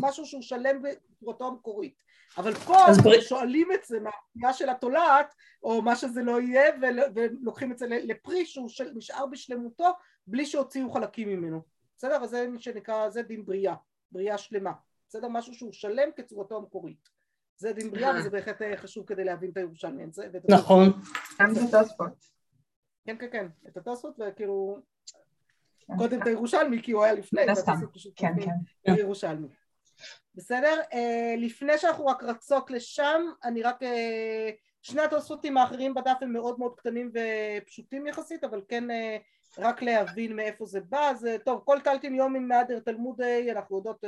משהו 0.00 0.26
שהוא 0.26 0.42
שלם 0.42 0.82
בצורתו 0.82 1.46
המקורית. 1.46 2.04
אבל 2.38 2.54
פה 2.54 2.76
בר... 3.04 3.20
שואלים 3.20 3.68
את 3.72 3.84
זה 3.84 4.00
מהפנייה 4.00 4.52
של 4.52 4.68
התולעת, 4.68 5.34
או 5.62 5.82
מה 5.82 5.96
שזה 5.96 6.22
לא 6.22 6.40
יהיה, 6.40 6.64
ולוקחים 7.14 7.72
את 7.72 7.78
זה 7.78 7.86
לפרי 7.88 8.46
שהוא 8.46 8.68
נשאר 8.94 9.26
בשלמותו, 9.26 9.88
בלי 10.26 10.46
שהוציאו 10.46 10.90
חלקים 10.92 11.28
ממנו. 11.28 11.62
בסדר? 11.96 12.24
אז 12.24 12.30
זה 12.30 12.46
שנקרא, 12.58 13.10
זה 13.10 13.22
דין 13.22 13.44
בריאה, 13.44 13.74
בריאה 14.12 14.38
שלמה. 14.38 14.72
בסדר? 15.08 15.28
משהו 15.28 15.54
שהוא 15.54 15.72
שלם 15.72 16.08
כצורתו 16.16 16.56
המקורית. 16.56 17.13
זה 17.56 17.72
דין 17.72 17.90
בריאה 17.90 18.18
וזה 18.18 18.30
בהחלט 18.30 18.62
חשוב 18.76 19.06
כדי 19.06 19.24
להבין 19.24 19.50
את 19.50 19.56
הירושלמי. 19.56 20.04
נכון. 20.48 20.92
גם 21.40 21.52
את 21.52 21.74
התוספות. 21.74 22.08
כן, 23.06 23.16
כן, 23.18 23.26
כן. 23.32 23.46
את 23.68 23.76
התוספות 23.76 24.14
וכאילו... 24.18 24.78
קודם 25.98 26.22
את 26.22 26.26
הירושלמי 26.26 26.82
כי 26.82 26.92
הוא 26.92 27.04
היה 27.04 27.12
לפני. 27.12 27.42
כן, 28.16 28.32
כן. 28.84 28.94
ירושלמי. 28.94 29.48
בסדר? 30.34 30.80
לפני 31.38 31.78
שאנחנו 31.78 32.06
רק 32.06 32.22
רצות 32.22 32.70
לשם, 32.70 33.22
אני 33.44 33.62
רק... 33.62 33.80
שני 34.82 35.02
התוספותים 35.02 35.56
האחרים 35.56 35.94
בדף 35.94 36.16
הם 36.20 36.32
מאוד 36.32 36.58
מאוד 36.58 36.74
קטנים 36.76 37.12
ופשוטים 37.62 38.06
יחסית, 38.06 38.44
אבל 38.44 38.62
כן 38.68 38.84
רק 39.58 39.82
להבין 39.82 40.36
מאיפה 40.36 40.66
זה 40.66 40.80
בא. 40.80 41.10
אז 41.10 41.28
טוב, 41.44 41.62
כל 41.64 41.78
טלטין 41.84 42.14
יומין 42.14 42.48
מהדר 42.48 42.78
תלמודי, 42.78 43.52
אנחנו 43.52 43.76
יודעות... 43.76 44.04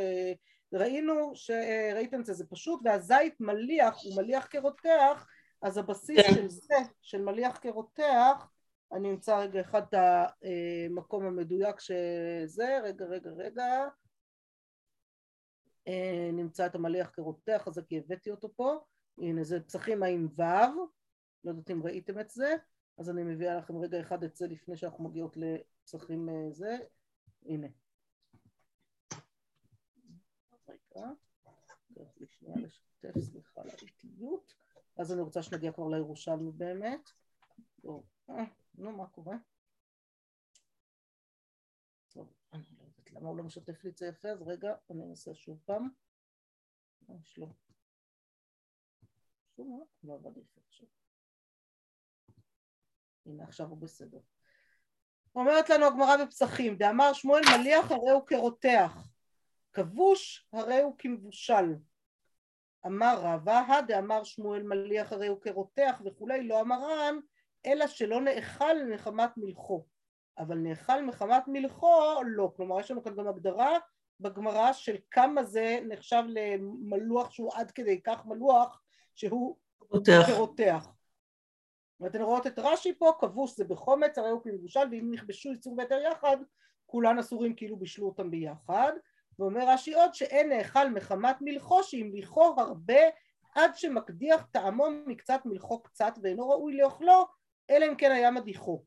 ראינו 0.72 1.32
שראיתם 1.34 2.20
את 2.20 2.26
זה, 2.26 2.34
זה 2.34 2.46
פשוט, 2.46 2.80
והזית 2.84 3.40
מליח, 3.40 3.96
הוא 4.04 4.16
מליח 4.16 4.46
כרותח, 4.50 5.26
אז 5.62 5.78
הבסיס 5.78 6.26
כן. 6.26 6.34
של 6.34 6.48
זה, 6.48 6.74
של 7.02 7.22
מליח 7.22 7.58
כרותח, 7.62 8.50
אני 8.92 9.10
אמצא 9.10 9.38
רגע 9.38 9.60
אחד 9.60 9.82
את 9.82 9.94
המקום 9.94 11.26
המדויק 11.26 11.80
שזה, 11.80 12.78
רגע 12.84 13.04
רגע 13.04 13.30
רגע, 13.30 13.88
נמצא 16.32 16.66
את 16.66 16.74
המליח 16.74 17.10
כרותח 17.12 17.64
הזה 17.66 17.82
כי 17.82 17.98
הבאתי 17.98 18.30
אותו 18.30 18.48
פה, 18.56 18.78
הנה 19.18 19.44
זה 19.44 19.60
פסחים 19.60 20.02
עם 20.02 20.28
ו', 20.38 20.42
לא 21.44 21.50
יודעת 21.50 21.70
אם 21.70 21.82
ראיתם 21.82 22.20
את 22.20 22.30
זה, 22.30 22.54
אז 22.98 23.10
אני 23.10 23.22
מביאה 23.22 23.56
לכם 23.56 23.76
רגע 23.76 24.00
אחד 24.00 24.24
את 24.24 24.36
זה 24.36 24.46
לפני 24.46 24.76
שאנחנו 24.76 25.04
מגיעות 25.04 25.36
לפסחים 25.36 26.28
אה, 26.28 26.52
זה. 26.52 26.76
הנה. 27.46 27.66
רגע, 30.96 32.10
לי 32.16 32.26
שנייה 32.26 32.56
לשתף, 32.56 33.20
סליחה 33.20 33.60
על 33.60 33.70
האיטיות. 33.70 34.54
אז 34.98 35.12
אני 35.12 35.20
רוצה 35.20 35.42
שנגיע 35.42 35.72
כבר 35.72 35.88
לירושלמי 35.88 36.52
באמת. 36.52 37.10
אה, 38.30 38.44
נו, 38.74 38.96
מה 38.96 39.06
קורה? 39.06 39.36
טוב, 42.08 42.32
אני 42.52 42.62
לא 42.78 42.84
יודעת 42.84 43.12
למה 43.12 43.28
הוא 43.28 43.36
לא 43.36 43.44
משתף 43.44 43.84
לי 43.84 43.90
את 43.90 43.96
זה 43.96 44.06
יפה, 44.06 44.28
אז 44.28 44.42
רגע, 44.42 44.74
אני 44.90 45.04
אנסה 45.04 45.34
שוב 45.34 45.60
פעם. 45.64 45.88
מה 47.08 47.14
יש 47.22 47.38
לו? 47.38 47.52
שום 49.56 49.84
לא 50.04 50.14
עבד 50.14 50.36
יפה 50.36 50.60
עכשיו. 50.68 50.88
הנה 53.26 53.44
עכשיו 53.44 53.66
הוא 53.68 53.78
בסדר. 53.78 54.20
אומרת 55.34 55.70
לנו 55.70 55.86
הגמרא 55.86 56.24
בפסחים, 56.24 56.76
דאמר 56.76 57.12
שמואל 57.12 57.42
מליח 57.58 57.90
הרי 57.90 58.10
הוא 58.10 58.26
כרותח, 58.26 59.08
כבוש 59.76 60.48
הרי 60.52 60.80
הוא 60.80 60.94
כמבושל. 60.98 61.74
אמר 62.86 63.18
רבא, 63.22 63.80
דאמר 63.88 64.24
שמואל 64.24 64.62
מליח 64.62 65.12
הרי 65.12 65.26
הוא 65.26 65.40
כרותח 65.40 66.02
וכולי, 66.04 66.48
לא 66.48 66.60
אמרן, 66.60 67.18
אלא 67.66 67.86
שלא 67.86 68.20
נאכל 68.20 68.84
מחמת 68.90 69.30
מלכו. 69.36 69.86
אבל 70.38 70.58
נאכל 70.58 71.04
מחמת 71.04 71.42
מלכו 71.46 72.22
לא. 72.26 72.52
כלומר 72.56 72.80
יש 72.80 72.90
לנו 72.90 73.02
כאן 73.02 73.16
גם 73.16 73.28
הגדרה 73.28 73.78
בגמרא 74.20 74.72
של 74.72 74.96
כמה 75.10 75.44
זה 75.44 75.78
נחשב 75.88 76.22
למלוח 76.28 77.30
שהוא 77.30 77.50
עד 77.54 77.70
כדי 77.70 78.00
כך 78.02 78.26
מלוח 78.26 78.82
שהוא 79.14 79.56
כרותח. 80.26 80.88
ואתן 82.00 82.22
רואות 82.22 82.46
את 82.46 82.58
רש"י 82.58 82.94
פה, 82.98 83.12
כבוש 83.20 83.56
זה 83.56 83.64
בחומץ, 83.64 84.18
הרי 84.18 84.30
הוא 84.30 84.42
כמבושל, 84.42 84.88
ואם 84.90 85.10
נכבשו 85.12 85.48
ייצור 85.48 85.76
בהיתר 85.76 85.98
יחד, 86.10 86.36
כולן 86.86 87.18
אסורים 87.18 87.56
כאילו 87.56 87.76
בישלו 87.76 88.06
אותם 88.06 88.30
ביחד. 88.30 88.92
ואומר 89.38 89.68
רש"י 89.68 89.94
עוד 89.94 90.14
שאין 90.14 90.48
נאכל 90.48 90.90
מחמת 90.90 91.36
מלכו, 91.40 91.82
שהמליכו 91.82 92.54
הרבה 92.58 93.00
עד 93.54 93.76
שמקדיח 93.76 94.46
טעמו 94.52 94.86
מקצת 95.06 95.40
מלכו 95.44 95.82
קצת, 95.82 96.12
ואינו 96.22 96.48
ראוי 96.48 96.76
לאוכלו, 96.76 97.26
אלא 97.70 97.86
אם 97.86 97.96
כן 97.96 98.10
היה 98.12 98.30
מדיחו. 98.30 98.84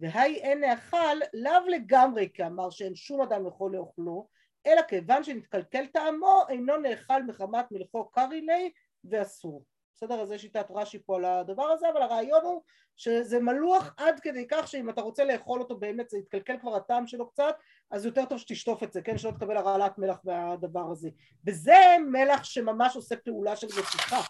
והי 0.00 0.34
אין 0.34 0.60
נאכל 0.60 1.16
לאו 1.34 1.66
לגמרי 1.68 2.28
כאמר 2.34 2.70
שאין 2.70 2.94
שום 2.94 3.22
אדם 3.22 3.46
יכול 3.46 3.72
לאוכלו, 3.72 4.28
אלא 4.66 4.82
כיוון 4.82 5.24
שנתקלקל 5.24 5.86
טעמו, 5.86 6.42
אינו 6.48 6.76
נאכל 6.76 7.22
מחמת 7.22 7.66
מלכו 7.70 8.10
קרי 8.10 8.40
לי 8.40 8.72
ואסור. 9.04 9.64
בסדר? 9.98 10.20
אז 10.20 10.32
יש 10.32 10.42
שיטת 10.42 10.66
רש"י 10.70 10.98
פה 10.98 11.16
על 11.16 11.24
הדבר 11.24 11.62
הזה, 11.62 11.90
אבל 11.92 12.02
הרעיון 12.02 12.44
הוא 12.44 12.62
שזה 12.96 13.40
מלוח 13.40 13.94
עד 13.96 14.20
כדי 14.20 14.46
כך 14.48 14.68
שאם 14.68 14.90
אתה 14.90 15.00
רוצה 15.00 15.24
לאכול 15.24 15.60
אותו 15.60 15.76
באמת 15.76 16.10
זה 16.10 16.18
יתקלקל 16.18 16.58
כבר 16.60 16.76
הטעם 16.76 17.06
שלו 17.06 17.30
קצת, 17.30 17.56
אז 17.90 18.04
יותר 18.04 18.24
טוב 18.24 18.38
שתשטוף 18.38 18.82
את 18.82 18.92
זה, 18.92 19.02
כן? 19.02 19.18
שלא 19.18 19.30
תקבל 19.30 19.56
הרעלת 19.56 19.98
מלח 19.98 20.20
מהדבר 20.24 20.90
הזה. 20.92 21.10
וזה 21.46 21.76
מלח 22.12 22.44
שממש 22.44 22.96
עושה 22.96 23.16
פעולה 23.16 23.56
של 23.56 23.66
רציחה, 23.66 24.20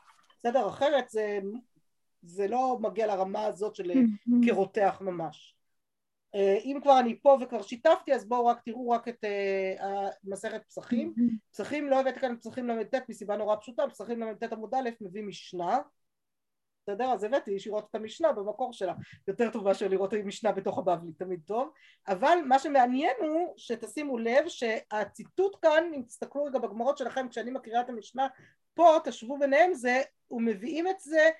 בסדר? 0.40 0.68
אחרת 0.68 1.08
זה, 1.08 1.38
זה 2.22 2.48
לא 2.48 2.78
מגיע 2.80 3.06
לרמה 3.06 3.44
הזאת 3.44 3.74
של 3.74 3.92
כרותח 4.46 4.98
ממש. 5.00 5.57
אה, 6.34 6.58
אם 6.64 6.78
כבר 6.82 7.00
אני 7.00 7.20
פה 7.20 7.38
וכבר 7.40 7.62
שיתפתי 7.62 8.14
אז 8.14 8.28
בואו 8.28 8.46
רק 8.46 8.60
תראו 8.64 8.90
רק 8.90 9.08
את 9.08 9.24
uh, 9.24 9.82
מסכת 10.24 10.62
פסחים. 10.66 11.14
פסחים 11.52 11.90
לא 11.90 12.00
הבאתי 12.00 12.20
כאן 12.20 12.36
פסחים 12.36 12.68
ל"ט 12.68 12.94
מסיבה 13.08 13.36
נורא 13.36 13.56
פשוטה 13.56 13.82
פסחים 13.90 14.22
ל"ט 14.22 14.52
עמוד 14.52 14.74
א' 14.74 14.90
מביא 15.00 15.22
משנה. 15.22 15.78
בסדר? 16.82 17.12
אז 17.12 17.24
הבאתי 17.24 17.50
ישירות 17.50 17.86
את 17.90 17.94
המשנה 17.94 18.32
במקור 18.32 18.72
שלה. 18.72 18.94
יותר 19.28 19.50
טוב 19.50 19.64
מאשר 19.64 19.88
לראות 19.88 20.14
את 20.14 20.18
המשנה 20.22 20.52
בתוך 20.52 20.78
הבבלי 20.78 21.12
תמיד 21.12 21.40
טוב. 21.46 21.70
אבל 22.08 22.38
מה 22.46 22.58
שמעניין 22.58 23.16
הוא 23.20 23.54
שתשימו 23.56 24.18
לב 24.18 24.48
שהציטוט 24.48 25.56
כאן 25.62 25.84
אם 25.94 26.02
תסתכלו 26.02 26.44
רגע 26.44 26.58
בגמרות 26.58 26.98
שלכם 26.98 27.28
כשאני 27.28 27.50
מקריאה 27.50 27.80
את 27.80 27.88
המשנה 27.88 28.26
פה 28.74 28.96
תשבו 29.04 29.38
ביניהם 29.38 29.74
זה 29.74 30.02
ומביאים 30.30 30.88
את 30.88 31.00
זה 31.00 31.30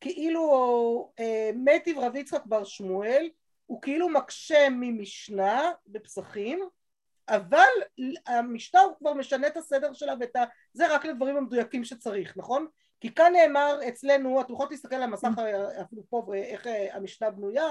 כאילו 0.00 1.12
אה, 1.18 1.50
מיטיב 1.54 1.98
רב 1.98 2.16
יצחק 2.16 2.46
בר 2.46 2.64
שמואל 2.64 3.28
הוא 3.66 3.82
כאילו 3.82 4.08
מקשה 4.08 4.68
ממשנה 4.70 5.72
בפסחים, 5.86 6.60
אבל 7.28 7.68
המשנה 8.26 8.80
הוא 8.80 8.92
כבר 8.98 9.14
משנה 9.14 9.46
את 9.46 9.56
הסדר 9.56 9.92
שלה 9.92 10.14
ואת 10.20 10.36
ה... 10.36 10.44
זה 10.72 10.94
רק 10.94 11.04
לדברים 11.04 11.36
המדויקים 11.36 11.84
שצריך, 11.84 12.36
נכון? 12.36 12.66
כי 13.00 13.14
כאן 13.14 13.32
נאמר 13.32 13.78
אצלנו, 13.88 14.40
את 14.40 14.50
יכולות 14.50 14.70
להסתכל 14.70 14.94
על 14.96 15.02
המסך 15.02 15.28
אפילו 15.82 16.02
פה 16.08 16.26
ואיך 16.28 16.66
המשנה 16.92 17.30
בנויה 17.30 17.66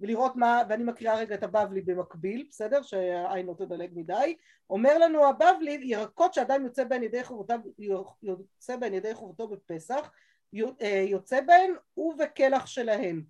ולראות 0.00 0.36
מה, 0.36 0.62
ואני 0.68 0.84
מקריאה 0.84 1.16
רגע 1.16 1.34
את 1.34 1.42
הבבלי 1.42 1.80
במקביל, 1.80 2.46
בסדר? 2.50 2.82
שהעין 2.82 3.46
לא 3.46 3.54
תדלג 3.58 3.90
מדי. 3.94 4.36
אומר 4.70 4.98
לנו 4.98 5.28
הבבלי, 5.28 5.80
ירקות 5.82 6.34
שאדם 6.34 6.64
יוצא 6.64 6.84
בהן 6.84 7.02
ידי 7.02 7.24
חובותיו, 7.24 7.58
יוצא 8.22 8.76
בהן 8.76 8.94
ידי 8.94 9.14
חובותו 9.14 9.48
בפסח, 9.48 10.10
יוצא 11.08 11.40
בהן 11.40 11.74
ובקלח 11.96 12.66
שלהן. 12.66 13.22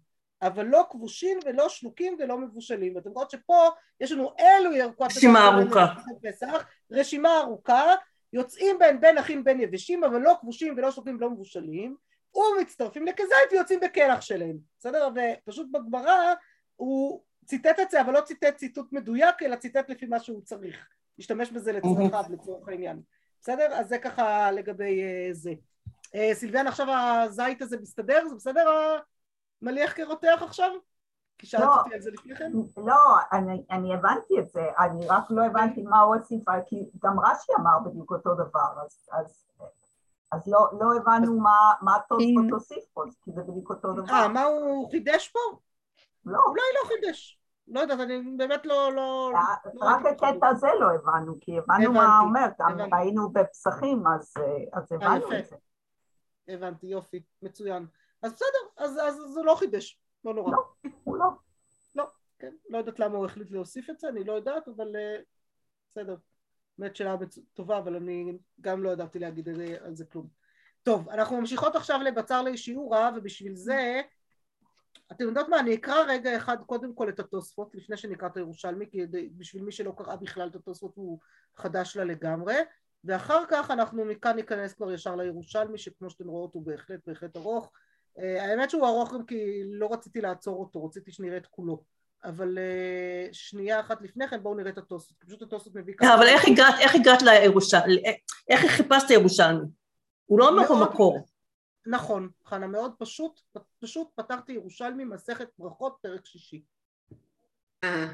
אבל 0.47 0.67
לא 0.67 0.87
כבושים 0.91 1.39
ולא 1.45 1.69
שלוקים 1.69 2.17
ולא 2.19 2.39
מבושלים. 2.39 2.97
ואתם 2.97 3.11
רואות 3.11 3.31
שפה 3.31 3.69
יש 4.01 4.13
לנו 4.13 4.33
אלו 4.41 4.73
ירקות 4.73 5.11
רשימה 5.11 5.49
ארוכה. 5.49 5.87
רשימה 6.91 7.41
ארוכה, 7.41 7.95
יוצאים 8.33 8.79
בין 8.79 9.01
בין 9.01 9.19
אחים 9.19 9.45
בין 9.45 9.61
יבשים, 9.61 10.05
אבל 10.05 10.21
לא 10.21 10.35
כבושים 10.41 10.75
ולא 10.77 10.91
שלוקים 10.91 11.17
ולא 11.17 11.31
מבושלים, 11.31 11.97
ומצטרפים 12.37 13.07
לכזית 13.07 13.53
ויוצאים 13.53 13.81
בקלח 13.81 14.21
שלהם, 14.21 14.57
בסדר? 14.79 15.09
ופשוט 15.15 15.67
בגמרא 15.71 16.35
הוא 16.77 17.23
ציטט 17.45 17.81
את 17.83 17.91
זה, 17.91 18.01
אבל 18.01 18.13
לא 18.13 18.21
ציטט 18.21 18.57
ציטוט 18.57 18.93
מדויק, 18.93 19.43
אלא 19.43 19.57
ציטט 19.57 19.91
לפי 19.91 20.07
מה 20.07 20.21
שהוא 20.21 20.43
צריך. 20.43 20.89
להשתמש 21.19 21.51
בזה 21.51 21.73
לצרכיו, 21.73 22.25
לצורך 22.31 22.69
העניין. 22.69 23.01
בסדר? 23.41 23.75
אז 23.75 23.89
זה 23.89 23.99
ככה 23.99 24.51
לגבי 24.51 25.03
uh, 25.03 25.33
זה. 25.33 25.53
Uh, 26.07 26.35
סילביאן, 26.35 26.67
עכשיו 26.67 26.87
הזית 26.91 27.63
הזה 27.63 27.77
מסתדר? 27.81 28.29
זה 28.29 28.35
בסדר? 28.35 28.99
מליח 29.65 29.93
כרותח 29.97 30.39
עכשיו? 30.43 30.71
כי 31.39 31.47
שאלת 31.47 31.65
לא, 31.65 31.77
אותי 31.79 31.95
על 31.95 32.01
זה 32.01 32.11
לפני 32.11 32.37
כן? 32.37 32.53
לא, 32.77 33.17
אני, 33.33 33.65
אני 33.71 33.95
הבנתי 33.95 34.39
את 34.39 34.49
זה, 34.49 34.63
אני 34.79 35.07
רק 35.09 35.25
לא 35.31 35.45
הבנתי 35.45 35.83
מה 35.83 36.01
הוא 36.01 36.17
הוסיף, 36.17 36.43
כי 36.67 36.91
גם 37.05 37.21
רש"י 37.21 37.53
אמר 37.61 37.79
בדיוק 37.85 38.13
אותו 38.13 38.35
דבר, 38.35 38.83
אז, 38.85 39.09
אז, 39.13 39.47
אז 40.33 40.49
לא, 40.49 40.69
לא 40.81 40.97
הבנו 40.97 41.41
מה, 41.41 41.73
מה 41.81 41.97
התוספות 41.97 42.51
הוסיף 42.51 42.85
פה, 42.95 43.03
כי 43.25 43.33
זה 43.33 43.43
בדיוק 43.43 43.71
אותו 43.71 43.93
דבר. 43.93 44.13
אה, 44.13 44.29
מה 44.29 44.43
הוא 44.43 44.91
חידש 44.91 45.29
פה? 45.29 45.39
לא. 46.27 46.39
אולי 46.47 46.63
לא 46.83 46.89
חידש. 46.89 47.41
לא 47.69 47.81
יודעת, 47.81 48.01
אני 48.01 48.23
באמת 48.37 48.67
לא... 48.67 48.93
לא, 48.93 49.33
אה, 49.35 49.71
לא 49.75 49.85
רק 49.85 50.07
הקטע 50.07 50.49
הזה 50.49 50.69
לא 50.81 50.87
הבנו, 50.95 51.37
כי 51.41 51.59
הבנו 51.59 51.93
מה 51.93 52.19
הוא 52.19 52.29
אומר, 52.29 52.47
גם 52.59 52.81
ראינו 52.93 53.33
בפסחים, 53.33 54.07
אז, 54.07 54.35
אז 54.73 54.93
אה, 54.93 54.97
הבנו 54.97 55.39
את 55.39 55.47
זה. 55.47 55.57
הבנתי, 56.49 56.87
יופי, 56.87 57.23
מצוין. 57.43 57.87
אז 58.25 58.33
בסדר, 58.33 58.85
אז, 58.85 58.99
אז 58.99 59.17
זה 59.35 59.41
לא 59.43 59.55
חידש, 59.55 59.99
לא 60.25 60.35
נורא. 60.35 60.53
לא, 60.53 60.65
הוא 61.05 61.17
לא. 61.17 61.27
לא, 61.95 62.05
כן, 62.39 62.55
לא 62.69 62.79
יודעת 62.79 62.99
למה 62.99 63.17
הוא 63.17 63.27
החליט 63.27 63.51
להוסיף 63.51 63.91
את 63.91 63.99
זה, 63.99 64.09
אני 64.09 64.25
לא 64.25 64.33
יודעת, 64.33 64.69
אבל 64.69 64.87
uh, 64.87 65.23
בסדר. 65.91 66.17
באמת 66.79 66.97
שאלה 66.97 67.17
טובה, 67.55 67.79
אבל 67.79 67.97
אני 67.97 68.39
גם 68.61 68.83
לא 68.83 68.91
ידעתי 68.91 69.19
להגיד 69.19 69.49
על 69.81 69.97
זה 69.97 70.05
כלום. 70.05 70.29
טוב, 70.83 71.09
אנחנו 71.09 71.41
ממשיכות 71.41 71.77
עכשיו 71.77 72.01
לבצר 72.03 72.43
לישיעורה, 72.43 73.11
ובשביל 73.17 73.57
זה, 73.57 74.01
אתם 75.13 75.25
יודעות 75.25 75.49
מה, 75.49 75.61
אני 75.61 75.75
אקרא 75.75 76.05
רגע 76.09 76.37
אחד 76.37 76.57
קודם 76.67 76.95
כל 76.95 77.09
את 77.09 77.21
התוספות, 77.21 77.75
לפני 77.75 77.97
שנקרא 77.97 78.29
את 78.29 78.37
הירושלמי, 78.37 78.91
כי 78.91 79.07
בשביל 79.37 79.63
מי 79.63 79.73
שלא 79.73 79.95
קרא 79.97 80.17
בכלל 80.17 80.49
את 80.49 80.55
התוספות 80.55 80.97
הוא 80.97 81.19
חדש 81.57 81.97
לה 81.97 82.05
לגמרי, 82.05 82.55
ואחר 83.05 83.43
כך 83.49 83.71
אנחנו 83.71 84.05
מכאן 84.05 84.37
ניכנס 84.37 84.75
כבר 84.75 84.93
ישר 84.93 85.17
לירושלמי, 85.17 85.79
שכמו 85.79 86.11
שאתם 86.11 86.29
רואות 86.29 86.55
הוא 86.55 86.67
בהחלט 86.67 87.01
בהחלט 87.07 87.37
ארוך, 87.37 87.65
אה, 87.65 87.84
האמת 88.19 88.71
שהוא 88.71 88.87
ארוך 88.87 89.15
גם 89.15 89.27
כי 89.27 89.63
לא 89.65 89.93
רציתי 89.93 90.21
לעצור 90.21 90.61
אותו, 90.61 90.85
רציתי 90.85 91.13
שנראה 91.13 91.37
את 91.37 91.47
כולו. 91.47 91.83
אבל 92.25 92.59
uh, 92.59 93.29
שנייה 93.33 93.81
אחת 93.81 94.03
לפני 94.03 94.29
כן 94.29 94.43
בואו 94.43 94.55
נראה 94.55 94.71
את 94.71 94.79
התוספות, 94.79 95.17
פשוט 95.19 95.43
התוספות 95.43 95.75
מביא 95.75 95.95
כמה... 95.95 96.15
אבל 96.15 96.27
איך 96.27 96.45
הגעת, 96.45 96.75
איך 96.81 96.95
הגעת 96.95 97.23
לירושלמי? 97.23 98.03
איך 98.49 98.61
חיפשת 98.67 99.11
ירושלמי? 99.11 99.67
הוא 100.27 100.39
לא 100.39 100.49
אומר 100.49 100.63
במקור. 100.71 101.27
נכון, 101.87 102.29
חנה, 102.45 102.67
מאוד 102.67 102.93
פשוט, 102.99 103.41
פשוט 103.81 104.09
פתחתי 104.15 104.53
ירושלמי 104.53 105.05
מסכת 105.05 105.49
ברכות 105.59 105.97
פרק 106.03 106.27
שישי. 106.27 106.63
אה. 107.85 108.07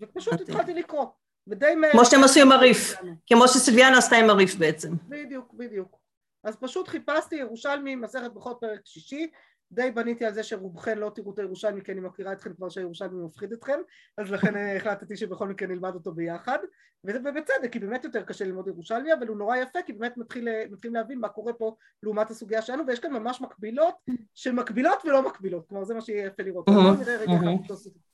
ופשוט 0.00 0.40
התחלתי 0.40 0.74
לקרוא. 0.74 1.06
ודי 1.46 1.74
מהר... 1.74 1.92
כמו 1.92 2.04
שאתם 2.04 2.24
עשו 2.24 2.40
עם 2.40 2.52
הריף, 2.52 2.94
כמו 3.26 3.48
שסילביאנה 3.48 3.98
עשתה 3.98 4.16
עם 4.16 4.30
הריף 4.30 4.54
בעצם. 4.54 4.92
בדיוק, 5.08 5.54
בדיוק. 5.54 6.03
אז 6.44 6.56
פשוט 6.56 6.88
חיפשתי 6.88 7.36
ירושלמי 7.36 7.96
מסכת 7.96 8.32
ברכות 8.32 8.58
פרק 8.60 8.80
שישי 8.84 9.30
די 9.72 9.90
בניתי 9.90 10.24
על 10.24 10.34
זה 10.34 10.42
שרובכם 10.42 10.98
לא 10.98 11.10
תראו 11.14 11.32
את 11.32 11.38
הירושלמי 11.38 11.82
כי 11.84 11.92
אני 11.92 12.00
מכירה 12.00 12.32
אתכם 12.32 12.54
כבר 12.54 12.68
שהירושלמי 12.68 13.24
מפחיד 13.24 13.52
אתכם 13.52 13.78
אז 14.18 14.30
לכן 14.30 14.54
החלטתי 14.76 15.16
שבכל 15.16 15.48
מקרה 15.48 15.68
נלמד 15.68 15.94
אותו 15.94 16.12
ביחד. 16.12 16.58
ובצדק 17.04 17.72
כי 17.72 17.78
באמת 17.78 18.04
יותר 18.04 18.22
קשה 18.22 18.44
ללמוד 18.44 18.68
ירושלמי 18.68 19.12
אבל 19.12 19.26
הוא 19.26 19.36
נורא 19.36 19.56
יפה 19.56 19.78
כי 19.86 19.92
באמת 19.92 20.16
מתחיל, 20.16 20.48
אה, 20.48 20.64
מתחילים 20.70 20.94
להבין 20.94 21.18
מה 21.18 21.28
קורה 21.28 21.52
פה 21.52 21.76
לעומת 22.02 22.30
הסוגיה 22.30 22.62
שלנו 22.62 22.86
ויש 22.86 23.00
כאן 23.00 23.12
ממש 23.12 23.40
מקבילות 23.40 23.94
שמקבילות 24.34 25.04
ולא 25.04 25.26
מקבילות. 25.26 25.68
כלומר 25.68 25.84
זה 25.84 25.94
מה 25.94 26.00
שיהיה 26.00 26.26
יפה 26.26 26.42
לראות. 26.42 26.68
נראה 26.68 27.16
רגע 27.16 27.32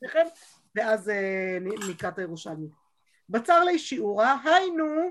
אחד 0.06 0.24
ואז 0.74 1.08
אה, 1.08 1.58
נקרא 1.90 2.08
את 2.08 2.18
הירושלמי. 2.18 2.68
בצר 3.28 3.64
לי 3.64 3.78
שיעורה 3.78 4.36
היינו 4.44 5.10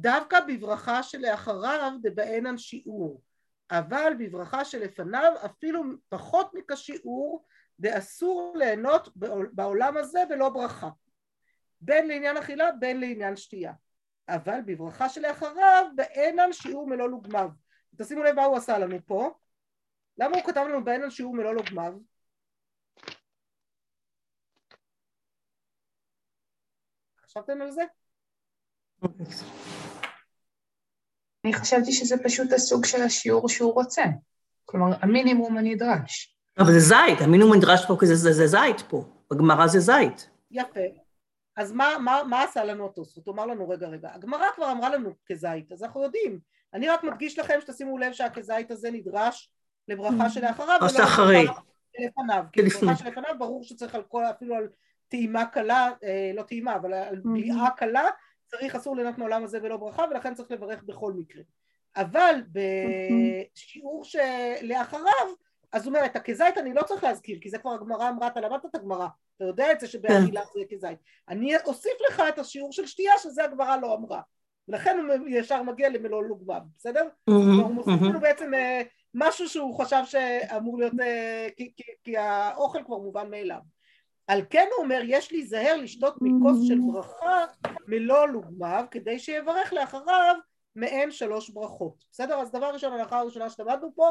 דווקא 0.00 0.40
בברכה 0.48 1.02
שלאחריו 1.02 1.92
דבעינן 2.02 2.58
שיעור 2.58 3.22
אבל 3.70 4.12
בברכה 4.18 4.64
שלפניו 4.64 5.32
אפילו 5.44 5.82
פחות 6.08 6.50
מכשיעור 6.54 7.44
דאסור 7.80 8.52
ליהנות 8.56 9.08
בעולם 9.52 9.96
הזה 9.96 10.20
ולא 10.30 10.48
ברכה. 10.48 10.88
בין 11.80 12.08
לעניין 12.08 12.36
אכילה 12.36 12.72
בין 12.72 13.00
לעניין 13.00 13.36
שתייה. 13.36 13.72
אבל 14.28 14.60
בברכה 14.66 15.08
שלאחריו 15.08 15.86
באינן 15.94 16.52
שיעור 16.52 16.86
מלוא 16.86 17.08
לוגמיו. 17.08 17.48
תשימו 17.96 18.22
לב 18.22 18.34
מה 18.34 18.44
הוא 18.44 18.56
עשה 18.56 18.78
לנו 18.78 18.96
פה. 19.06 19.34
למה 20.18 20.36
הוא 20.36 20.44
כתב 20.46 20.64
לנו 20.68 20.84
באינן 20.84 21.10
שיעור 21.10 21.34
מלוא 21.34 21.52
לוגמיו? 21.52 21.92
חשבתם 27.24 27.62
על 27.62 27.70
זה? 27.70 27.82
אני 31.44 31.54
חשבתי 31.54 31.92
שזה 31.92 32.16
פשוט 32.24 32.52
הסוג 32.52 32.84
של 32.84 33.02
השיעור 33.02 33.48
שהוא 33.48 33.72
רוצה. 33.74 34.02
כלומר, 34.64 34.96
המינימום 35.02 35.56
הנדרש. 35.58 36.36
אבל 36.58 36.72
זה 36.72 36.80
זית, 36.80 37.20
המינימום 37.20 37.52
הנדרש 37.52 37.86
פה, 37.86 37.96
כי 38.00 38.06
זה, 38.06 38.14
זה, 38.14 38.32
זה 38.32 38.46
זית 38.46 38.80
פה. 38.88 39.04
בגמרא 39.30 39.66
זה 39.66 39.80
זית. 39.80 40.30
יפה. 40.50 40.80
אז 41.56 41.72
מה, 41.72 41.88
מה, 42.04 42.22
מה 42.28 42.42
עשה 42.42 42.64
לנו 42.64 42.86
התוספות? 42.86 43.26
הוא 43.26 43.34
אמר 43.34 43.46
לנו, 43.46 43.68
רגע, 43.68 43.88
רגע, 43.88 44.08
הגמרא 44.14 44.46
כבר 44.54 44.72
אמרה 44.72 44.90
לנו 44.90 45.14
כזית, 45.26 45.72
אז 45.72 45.82
אנחנו 45.82 46.02
יודעים. 46.02 46.38
אני 46.74 46.88
רק 46.88 47.04
מדגיש 47.04 47.38
לכם 47.38 47.58
שתשימו 47.60 47.98
לב 47.98 48.12
שהכזית 48.12 48.70
הזה 48.70 48.90
נדרש 48.90 49.50
לברכה 49.88 50.30
שלאחריו, 50.30 50.78
או 50.82 50.88
שאחרי. 50.88 51.46
לפניו. 51.98 52.44
כי 52.52 52.62
ברכה 52.62 52.96
שלפניו 52.96 53.34
ברור 53.38 53.64
שצריך 53.64 53.94
על 53.94 54.02
כל, 54.02 54.24
אפילו 54.24 54.54
על 54.54 54.68
טעימה 55.08 55.46
קלה, 55.46 55.90
אה, 56.04 56.30
לא 56.34 56.42
טעימה, 56.42 56.76
אבל 56.76 56.94
על 56.94 57.20
בליעה 57.24 57.70
קלה, 57.76 58.04
צריך 58.50 58.74
אסור 58.74 58.96
ליהנות 58.96 59.18
מעולם 59.18 59.44
הזה 59.44 59.58
ולא 59.62 59.76
ברכה 59.76 60.04
ולכן 60.10 60.34
צריך 60.34 60.50
לברך 60.50 60.82
בכל 60.82 61.12
מקרה. 61.12 61.42
אבל 61.96 62.34
בשיעור 62.52 64.04
שלאחריו 64.04 65.28
אז 65.72 65.86
הוא 65.86 65.94
אומר 65.94 66.06
את 66.06 66.16
הכזית 66.16 66.58
אני 66.58 66.74
לא 66.74 66.82
צריך 66.82 67.04
להזכיר 67.04 67.38
כי 67.40 67.50
זה 67.50 67.58
כבר 67.58 67.70
הגמרא 67.70 68.08
אמרה 68.08 68.26
אתה 68.26 68.40
למדת 68.40 68.64
את 68.64 68.74
הגמרא 68.74 69.06
אתה 69.36 69.44
יודע 69.44 69.72
את 69.72 69.80
זה 69.80 69.88
שבאכילה 69.88 70.42
זה 70.54 70.60
כזית. 70.70 70.98
אני 71.28 71.56
אוסיף 71.56 71.92
לך 72.08 72.22
את 72.28 72.38
השיעור 72.38 72.72
של 72.72 72.86
שתייה 72.86 73.12
שזה 73.18 73.44
הגמרא 73.44 73.76
לא 73.76 73.94
אמרה. 73.94 74.20
ולכן 74.68 74.98
הוא 75.18 75.28
ישר 75.28 75.62
מגיע 75.62 75.88
למלוא 75.88 76.22
לוגבב 76.22 76.60
בסדר? 76.76 77.08
הוא 77.24 77.70
מוסיף 77.70 78.02
לנו 78.02 78.20
בעצם 78.20 78.54
אה, 78.54 78.82
משהו 79.14 79.48
שהוא 79.48 79.78
חשב 79.78 80.02
שאמור 80.04 80.78
להיות 80.78 80.92
אה, 81.00 81.48
כי 82.04 82.16
האוכל 82.16 82.84
כבר 82.84 82.98
מובן 82.98 83.30
מאליו 83.30 83.60
על 84.26 84.42
כן 84.50 84.66
הוא 84.76 84.84
אומר 84.84 85.00
יש 85.04 85.32
להיזהר 85.32 85.76
לשתות 85.76 86.14
מכוס 86.20 86.68
של 86.68 86.78
ברכה 86.92 87.44
מלוא 87.86 88.26
לוגמיו 88.26 88.84
כדי 88.90 89.18
שיברך 89.18 89.72
לאחריו 89.72 90.34
מעין 90.74 91.10
שלוש 91.10 91.50
ברכות. 91.50 92.04
בסדר? 92.12 92.34
אז 92.34 92.52
דבר 92.52 92.70
ראשון 92.72 92.92
ההלכה 92.92 93.18
הראשונה 93.18 93.50
שלמדנו 93.50 93.94
פה 93.94 94.10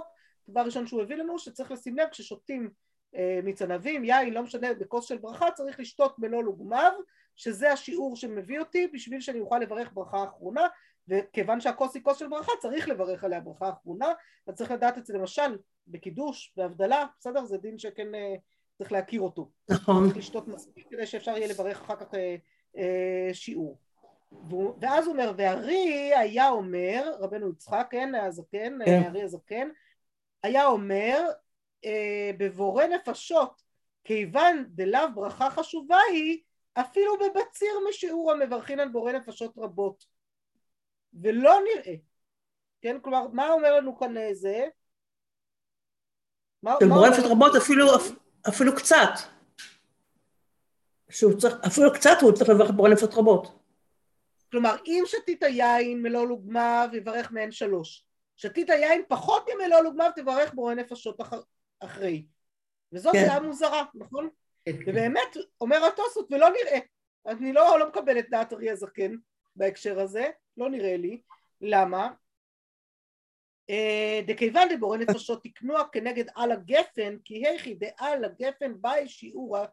דבר 0.50 0.62
ראשון 0.62 0.88
שהוא 0.88 1.02
הביא 1.02 1.15
לנו 1.15 1.39
שצריך 1.39 1.72
לשים 1.72 1.98
לב 1.98 2.08
כששותים 2.12 2.69
אה, 3.15 3.39
מיץ 3.43 3.62
ענבים 3.62 4.04
יין 4.04 4.34
לא 4.34 4.43
משנה 4.43 4.74
בכוס 4.74 5.08
של 5.08 5.17
ברכה 5.17 5.52
צריך 5.52 5.80
לשתות 5.80 6.19
מלוא 6.19 6.43
לוגמיו 6.43 6.91
שזה 7.36 7.72
השיעור 7.72 8.15
שמביא 8.15 8.60
אותי 8.60 8.88
בשביל 8.88 9.22
שאני 9.22 9.39
אוכל 9.39 9.60
לברך 9.60 9.91
ברכה 9.93 10.24
אחרונה 10.24 10.67
וכיוון 11.08 11.62
שהכוס 11.62 11.95
היא 11.95 12.04
כוס 12.04 12.17
של 12.17 12.28
ברכה 12.28 12.52
צריך 12.60 12.89
לברך 12.89 13.24
עליה 13.24 13.39
ברכה 13.39 13.69
אחרונה 13.69 14.13
אז 14.48 14.56
צריך 14.56 14.72
לדעת 14.72 14.98
את 14.98 15.06
זה 15.06 15.13
למשל 15.13 15.58
בקידוש, 15.88 16.54
בהבדלה, 16.58 17.06
בסדר? 17.19 17.45
זה 17.45 17.58
דין 17.58 17.80
שכן 17.80 18.15
אה, 18.15 18.36
צריך 18.80 18.92
להכיר 18.92 19.22
אותו. 19.22 19.50
נכון. 19.70 20.06
צריך 20.06 20.18
לשתות 20.18 20.48
מספיק 20.48 20.88
כדי 20.89 21.06
שאפשר 21.06 21.38
יהיה 21.38 21.48
לברך 21.48 21.82
אחר 21.82 21.96
כך 21.96 22.13
אה, 22.13 22.36
אה, 22.78 23.30
שיעור. 23.34 23.78
ואז 24.82 25.06
הוא 25.06 25.13
אומר, 25.13 25.32
והארי 25.38 26.12
היה 26.15 26.50
אומר, 26.50 27.12
רבנו 27.20 27.50
יצחק, 27.50 27.88
כן, 27.92 28.15
הזקן, 28.15 28.78
כן. 28.86 29.02
הארי 29.04 29.24
הזקן, 29.24 29.70
היה 30.44 30.65
אומר, 30.65 31.28
אה, 31.86 32.32
בבורא 32.38 32.86
נפשות, 32.86 33.62
כיוון 34.04 34.65
דלאו 34.70 35.15
ברכה 35.15 35.50
חשובה 35.50 36.00
היא, 36.12 36.42
אפילו 36.74 37.13
בבציר 37.18 37.72
משיעור 37.89 38.32
המברכין 38.32 38.80
על 38.80 38.89
בורא 38.89 39.12
נפשות 39.12 39.58
רבות. 39.58 40.06
ולא 41.13 41.60
נראה. 41.74 41.96
כן, 42.82 42.98
כלומר, 43.02 43.28
מה 43.28 43.52
אומר 43.52 43.76
לנו 43.76 43.98
כאן 43.98 44.34
זה? 44.34 44.68
של 46.80 46.88
בורא 46.88 47.10
נפשות 47.10 47.26
רבות 47.32 47.56
אפילו, 47.56 47.88
אפילו 48.50 48.76
קצת. 48.76 49.10
שהוא 51.10 51.34
צריך, 51.38 51.56
אפילו 51.68 51.94
קצת 51.94 52.18
הוא 52.22 52.32
צריך 52.32 52.50
לברך 52.50 52.72
בורא 52.72 52.90
נפשות 52.90 53.14
רבות. 53.14 53.60
כלומר, 54.52 54.76
אם 54.86 55.04
שתית 55.06 55.42
יין 55.42 56.02
מלוא 56.02 56.28
לוגמיו, 56.28 56.90
יברך 56.94 57.32
מהן 57.32 57.52
שלוש. 57.52 58.06
שתית 58.36 58.70
יין 58.70 59.02
פחות 59.08 59.46
ממלוא 59.56 59.80
לוגמיו, 59.80 60.12
תברך 60.16 60.54
בורא 60.54 60.74
נפשות 60.74 61.22
אח... 61.22 61.34
אחרי. 61.80 62.26
וזאת 62.94 63.14
כן. 63.14 63.26
דעה 63.26 63.40
מוזרה, 63.40 63.84
נכון? 63.96 64.30
כן. 64.66 64.72
ובאמת, 64.88 65.38
אומר 65.62 65.86
התוספות, 65.86 66.32
ולא 66.32 66.50
נראה. 66.50 66.80
אני 67.28 67.54
לא, 67.54 67.80
לא 67.80 67.90
מקבל 67.90 68.20
את 68.20 68.30
דעת 68.30 68.54
אריה 68.54 68.76
זקן 68.76 69.16
בהקשר 69.56 70.00
הזה, 70.00 70.28
לא 70.58 70.70
נראה 70.70 70.98
לי. 70.98 71.22
למה? 71.62 72.10
אה, 73.69 74.21
דכיוון 74.27 74.67
דבורא 74.75 74.97
נפשות 74.97 75.43
תקנוע 75.43 75.84
כנגד 75.91 76.25
על 76.36 76.51
הגפן 76.51 77.17
כי 77.25 77.47
היכי 77.47 77.73
דעל 77.73 78.25
הגפן 78.25 78.73
באי 78.82 79.08
שיעורה 79.08 79.65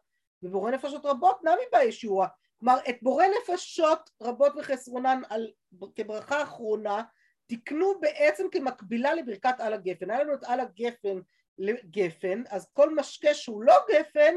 ובורא 0.43 0.71
נפשות 0.71 1.05
רבות 1.05 1.43
נמי 1.43 1.63
באי 1.71 1.91
שיעורה. 1.91 2.27
כלומר 2.59 2.77
את 2.89 2.95
בורא 3.01 3.25
נפשות 3.41 4.09
רבות 4.21 4.53
וחסרונן 4.57 5.21
על, 5.29 5.51
כברכה 5.95 6.43
אחרונה 6.43 7.03
תקנו 7.47 7.99
בעצם 7.99 8.43
כמקבילה 8.51 9.13
לברכת 9.13 9.55
על 9.59 9.73
הגפן. 9.73 10.09
היה 10.09 10.23
לנו 10.23 10.33
את 10.33 10.43
על 10.43 10.59
הגפן 10.59 11.19
לגפן 11.57 12.43
אז 12.49 12.67
כל 12.73 12.95
משקה 12.95 13.33
שהוא 13.33 13.63
לא 13.63 13.73
גפן 13.91 14.35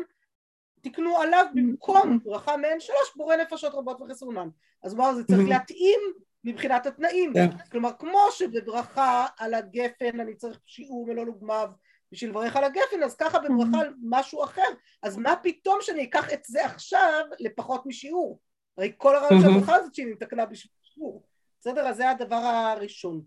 תקנו 0.80 1.16
עליו 1.16 1.46
במקום 1.54 2.18
ברכה 2.24 2.56
מעין 2.56 2.80
שלוש 2.80 3.16
בורא 3.16 3.36
נפשות 3.36 3.74
רבות 3.74 4.00
וחסרונן. 4.00 4.48
אז 4.82 4.94
מה 4.94 5.14
זה 5.14 5.24
צריך 5.24 5.48
להתאים 5.48 6.00
מבחינת 6.44 6.86
התנאים. 6.86 7.32
Yeah. 7.32 7.34
כן. 7.34 7.68
כלומר, 7.70 7.90
כמו 7.98 8.20
שבברכה 8.32 9.26
על 9.38 9.54
הגפן 9.54 10.20
אני 10.20 10.34
צריך 10.34 10.60
שיעור 10.66 11.06
מלוא 11.06 11.26
לוגמיו 11.26 11.68
בשביל 12.12 12.30
לברך 12.30 12.56
על 12.56 12.64
הגפן, 12.64 13.02
אז 13.04 13.16
ככה 13.16 13.38
בברכה 13.38 13.80
על 13.80 13.94
משהו 14.02 14.44
אחר. 14.44 14.68
אז 15.02 15.16
מה 15.16 15.34
פתאום 15.42 15.78
שאני 15.80 16.04
אקח 16.04 16.32
את 16.32 16.44
זה 16.44 16.64
עכשיו 16.64 17.24
לפחות 17.40 17.86
משיעור? 17.86 18.40
הרי 18.78 18.92
כל 18.96 19.16
הרעיון 19.16 19.42
של 19.42 19.48
הברכה 19.48 19.74
הזאת 19.74 19.94
שהיא 19.94 20.06
נתקנה 20.06 20.46
בשביל 20.46 20.72
שיעור. 20.82 21.24
בסדר? 21.60 21.88
אז 21.88 21.96
זה 21.96 22.10
הדבר 22.10 22.36
הראשון. 22.36 23.22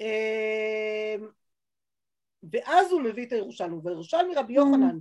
אמ, 0.00 1.28
ואז 2.52 2.92
הוא 2.92 3.02
מביא 3.02 3.26
את 3.26 3.32
הירושלמי, 3.32 3.76
וירושלמי 3.84 4.34
רבי 4.34 4.52
יוחנן, 4.52 4.98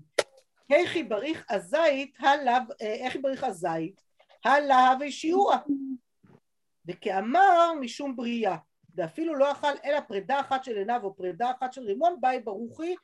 היכי 0.70 1.04
בריך 1.04 1.46
הזית, 1.50 2.18
היכי 2.80 3.18
בריך 3.18 3.44
הזית, 3.44 4.02
הלהב 4.46 5.10
שיעורה. 5.10 5.58
וכאמר 6.88 7.74
משום 7.80 8.16
בריאה 8.16 8.58
ואפילו 8.96 9.36
לא 9.36 9.52
אכל 9.52 9.78
אלא 9.86 10.00
פרידה 10.00 10.40
אחת 10.40 10.64
של 10.64 10.78
עיניו 10.78 11.00
או 11.04 11.16
פרידה 11.16 11.52
אחת 11.52 11.74
של 11.74 11.82
רימון 11.82 12.22
באי 12.22 12.40
ברוכי 12.40 12.96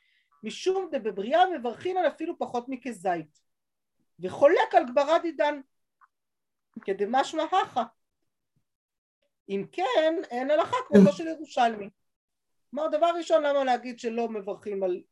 משום 0.42 0.88
דבבריאה 0.92 1.40
מברכין 1.58 1.96
על 1.96 2.06
אפילו 2.06 2.38
פחות 2.38 2.68
מכזית. 2.68 3.40
וחולק 4.20 4.74
על 4.76 4.84
גברה 4.86 5.18
דידן 5.18 5.60
כדמשמע 6.84 7.42
הכה. 7.42 7.84
אם 9.48 9.64
כן 9.72 10.14
אין 10.30 10.50
הלכה 10.50 10.76
כבודו 10.88 11.12
של 11.12 11.26
ירושלמי. 11.26 11.90
כלומר 12.70 12.88
דבר 12.88 13.10
ראשון 13.16 13.42
למה 13.42 13.64
להגיד 13.64 13.98
שלא 13.98 14.28
מברכים 14.28 14.82
על 14.82 15.02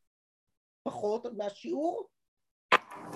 פחות 0.83 1.25
מהשיעור? 1.37 2.09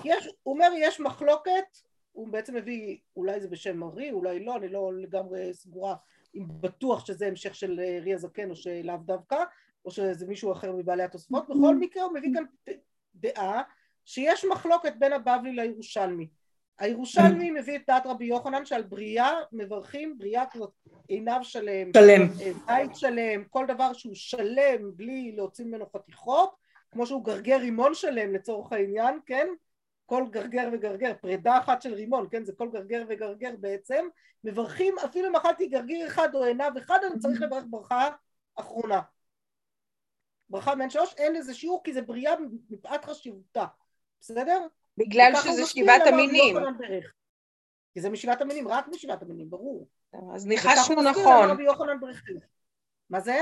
יש, 0.04 0.28
הוא 0.42 0.54
אומר 0.54 0.68
יש 0.76 1.00
מחלוקת 1.00 1.78
הוא 2.16 2.28
בעצם 2.28 2.54
מביא, 2.54 2.96
אולי 3.16 3.40
זה 3.40 3.48
בשם 3.48 3.82
ארי, 3.82 4.10
אולי 4.10 4.44
לא, 4.44 4.56
אני 4.56 4.68
לא 4.68 4.94
לגמרי 4.94 5.54
סגורה 5.54 5.96
אם 6.34 6.44
בטוח 6.60 7.06
שזה 7.06 7.26
המשך 7.26 7.54
של 7.54 7.80
אה, 7.80 7.98
רי 8.02 8.14
הזקן 8.14 8.50
או 8.50 8.56
שלאו 8.56 8.96
דווקא, 8.96 9.44
או 9.84 9.90
שזה 9.90 10.26
מישהו 10.26 10.52
אחר 10.52 10.72
מבעלי 10.72 11.02
התוספות, 11.02 11.48
בכל 11.48 11.76
מקרה 11.76 12.02
הוא 12.02 12.14
מביא 12.14 12.30
כאן 12.34 12.74
דעה 13.14 13.62
שיש 14.04 14.44
מחלוקת 14.44 14.92
בין 14.98 15.12
הבבלי 15.12 15.52
לירושלמי. 15.52 16.28
הירושלמי 16.78 17.50
מביא 17.50 17.76
את 17.76 17.82
דעת 17.86 18.06
רבי 18.06 18.24
יוחנן 18.24 18.64
שעל 18.64 18.82
בריאה 18.82 19.32
מברכים, 19.52 20.18
בריאה 20.18 20.44
כזאת 20.50 20.72
עיניו 21.08 21.40
שלם, 21.42 21.92
שלם, 21.96 22.22
אה, 22.40 22.52
בית 22.66 22.96
שלם, 22.96 23.44
כל 23.44 23.66
דבר 23.68 23.92
שהוא 23.92 24.14
שלם 24.14 24.96
בלי 24.96 25.32
להוציא 25.36 25.64
ממנו 25.64 25.86
חתיכות, 25.96 26.54
כמו 26.90 27.06
שהוא 27.06 27.24
גרגר 27.24 27.56
רימון 27.56 27.94
שלם 27.94 28.34
לצורך 28.34 28.72
העניין, 28.72 29.18
כן? 29.26 29.48
כל 30.06 30.24
גרגר 30.30 30.68
וגרגר, 30.72 31.12
פרידה 31.20 31.58
אחת 31.58 31.82
של 31.82 31.94
רימון, 31.94 32.26
כן? 32.30 32.44
זה 32.44 32.52
כל 32.52 32.68
גרגר 32.70 33.04
וגרגר 33.08 33.50
בעצם, 33.60 34.06
מברכים 34.44 34.94
אפילו 35.04 35.28
אם 35.28 35.36
אכלתי 35.36 35.66
גרגיר 35.66 36.06
אחד 36.06 36.34
או 36.34 36.44
עיניו 36.44 36.72
אחד, 36.78 36.98
אני 37.10 37.18
צריך 37.18 37.42
לברך 37.42 37.64
ברכה 37.70 38.08
אחרונה. 38.54 39.00
ברכה 40.50 40.74
מעין 40.74 40.90
שלוש, 40.90 41.14
אין 41.16 41.34
לזה 41.34 41.54
שיעור 41.54 41.84
כי 41.84 41.92
זה 41.92 42.02
בריאה 42.02 42.34
מפאת 42.70 43.04
חשיבותה, 43.04 43.64
בסדר? 44.20 44.66
בגלל 44.96 45.32
שזה 45.42 45.66
שבעת 45.66 46.02
המינים. 46.06 46.56
כי 47.94 48.00
זה 48.00 48.10
משבעת 48.10 48.40
המינים, 48.40 48.68
רק 48.68 48.88
משבעת 48.88 49.22
המינים, 49.22 49.50
ברור. 49.50 49.88
אז 50.34 50.46
ניחשנו 50.46 51.02
נכון. 51.02 51.48
מה 53.10 53.20
זה? 53.20 53.38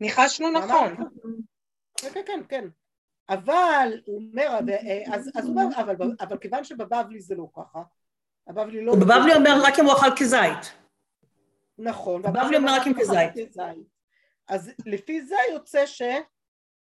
ניחשנו 0.00 0.50
נכון. 0.50 0.96
כן, 1.96 2.08
כן, 2.14 2.22
כן, 2.26 2.40
כן. 2.48 2.68
אבל, 3.28 4.00
הוא 4.06 4.16
אומר, 4.16 4.58
אז, 5.12 5.30
אז 5.34 5.46
הוא 5.46 5.60
אומר, 5.60 5.80
אבל, 5.80 5.96
אבל 6.20 6.38
כיוון 6.38 6.64
שבבבלי 6.64 7.20
זה 7.20 7.34
לא 7.34 7.46
ככה, 7.56 7.82
הבבלי 8.46 8.84
לא... 8.84 8.94
בבבלי 8.94 9.34
אומר 9.34 9.54
רק 9.64 9.78
אם 9.78 9.84
הוא 9.84 9.92
אכל 9.92 10.16
כזית. 10.16 10.72
נכון. 11.78 12.22
בבבלי 12.22 12.56
אומר 12.56 12.72
רק 12.74 12.86
אם 12.86 12.92
כזית. 13.00 13.56
אז 14.48 14.70
לפי 14.86 15.22
זה 15.22 15.36
יוצא 15.52 15.86
ש... 15.86 16.02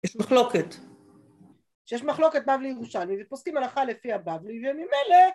יש 0.04 0.16
מחלוקת. 0.16 0.74
שיש 1.86 2.02
מחלוקת 2.02 2.42
בבלי 2.46 2.68
ירושלמי, 2.68 3.22
ופוסקים 3.22 3.56
הלכה 3.56 3.84
לפי 3.84 4.12
הבבלי, 4.12 4.58
וממילא 4.58 5.32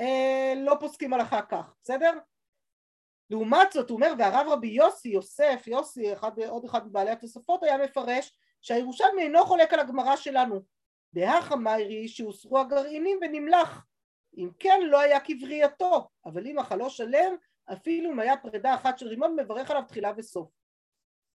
אה, 0.00 0.54
לא 0.56 0.76
פוסקים 0.80 1.12
הלכה 1.12 1.42
כך, 1.42 1.74
בסדר? 1.82 2.12
לעומת 3.30 3.72
זאת, 3.72 3.90
הוא 3.90 3.96
אומר, 3.96 4.12
והרב 4.18 4.46
רבי 4.48 4.68
יוסי, 4.68 5.08
יוסף, 5.08 5.62
יוסי, 5.66 6.12
אחד, 6.12 6.38
עוד 6.38 6.64
אחד 6.64 6.86
מבעלי 6.86 7.10
התוספות, 7.10 7.62
היה 7.62 7.78
מפרש 7.78 8.32
שהירושלמי 8.60 9.22
אינו 9.22 9.44
חולק 9.44 9.72
על 9.72 9.80
הגמרא 9.80 10.16
שלנו. 10.16 10.60
דהך 11.14 11.52
המיירי 11.52 12.08
שהוסרו 12.08 12.58
הגרעינים 12.58 13.18
ונמלח. 13.22 13.86
אם 14.36 14.50
כן 14.58 14.80
לא 14.84 15.00
היה 15.00 15.20
כברייתו, 15.20 16.08
אבל 16.24 16.46
אם 16.46 16.58
אכלו 16.58 16.90
שלם, 16.90 17.34
אפילו 17.72 18.10
אם 18.10 18.18
היה 18.18 18.36
פרידה 18.36 18.74
אחת 18.74 18.98
של 18.98 19.08
רימון, 19.08 19.36
מברך 19.40 19.70
עליו 19.70 19.82
תחילה 19.88 20.12
וסוף. 20.16 20.50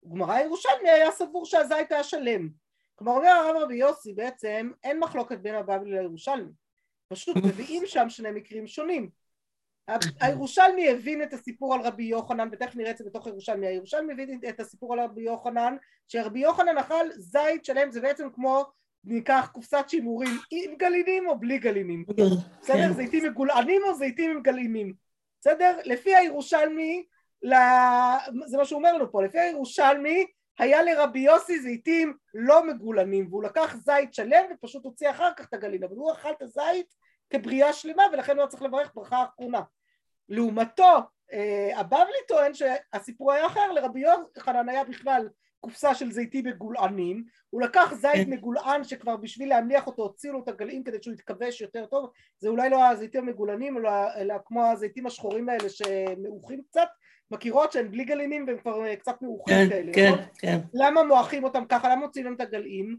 גמרא 0.10 0.40
ירושלמי 0.40 0.90
היה 0.90 1.12
סבור 1.12 1.46
שהזית 1.46 1.92
היה 1.92 2.04
שלם. 2.04 2.50
כלומר 2.96 3.14
אומר 3.14 3.30
הרב 3.30 3.56
רבי 3.62 3.76
יוסי 3.76 4.14
בעצם 4.14 4.72
אין 4.84 5.00
מחלוקת 5.00 5.40
בין 5.40 5.56
הבבלי 5.56 5.92
לירושלמי. 5.92 6.52
פשוט 7.08 7.38
מביאים 7.48 7.84
שם 7.86 8.10
שני 8.10 8.32
מקרים 8.32 8.68
שונים. 8.68 9.10
הירושלמי 10.22 10.90
הבין 10.90 11.24
את 11.24 11.34
הסיפור 11.34 11.74
על 11.74 11.82
רבי 11.82 12.04
יוחנן, 12.04 12.50
ותכף 12.52 12.76
נראה 12.76 12.92
את 12.92 12.98
זה 12.98 13.04
בתוך 13.06 13.28
ירושלמי, 13.28 13.68
הירושלמי 13.68 14.14
הבין 14.14 14.40
את 14.50 14.60
הסיפור 14.60 14.94
על 14.94 15.00
רבי 15.00 15.22
יוחנן, 15.22 15.76
שרבי 16.08 16.40
יוחנן 16.40 16.78
אכל 16.78 17.12
זית 17.16 17.66
שלם, 17.66 17.92
זה 17.92 18.02
בעצם 18.02 18.28
כמו, 18.34 18.66
ניקח 19.04 19.50
קופסת 19.54 19.86
שימורים, 19.88 20.38
עם 20.52 20.76
גלינים 20.78 21.28
או 21.28 21.40
בלי 21.40 21.58
גלינים, 21.58 22.06
בסדר? 22.08 22.78
כן. 22.78 22.94
זיתים 22.94 23.24
מגולענים 23.26 23.82
או 23.88 23.94
זיתים 23.94 24.32
עם 24.32 24.42
גלינים, 24.42 24.94
בסדר? 25.42 25.80
לפי 25.84 26.16
הירושלמי, 26.16 27.06
זה 28.46 28.58
מה 28.58 28.66
שהוא 28.66 28.78
אומר 28.78 28.94
לנו 28.94 29.12
פה, 29.12 29.24
לפי 29.24 29.40
הירושלמי, 29.40 30.26
היה 30.60 30.84
לרבי 30.84 31.20
יוסי 31.20 31.60
זיתים 31.60 32.14
לא 32.34 32.68
מגולנים, 32.68 33.28
והוא 33.30 33.44
לקח 33.44 33.76
זית 33.76 34.14
שלם 34.14 34.46
ופשוט 34.54 34.86
הוציא 34.86 35.10
אחר 35.10 35.30
כך 35.38 35.46
את 35.46 35.54
הגלין, 35.54 35.84
אבל 35.84 35.96
הוא 35.96 36.12
אכל 36.12 36.32
את 36.32 36.42
הזית 36.42 36.96
כבריאה 37.30 37.74
שלמה 37.74 38.04
ולכן 38.14 38.32
הוא 38.32 38.42
היה 38.42 38.48
צריך 38.48 38.64
לברך 38.64 38.92
ברכה 38.96 39.24
אחרונה. 39.24 39.62
לעומתו 40.30 41.00
אה, 41.34 41.80
הבבלי 41.80 42.20
טוען 42.28 42.52
שהסיפור 42.54 43.32
היה 43.32 43.46
אחר, 43.46 43.72
לרבי 43.72 44.00
יוחנן 44.00 44.70
היה 44.70 44.84
בכלל 44.84 45.28
קופסה 45.60 45.96
של 45.96 46.12
זיתים 46.12 46.46
מגולענים, 46.46 47.24
הוא 47.50 47.62
לקח 47.62 47.94
זית 47.94 48.14
כן. 48.14 48.30
מגולען 48.30 48.84
שכבר 48.84 49.18
בשביל 49.18 49.50
להמליח 49.50 49.88
אותו 49.88 50.04
הוציאו 50.04 50.34
לו 50.34 50.44
את 50.44 50.48
הגלעים 50.48 50.84
כדי 50.84 50.98
שהוא 51.02 51.14
יתכבש 51.14 51.62
יותר 51.62 51.86
טוב, 51.86 52.10
זה 52.40 52.50
אולי 52.50 52.70
לא 52.70 52.86
הזיתים 52.86 53.24
המגולענים 53.24 53.78
אלא, 53.78 53.90
אלא 54.18 54.36
כמו 54.46 54.66
הזיתים 54.66 55.06
השחורים 55.06 55.50
האלה 55.50 55.70
שמעוכים 55.70 56.62
קצת, 56.70 56.88
מכירות 57.32 57.72
שהן 57.72 57.92
בלי 57.92 58.04
גלימים 58.04 58.46
והם 58.48 58.58
כבר 58.58 58.86
אה, 58.86 58.96
קצת 58.96 59.22
מעוכים 59.22 59.56
כן, 59.56 59.70
כאלה, 59.70 59.94
כן, 59.94 60.12
נכון? 60.12 60.26
כן. 60.38 60.60
למה 60.74 61.04
מועכים 61.04 61.44
אותם 61.44 61.66
ככה? 61.70 61.90
למה 61.90 62.06
מוציאים 62.06 62.26
להם 62.26 62.36
את 62.36 62.42
הגלעים? 62.42 62.98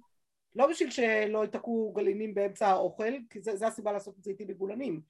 לא 0.57 0.67
בשביל 0.67 0.91
שלא 0.91 1.43
ייתקעו 1.43 1.93
גלינים 1.97 2.35
באמצע 2.35 2.69
האוכל, 2.69 3.13
כי 3.31 3.41
זה, 3.41 3.57
זה 3.57 3.67
הסיבה 3.67 3.93
לעשות 3.93 4.15
את 4.19 4.25
זיתים 4.25 4.49
מגולנים. 4.49 5.01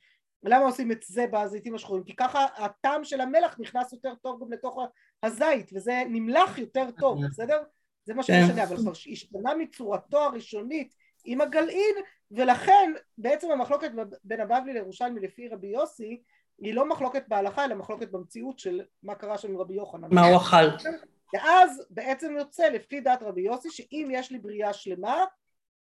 ולמה 0.43 0.65
עושים 0.65 0.93
את 0.93 1.03
זה 1.03 1.27
בזיתים 1.33 1.75
השחורים? 1.75 2.05
כי 2.05 2.17
ככה 2.17 2.47
הטעם 2.57 3.05
של 3.05 3.21
המלח 3.21 3.57
נכנס 3.61 3.93
יותר 3.93 4.15
טוב 4.15 4.41
גם 4.41 4.53
לתוך 4.53 4.79
הזית, 5.23 5.71
וזה 5.75 6.03
נמלח 6.09 6.59
יותר 6.59 6.91
טוב, 6.99 7.21
כן. 7.21 7.29
בסדר? 7.29 7.63
זה 8.05 8.15
מה 8.15 8.23
שמשנה, 8.23 8.55
כן. 8.55 8.63
אבל 8.63 8.77
כבר 8.77 8.91
השתנה 8.91 9.55
מצורתו 9.55 10.19
הראשונית 10.19 10.95
עם 11.25 11.41
הגלעין, 11.41 11.95
ולכן 12.31 12.93
בעצם 13.19 13.51
המחלוקת 13.51 13.91
בין 14.25 14.41
הבבלי 14.41 14.73
לירושלמי 14.73 15.21
לפי 15.21 15.49
רבי 15.49 15.67
יוסי, 15.67 16.23
היא 16.59 16.75
לא 16.75 16.89
מחלוקת 16.89 17.23
בהלכה, 17.29 17.65
אלא 17.65 17.75
מחלוקת 17.75 18.11
במציאות 18.11 18.59
של 18.59 18.81
מה 19.03 19.15
קרה 19.15 19.39
שם 19.39 19.49
עם 19.51 19.59
רבי 19.59 19.75
יוחנן. 19.75 20.09
מה 20.15 20.27
הוא 20.27 20.37
אכל. 20.37 20.89
ואז 21.35 21.83
בעצם 21.91 22.37
יוצא 22.37 22.69
לפי 22.69 23.01
דעת 23.01 23.23
רבי 23.23 23.41
יוסי 23.41 23.71
שאם 23.71 24.09
יש 24.13 24.31
לי 24.31 24.39
בריאה 24.39 24.73
שלמה 24.73 25.25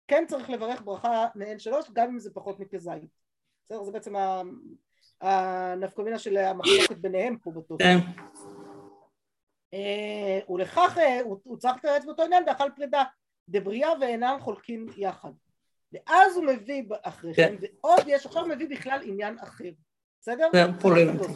כן 0.08 0.24
צריך 0.28 0.50
לברך 0.50 0.82
ברכה 0.82 1.26
מעין 1.34 1.58
שלוש 1.58 1.90
גם 1.92 2.08
אם 2.08 2.18
זה 2.18 2.30
פחות 2.34 2.60
מכזית. 2.60 3.10
בסדר? 3.64 3.82
זה 3.82 3.92
בעצם 3.92 4.14
הנפקומינה 5.20 6.18
של 6.18 6.36
המחלוקת 6.36 6.96
ביניהם 6.96 7.38
פה 7.38 7.50
בתוך. 7.50 7.82
כן. 7.82 7.98
אה, 9.74 10.40
ולכך 10.48 10.98
אה, 10.98 11.20
הוא 11.44 11.56
צריך 11.56 11.76
לתרץ 11.76 12.04
באותו 12.04 12.22
עניין 12.22 12.44
ואכל 12.46 12.70
פרידה 12.76 13.02
דבריאה 13.48 13.90
ואינם 14.00 14.36
חולקים 14.40 14.86
יחד. 14.96 15.30
ואז 15.92 16.36
הוא 16.36 16.44
מביא 16.44 16.82
אחרי 17.02 17.34
כן, 17.34 17.54
ועוד 17.60 18.00
יש, 18.06 18.26
עכשיו 18.26 18.46
מביא 18.46 18.68
בכלל 18.68 19.00
עניין 19.04 19.38
אחר, 19.38 19.70
בסדר? 20.20 20.48
זה 20.52 20.60
פולנטי. 20.80 21.32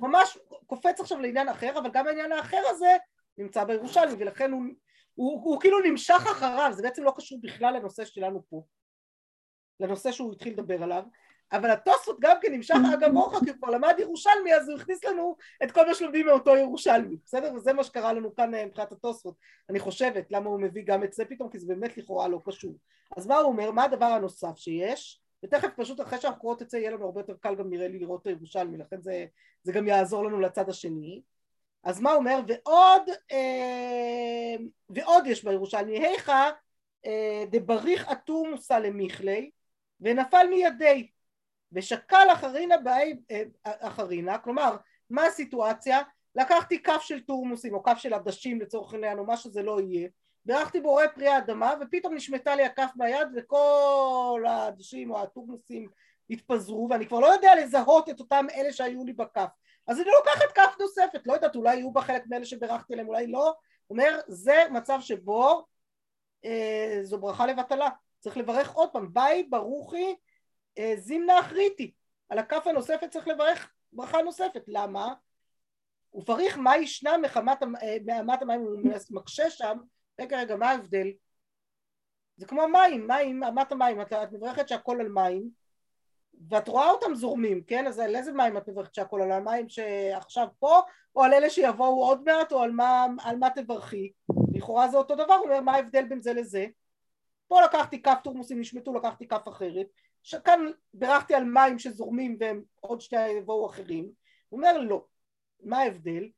ממש 0.00 0.38
קופץ 0.80 1.00
עכשיו 1.00 1.20
לעניין 1.20 1.48
אחר, 1.48 1.78
אבל 1.78 1.90
גם 1.92 2.06
העניין 2.06 2.32
האחר 2.32 2.62
הזה 2.70 2.96
נמצא 3.38 3.64
בירושלמי, 3.64 4.12
ולכן 4.18 4.52
הוא, 4.52 4.62
הוא, 5.14 5.32
הוא, 5.32 5.40
הוא 5.44 5.60
כאילו 5.60 5.78
נמשך 5.80 6.22
אחריו, 6.32 6.70
זה 6.72 6.82
בעצם 6.82 7.04
לא 7.04 7.12
קשור 7.16 7.38
בכלל 7.42 7.74
לנושא 7.76 8.04
שלנו 8.04 8.42
פה, 8.48 8.62
לנושא 9.80 10.12
שהוא 10.12 10.32
התחיל 10.32 10.52
לדבר 10.52 10.82
עליו, 10.82 11.02
אבל 11.52 11.70
התוספות 11.70 12.16
גם 12.20 12.36
כן 12.42 12.52
נמשך 12.52 12.74
אגב 12.94 13.16
אורחה, 13.16 13.38
כי 13.44 13.50
הוא 13.50 13.56
כבר 13.58 13.70
למד 13.70 13.94
ירושלמי, 13.98 14.54
אז 14.54 14.68
הוא 14.68 14.78
הכניס 14.78 15.04
לנו 15.04 15.36
את 15.64 15.70
כל 15.70 15.86
מה 15.86 15.94
שלומדים 15.94 16.26
מאותו 16.26 16.56
ירושלמי, 16.56 17.16
בסדר? 17.24 17.54
וזה 17.54 17.72
מה 17.72 17.84
שקרה 17.84 18.12
לנו 18.12 18.34
כאן 18.34 18.54
אה, 18.54 18.66
מבחינת 18.66 18.92
התוספות, 18.92 19.34
אני 19.70 19.78
חושבת, 19.78 20.32
למה 20.32 20.50
הוא 20.50 20.60
מביא 20.60 20.82
גם 20.86 21.04
את 21.04 21.12
זה 21.12 21.24
פתאום, 21.24 21.50
כי 21.50 21.58
זה 21.58 21.66
באמת 21.66 21.96
לכאורה 21.96 22.28
לא 22.28 22.40
קשור. 22.44 22.74
אז 23.16 23.26
מה 23.26 23.36
הוא 23.36 23.46
אומר? 23.46 23.70
מה 23.70 23.84
הדבר 23.84 24.06
הנוסף 24.06 24.56
שיש? 24.56 25.20
ותכף 25.42 25.68
פשוט 25.76 26.00
אחרי 26.00 26.18
את 26.62 26.70
זה 26.70 26.78
יהיה 26.78 26.90
לנו 26.90 27.04
הרבה 27.04 27.20
יותר 27.20 27.34
קל 27.40 27.54
גם 27.54 27.70
נראה 27.70 27.88
לי 27.88 27.98
לראות 27.98 28.22
את 28.22 28.26
הירושלמי, 28.26 28.78
לכן 28.78 29.00
זה, 29.00 29.26
זה 29.62 29.72
גם 29.72 29.88
יעזור 29.88 30.24
לנו 30.24 30.40
לצד 30.40 30.68
השני. 30.68 31.22
אז 31.82 32.00
מה 32.00 32.12
אומר? 32.12 32.40
ועוד, 32.48 33.02
אה, 33.32 34.56
ועוד 34.88 35.26
יש 35.26 35.44
בירושלמי, 35.44 35.98
היכא 35.98 36.50
אה, 37.06 37.44
דבריך 37.50 38.08
עטור 38.08 38.48
מושא 38.48 38.72
למיכלי 38.72 39.50
ונפל 40.00 40.46
מידי 40.50 41.08
ושקל 41.72 42.26
אחרינה 42.32 42.76
באי 42.76 43.16
אה, 43.30 43.42
אחרינה, 43.64 44.38
כלומר 44.38 44.76
מה 45.10 45.26
הסיטואציה? 45.26 46.02
לקחתי 46.34 46.82
כף 46.82 47.00
של 47.00 47.20
תורמוסים 47.20 47.74
או 47.74 47.82
כף 47.82 47.98
של 47.98 48.14
עדשים 48.14 48.60
לצורך 48.60 48.92
העניין 48.92 49.18
או 49.18 49.24
מה 49.24 49.36
שזה 49.36 49.62
לא 49.62 49.80
יהיה 49.80 50.08
בירכתי 50.44 50.80
בורא 50.80 51.06
פרי 51.14 51.28
האדמה 51.28 51.74
ופתאום 51.80 52.14
נשמטה 52.14 52.56
לי 52.56 52.64
הכף 52.64 52.90
מהיד 52.96 53.28
וכל 53.36 54.44
העדשים 54.46 55.10
או 55.10 55.22
התורמוסים 55.22 55.88
התפזרו 56.30 56.88
ואני 56.90 57.06
כבר 57.06 57.20
לא 57.20 57.26
יודע 57.26 57.54
לזהות 57.54 58.08
את 58.08 58.20
אותם 58.20 58.46
אלה 58.54 58.72
שהיו 58.72 59.04
לי 59.04 59.12
בכף. 59.12 59.48
אז 59.86 60.00
אני 60.00 60.08
לוקחת 60.18 60.52
כף 60.54 60.74
נוספת, 60.80 61.26
לא 61.26 61.32
יודעת 61.32 61.56
אולי 61.56 61.76
יהיו 61.76 61.92
בה 61.92 62.00
חלק 62.00 62.22
מאלה 62.26 62.44
שבירכתי 62.44 62.92
עליהם 62.92 63.08
אולי 63.08 63.26
לא, 63.26 63.54
אומר 63.90 64.20
זה 64.28 64.64
מצב 64.70 64.98
שבו 65.00 65.64
אה, 66.44 66.98
זו 67.02 67.18
ברכה 67.18 67.46
לבטלה, 67.46 67.88
צריך 68.18 68.36
לברך 68.36 68.72
עוד 68.72 68.90
פעם. 68.92 69.14
ביי 69.14 69.42
ברוכי 69.42 70.14
אה, 70.78 70.94
זימנה 70.96 71.40
אחריתי, 71.40 71.92
על 72.28 72.38
הכף 72.38 72.66
הנוספת 72.66 73.10
צריך 73.10 73.28
לברך 73.28 73.70
ברכה 73.92 74.22
נוספת, 74.22 74.62
למה? 74.68 75.14
ופריך 76.14 76.58
מה 76.58 76.76
ישנה 76.76 77.18
מחמת 77.18 77.62
אה, 77.62 77.96
מאמת 78.06 78.42
המים 78.42 78.60
הוא 78.60 78.78
מקשה 79.10 79.50
שם 79.50 79.78
רגע 80.20 80.40
רגע 80.40 80.56
מה 80.56 80.70
ההבדל? 80.70 81.08
זה 82.36 82.46
כמו 82.46 82.68
מים, 82.68 83.06
מים, 83.06 83.44
אמת 83.44 83.72
המים, 83.72 84.00
את, 84.00 84.12
את 84.12 84.32
מברכת 84.32 84.68
שהכל 84.68 85.00
על 85.00 85.08
מים 85.08 85.50
ואת 86.48 86.68
רואה 86.68 86.90
אותם 86.90 87.14
זורמים, 87.14 87.62
כן? 87.62 87.86
אז 87.86 87.98
על 87.98 88.16
איזה 88.16 88.32
מים 88.32 88.56
את 88.56 88.68
מברכת 88.68 88.94
שהכל? 88.94 89.22
על 89.22 89.32
המים 89.32 89.68
שעכשיו 89.68 90.46
פה 90.58 90.80
או 91.16 91.22
על 91.22 91.34
אלה 91.34 91.50
שיבואו 91.50 92.04
עוד 92.04 92.22
מעט 92.24 92.52
או 92.52 92.62
על 92.62 92.70
מה, 92.70 93.06
על 93.24 93.36
מה 93.36 93.50
תברכי? 93.50 94.12
לכאורה 94.54 94.88
זה 94.88 94.96
אותו 94.96 95.14
דבר, 95.14 95.34
הוא 95.34 95.44
אומר 95.44 95.60
מה 95.60 95.72
ההבדל 95.72 96.04
בין 96.04 96.22
זה 96.22 96.32
לזה? 96.32 96.66
פה 97.48 97.62
לקחתי 97.62 98.02
כף 98.02 98.18
תורמוסים 98.24 98.60
נשמטו, 98.60 98.94
לקחתי 98.94 99.28
כף 99.28 99.48
אחרת, 99.48 99.86
כאן 100.44 100.60
בירכתי 100.94 101.34
על 101.34 101.44
מים 101.44 101.78
שזורמים 101.78 102.36
והם 102.40 102.62
עוד 102.80 103.00
שתי 103.00 103.28
יבואו 103.28 103.70
אחרים, 103.70 104.10
הוא 104.48 104.58
אומר 104.58 104.78
לא, 104.78 105.04
מה 105.62 105.78
ההבדל? 105.78 106.28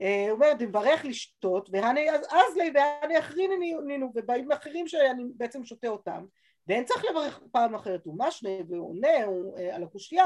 הוא 0.00 0.30
אומר, 0.30 0.54
תברך 0.54 1.04
לשתות, 1.04 1.70
והנה 1.72 2.00
אז 2.30 2.56
לי 2.56 2.72
והנה 2.74 3.18
אחרינינו, 3.18 4.12
ובאים 4.14 4.52
אחרים 4.52 4.88
שאני 4.88 5.24
בעצם 5.36 5.64
שותה 5.64 5.88
אותם, 5.88 6.24
ואין 6.66 6.84
צריך 6.84 7.04
לברך 7.04 7.40
פעם 7.52 7.74
אחרת, 7.74 8.04
הוא 8.04 8.18
משנה 8.18 8.50
ועונה 8.68 9.24
הוא, 9.24 9.58
על 9.72 9.82
הקושייה, 9.82 10.24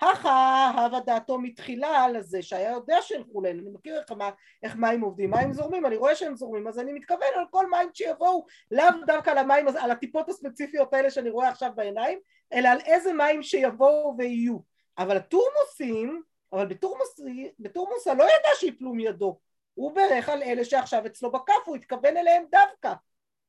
הכה 0.00 0.70
הווה 0.76 1.00
דעתו 1.00 1.38
מתחילה 1.38 2.04
על 2.04 2.22
זה 2.22 2.42
שהיה 2.42 2.70
יודע 2.70 2.96
שילכו 3.02 3.40
להם, 3.40 3.58
אני 3.58 3.70
מכיר 3.70 4.00
איך, 4.00 4.12
מה, 4.12 4.30
איך 4.62 4.76
מים 4.76 5.00
עובדים, 5.00 5.30
מים 5.30 5.52
זורמים, 5.52 5.86
אני 5.86 5.96
רואה 5.96 6.14
שהם 6.14 6.36
זורמים, 6.36 6.68
אז 6.68 6.78
אני 6.78 6.92
מתכוון 6.92 7.28
על 7.36 7.44
כל 7.50 7.70
מים 7.70 7.88
שיבואו, 7.94 8.46
לאו 8.70 8.86
דווקא 9.06 9.30
על 9.30 9.38
המים, 9.38 9.66
על 9.68 9.90
הטיפות 9.90 10.28
הספציפיות 10.28 10.94
האלה 10.94 11.10
שאני 11.10 11.30
רואה 11.30 11.48
עכשיו 11.48 11.70
בעיניים, 11.74 12.18
אלא 12.52 12.68
על 12.68 12.78
איזה 12.86 13.12
מים 13.12 13.42
שיבואו 13.42 14.14
ויהיו. 14.18 14.58
אבל 14.98 15.16
התורמוסים, 15.16 16.22
אבל 16.54 16.66
בתורמוס, 16.66 17.20
בתורמוסה 17.58 18.14
לא 18.14 18.22
ידע 18.24 18.48
שיפלו 18.56 18.94
מידו, 18.94 19.38
הוא 19.74 19.92
ברך 19.92 20.28
על 20.28 20.42
אלה 20.42 20.64
שעכשיו 20.64 21.06
אצלו 21.06 21.32
בכף, 21.32 21.52
הוא 21.64 21.76
התכוון 21.76 22.16
אליהם 22.16 22.44
דווקא. 22.50 22.92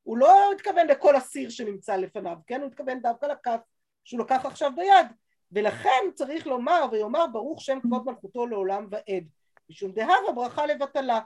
הוא 0.03 0.17
לא 0.17 0.51
התכוון 0.51 0.87
לכל 0.87 1.15
הסיר 1.15 1.49
שנמצא 1.49 1.95
לפניו, 1.95 2.37
כן? 2.47 2.61
הוא 2.61 2.67
התכוון 2.67 3.01
דווקא 3.01 3.25
לכף 3.25 3.59
שהוא 4.03 4.19
לקח 4.19 4.45
עכשיו 4.45 4.71
ביד. 4.75 5.07
ולכן 5.51 6.03
צריך 6.13 6.47
לומר 6.47 6.85
ויאמר 6.91 7.27
ברוך 7.27 7.61
שם 7.61 7.79
כבוד 7.81 8.05
מלכותו 8.05 8.47
לעולם 8.47 8.87
ועד 8.91 9.23
משום 9.69 9.91
דהבה 9.91 10.31
ברכה 10.35 10.65
לבטלה 10.65 11.19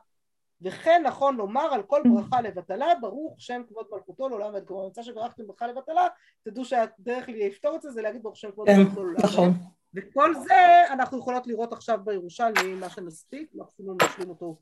וכן 0.61 1.01
נכון 1.05 1.35
לומר 1.35 1.73
על 1.73 1.83
כל 1.83 2.01
ברכה 2.13 2.41
לבטלה 2.41 2.95
ברוך 3.01 3.35
שם 3.41 3.61
כבוד 3.67 3.85
מלכותו 3.91 4.29
לעולם 4.29 4.53
ועד 4.53 4.67
כלומר 4.67 4.87
מצא 4.87 5.03
שברכתם 5.03 5.47
ברכה 5.47 5.67
לבטלה 5.67 6.07
תדעו 6.43 6.65
שהדרך 6.65 7.25
לפתור 7.27 7.75
את 7.75 7.81
זה 7.81 7.91
זה 7.91 8.01
להגיד 8.01 8.23
ברוך 8.23 8.37
שם 8.37 8.51
כבוד 8.51 8.67
כן, 8.67 8.79
מלכותו 8.79 9.03
לעולם 9.03 9.17
נכון. 9.23 9.53
וכל 9.93 10.35
זה 10.35 10.93
אנחנו 10.93 11.19
יכולות 11.19 11.47
לראות 11.47 11.73
עכשיו 11.73 11.99
בירושלמי 12.03 12.75
מה 12.79 12.89
שנספיק 12.89 13.49
מקסימום 13.53 13.97
נשלים 14.03 14.29
אותו 14.29 14.59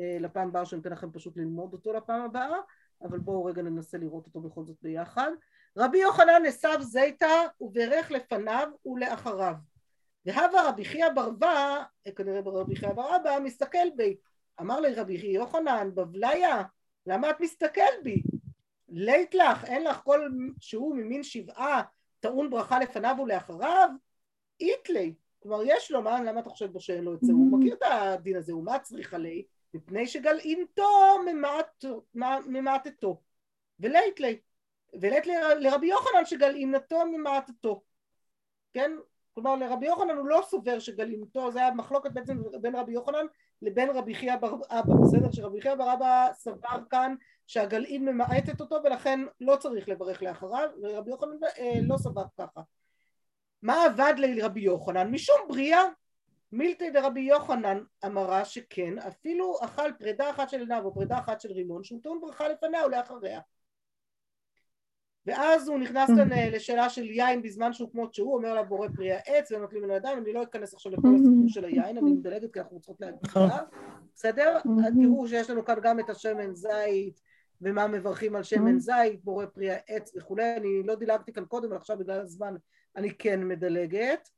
אה, 0.00 0.16
לפעם 0.20 0.48
הבאה 0.48 0.66
שניתן 0.66 0.92
לכם 0.92 1.12
פשוט 1.12 1.36
ללמוד 1.36 1.72
אותו 1.72 1.92
לפעם 1.92 2.22
הבאה 2.22 2.58
אבל 3.02 3.18
בואו 3.18 3.44
רגע 3.44 3.62
ננסה 3.62 3.98
לראות 3.98 4.26
אותו 4.26 4.40
בכל 4.40 4.64
זאת 4.64 4.76
ביחד 4.82 5.30
רבי 5.76 5.98
יוחנן 5.98 6.46
אסב 6.48 6.80
זיתא 6.80 7.46
וברך 7.60 8.10
לפניו 8.10 8.68
ולאחריו. 8.86 9.54
והווה 10.26 10.68
רבי 10.68 10.84
חייא 10.84 11.08
ברבא, 11.08 11.82
כנראה 12.16 12.40
רבי 12.44 12.76
חייא 12.76 12.92
ברבא, 12.92 13.38
מסתכל 13.44 13.90
בי. 13.96 14.16
אמר 14.60 14.80
לי 14.80 14.94
רבי 14.94 15.14
יוחנן, 15.26 15.90
בבליה, 15.94 16.62
למה 17.06 17.30
את 17.30 17.40
מסתכל 17.40 18.02
בי? 18.02 18.22
לית 18.88 19.34
לך, 19.34 19.64
אין 19.64 19.84
לך 19.84 20.00
כל 20.04 20.28
שהוא 20.60 20.96
ממין 20.96 21.22
שבעה 21.22 21.82
טעון 22.20 22.50
ברכה 22.50 22.78
לפניו 22.78 23.16
ולאחריו? 23.22 23.90
איתלי. 24.60 25.14
כלומר, 25.42 25.62
יש 25.64 25.90
לו, 25.90 26.02
מה, 26.02 26.22
למה 26.22 26.40
אתה 26.40 26.50
חושב 26.50 26.72
בו 26.72 26.80
שאין 26.80 27.04
לו 27.04 27.14
את 27.14 27.18
זה? 27.22 27.32
הוא 27.32 27.58
מכיר 27.58 27.74
את 27.74 27.82
הדין 27.82 28.36
הזה, 28.36 28.52
הוא 28.52 28.64
מה 28.64 28.78
צריך 28.78 29.14
עלי? 29.14 29.44
מפני 29.74 30.06
שגלעינתו 30.06 30.88
ממעטתו. 32.46 33.20
ולית 33.80 34.20
לי. 34.20 34.38
ולית 35.00 35.26
לרבי 35.60 35.86
יוחנן 35.86 36.24
שגלעינתו 36.24 37.06
ממעטתו, 37.06 37.82
כן? 38.72 38.90
כלומר 39.34 39.56
לרבי 39.56 39.86
יוחנן 39.86 40.16
הוא 40.16 40.26
לא 40.26 40.40
סובר 40.44 40.78
שגלעינתו, 40.78 41.52
זה 41.52 41.58
היה 41.58 41.74
מחלוקת 41.74 42.12
בעצם 42.12 42.42
בין 42.60 42.74
רבי 42.74 42.92
יוחנן 42.92 43.26
לבין 43.62 43.90
רבי 43.90 44.14
חייא 44.14 44.36
בר 44.36 44.54
אבא, 44.70 44.94
בסדר? 45.02 45.30
שרבי 45.32 45.60
חייא 45.60 45.74
בר 45.74 45.92
אבא 45.92 46.28
סבר 46.32 46.78
כאן 46.90 47.14
שהגלעין 47.46 48.04
ממעטת 48.04 48.60
אותו 48.60 48.76
ולכן 48.84 49.20
לא 49.40 49.56
צריך 49.56 49.88
לברך 49.88 50.22
לאחריו, 50.22 50.68
ורבי 50.82 51.10
יוחנן 51.10 51.44
אה, 51.58 51.72
לא 51.82 51.96
סבר 51.96 52.24
ככה. 52.38 52.60
מה 53.62 53.84
עבד 53.84 54.14
לרבי 54.18 54.60
יוחנן? 54.60 55.10
משום 55.10 55.36
בריאה 55.48 55.82
מילתא 56.52 56.90
דרבי 56.90 57.20
יוחנן 57.20 57.82
אמרה 58.06 58.44
שכן, 58.44 58.98
אפילו 58.98 59.56
אכל 59.60 59.92
פרידה 59.98 60.30
אחת 60.30 60.48
של 60.48 60.60
עיניו 60.60 60.84
או 60.84 60.94
פרידה 60.94 61.18
אחת 61.18 61.40
של 61.40 61.52
רימון 61.52 61.84
שהוא 61.84 62.00
טעון 62.02 62.20
ברכה 62.20 62.48
לפניה 62.48 62.86
ולאחריה 62.86 63.40
ואז 65.26 65.68
הוא 65.68 65.78
נכנס 65.78 66.10
כאן 66.16 66.32
אה, 66.32 66.50
לשאלה 66.50 66.88
של 66.88 67.04
יין 67.04 67.42
בזמן 67.42 67.72
שהוא 67.72 67.90
כמות 67.92 68.14
שהוא 68.14 68.36
אומר 68.36 68.54
לה 68.54 68.62
בורא 68.62 68.88
פרי 68.96 69.12
העץ 69.12 69.52
ונוטלים 69.52 69.82
ממנו 69.82 69.94
ידיים 69.94 70.18
אני 70.18 70.32
לא 70.32 70.42
אכנס 70.42 70.74
עכשיו 70.74 70.92
לכל 70.92 71.08
הסיפור 71.14 71.48
של 71.48 71.64
היין 71.64 71.98
אני 71.98 72.12
מדלגת 72.12 72.52
כי 72.52 72.60
אנחנו 72.60 72.80
צריכות 72.80 73.00
להגיד 73.00 73.18
עליו 73.34 73.48
נכון. 73.48 73.60
בסדר? 74.14 74.58
תראו 75.02 75.28
שיש 75.28 75.50
לנו 75.50 75.64
כאן 75.64 75.76
גם 75.82 76.00
את 76.00 76.10
השמן 76.10 76.54
זית 76.54 77.20
ומה 77.60 77.86
מברכים 77.86 78.36
על 78.36 78.42
שמן 78.42 78.78
זית 78.78 79.24
בורא 79.24 79.46
פרי 79.46 79.70
העץ 79.70 80.12
וכולי 80.16 80.56
אני 80.56 80.82
לא 80.82 80.94
דילגתי 80.94 81.32
כאן 81.32 81.44
קודם 81.44 81.68
אבל 81.68 81.76
עכשיו 81.76 81.98
בגלל 81.98 82.20
הזמן 82.20 82.54
אני 82.96 83.14
כן 83.14 83.48
מדלגת 83.48 84.28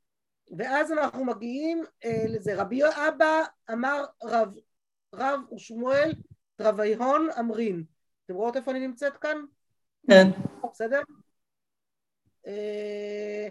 ואז 0.57 0.91
אנחנו 0.91 1.25
מגיעים 1.25 1.83
אה, 2.05 2.23
לזה 2.27 2.61
רבי 2.61 2.81
אבא 3.07 3.43
אמר 3.71 4.05
רב 4.23 4.49
רב 5.15 5.39
ושמואל 5.53 6.13
תרוויהון 6.55 7.29
אמרין 7.39 7.83
אתם 8.25 8.33
רואות 8.33 8.55
איפה 8.55 8.71
אני 8.71 8.87
נמצאת 8.87 9.17
כאן? 9.17 9.37
כן. 10.07 10.27
בסדר? 10.71 11.01
אה, 12.47 13.47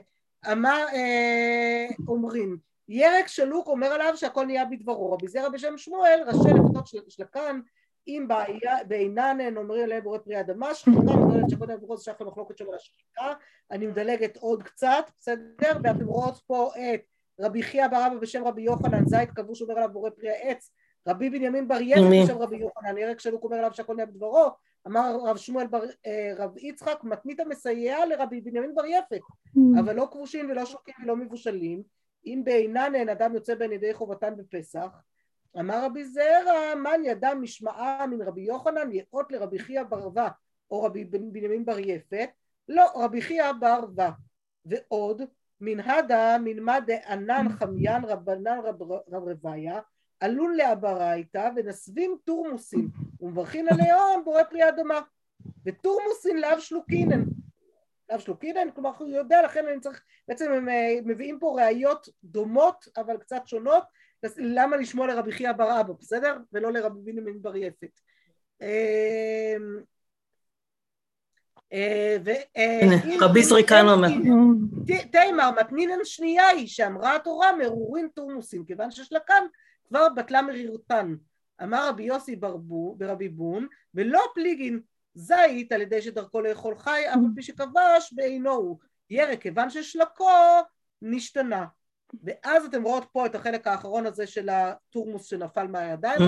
אמר, 0.52 0.84
אה, 0.92 1.86
אומרים, 2.08 2.58
ירק 2.88 3.26
שלוק 3.26 3.66
אומר 3.66 3.86
עליו 3.86 4.16
שהכל 4.16 4.46
נהיה 4.46 4.64
בדברו, 4.64 5.12
רבי 5.12 5.28
זרע 5.28 5.48
בשם 5.48 5.78
שמואל, 5.78 6.20
ראשי 6.26 6.48
לפתות 6.48 6.86
שלקן, 7.08 7.60
אם 8.08 8.28
בעינן 8.88 9.56
אומרים 9.56 9.84
עליהם 9.84 10.02
בורא 10.02 10.18
פרי 10.18 10.40
אדמה, 10.40 10.74
שחיקה 10.74 10.98
אומרת 10.98 11.50
שקודם 11.50 11.76
ברורות 11.78 11.98
זה 11.98 12.04
שייך 12.04 12.20
למחלוקת 12.20 12.58
שלו 12.58 12.72
לשחיקה, 12.72 13.32
אני 13.70 13.86
מדלגת 13.86 14.36
עוד 14.36 14.62
קצת, 14.62 15.10
בסדר? 15.18 15.72
ואתם 15.84 16.06
רואות 16.06 16.40
פה 16.46 16.70
את 16.76 17.00
רבי 17.40 17.62
חייא 17.62 17.86
בר 17.86 18.06
אבא 18.06 18.16
בשם 18.16 18.44
רבי 18.44 18.62
יוחנן, 18.62 19.06
זית 19.06 19.30
כבוש 19.30 19.62
אומר 19.62 19.74
עליו 19.74 19.92
בורא 19.92 20.10
פרי 20.10 20.30
העץ, 20.30 20.70
רבי 21.08 21.30
בנימין 21.30 21.68
בר 21.68 21.80
יפת 21.80 22.00
בשם 22.24 22.38
רבי 22.38 22.56
יוחנן, 22.56 22.98
ירק 22.98 23.20
שלוק 23.20 23.44
אומר 23.44 23.56
עליו 23.56 23.74
שהכל 23.74 23.94
נהיה 23.94 24.06
בדברו, 24.06 24.46
אמר 24.86 25.16
רב 25.24 25.36
שמואל 25.36 25.66
בר, 25.66 25.82
אה, 26.06 26.32
רב 26.36 26.58
יצחק 26.58 26.98
מתנית 27.04 27.40
המסייע 27.40 28.06
לרבי 28.06 28.40
בנימין 28.40 28.74
בר 28.74 28.84
יפת. 28.84 29.20
אבל 29.80 29.96
לא 29.96 30.08
כבושים 30.12 30.50
ולא 30.50 30.64
שוקים 30.64 30.94
ולא 31.02 31.16
מבושלים. 31.16 31.82
אם 32.26 32.42
בעינן 32.44 32.94
אין 32.94 33.08
אדם 33.08 33.34
יוצא 33.34 33.54
בין 33.54 33.72
ידי 33.72 33.94
חובתן 33.94 34.36
בפסח 34.36 34.88
אמר 35.60 35.84
רבי 35.84 36.04
זרע 36.04 36.74
מן 36.74 37.00
ידם 37.04 37.38
משמעה 37.40 38.06
מן 38.06 38.22
רבי 38.22 38.40
יוחנן 38.40 38.92
יאות 38.92 39.32
לרבי 39.32 39.58
חייא 39.58 39.82
ברווה 39.82 40.28
או 40.70 40.82
רבי 40.82 41.04
בנימין 41.04 41.64
בר 41.64 41.78
יפת? 41.78 42.28
לא 42.68 42.90
רבי 42.94 43.22
חייא 43.22 43.52
ברווה 43.52 44.10
ועוד 44.66 45.22
מנהדה 45.60 46.36
מנמד 46.44 46.82
דענן 46.86 47.48
חמיין 47.48 48.04
רבנן 48.04 48.58
רב, 48.64 48.82
רב 48.82 49.28
רוויה 49.28 49.80
עלול 50.20 50.56
לאברייתא 50.56 51.50
ונסבים 51.56 52.16
תורמוסין 52.24 52.88
ומברכין 53.20 53.68
עליהם 53.68 54.24
בורא 54.24 54.42
פרי 54.42 54.68
אדמה. 54.68 55.00
ותורמוסין 55.66 56.40
לאו 56.40 56.60
שלוקינן. 56.60 57.24
לאו 58.10 58.20
שלוקינן 58.20 58.70
כלומר 58.70 58.90
הוא 58.98 59.08
יודע 59.08 59.42
לכן 59.42 59.66
אני 59.66 59.80
צריך 59.80 60.02
בעצם 60.28 60.52
הם 60.52 60.68
אה, 60.68 60.98
מביאים 61.04 61.38
פה 61.38 61.56
ראיות 61.60 62.08
דומות 62.24 62.88
אבל 62.96 63.16
קצת 63.16 63.42
שונות 63.46 63.84
למה 64.36 64.76
לשמוע 64.76 65.06
לרבי 65.06 65.32
חייא 65.32 65.52
בר 65.52 65.80
אבא 65.80 65.92
בסדר 65.92 66.36
ולא 66.52 66.72
לרבי 66.72 67.00
בנימין 67.12 67.42
בר 67.42 67.56
יפת 67.56 68.00
רבי 73.20 73.42
זריקן 73.42 73.88
אומר. 73.88 74.08
תימר 75.12 75.50
מתנינן 75.60 76.04
שנייה 76.04 76.48
היא 76.48 76.66
שאמרה 76.66 77.16
התורה 77.16 77.56
מרורין 77.56 78.08
תורמוסין 78.14 78.64
כיוון 78.64 78.88
כאן 79.26 79.44
כבר 79.88 80.08
בטלה 80.16 80.42
מרירותן. 80.42 81.14
אמר 81.62 81.88
רבי 81.88 82.02
יוסי 82.02 82.36
ברבו, 82.36 82.94
ברבי 82.98 83.28
בון, 83.28 83.66
ולא 83.94 84.22
פליגין 84.34 84.80
זית 85.14 85.72
על 85.72 85.80
ידי 85.80 86.02
שדרכו 86.02 86.40
לאכול 86.40 86.78
חי, 86.78 87.02
אף 87.08 87.14
על 87.14 87.30
פי 87.34 87.42
שכבש 87.42 88.12
בעינו 88.12 88.50
הוא. 88.50 88.78
ירק, 89.10 89.40
כיוון 89.40 89.70
ששלקו 89.70 90.28
נשתנה. 91.02 91.64
ואז 92.24 92.64
אתם 92.64 92.82
רואות 92.82 93.08
פה 93.12 93.26
את 93.26 93.34
החלק 93.34 93.66
האחרון 93.66 94.06
הזה 94.06 94.26
של 94.26 94.48
התורמוס 94.52 95.24
שנפל 95.26 95.66
מהידיים, 95.66 96.20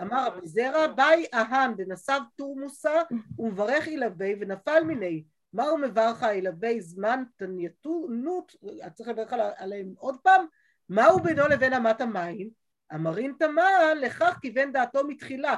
אמר 0.00 0.26
רבי 0.26 0.46
זרע, 0.46 0.86
באי 0.86 1.26
אהן 1.34 1.74
דנסב 1.76 2.20
תורמוסה 2.36 3.02
ומברך 3.38 3.86
אילבי 3.86 4.34
ונפל 4.40 4.84
מיני. 4.84 5.24
מהו 5.52 5.78
מברך 5.78 6.22
אילבי 6.22 6.80
זמן 6.80 7.22
תנייתות, 7.36 8.52
צריך 8.94 9.08
לברך 9.08 9.32
עליהם 9.56 9.94
עוד 9.98 10.16
פעם, 10.22 10.46
מהו 10.88 11.20
בינו 11.20 11.48
לבין 11.48 11.72
אמת 11.72 12.00
המים? 12.00 12.50
אמרין 12.94 13.32
תמה 13.38 13.94
לכך 13.94 14.38
כיוון 14.42 14.72
דעתו 14.72 15.04
מתחילה. 15.08 15.56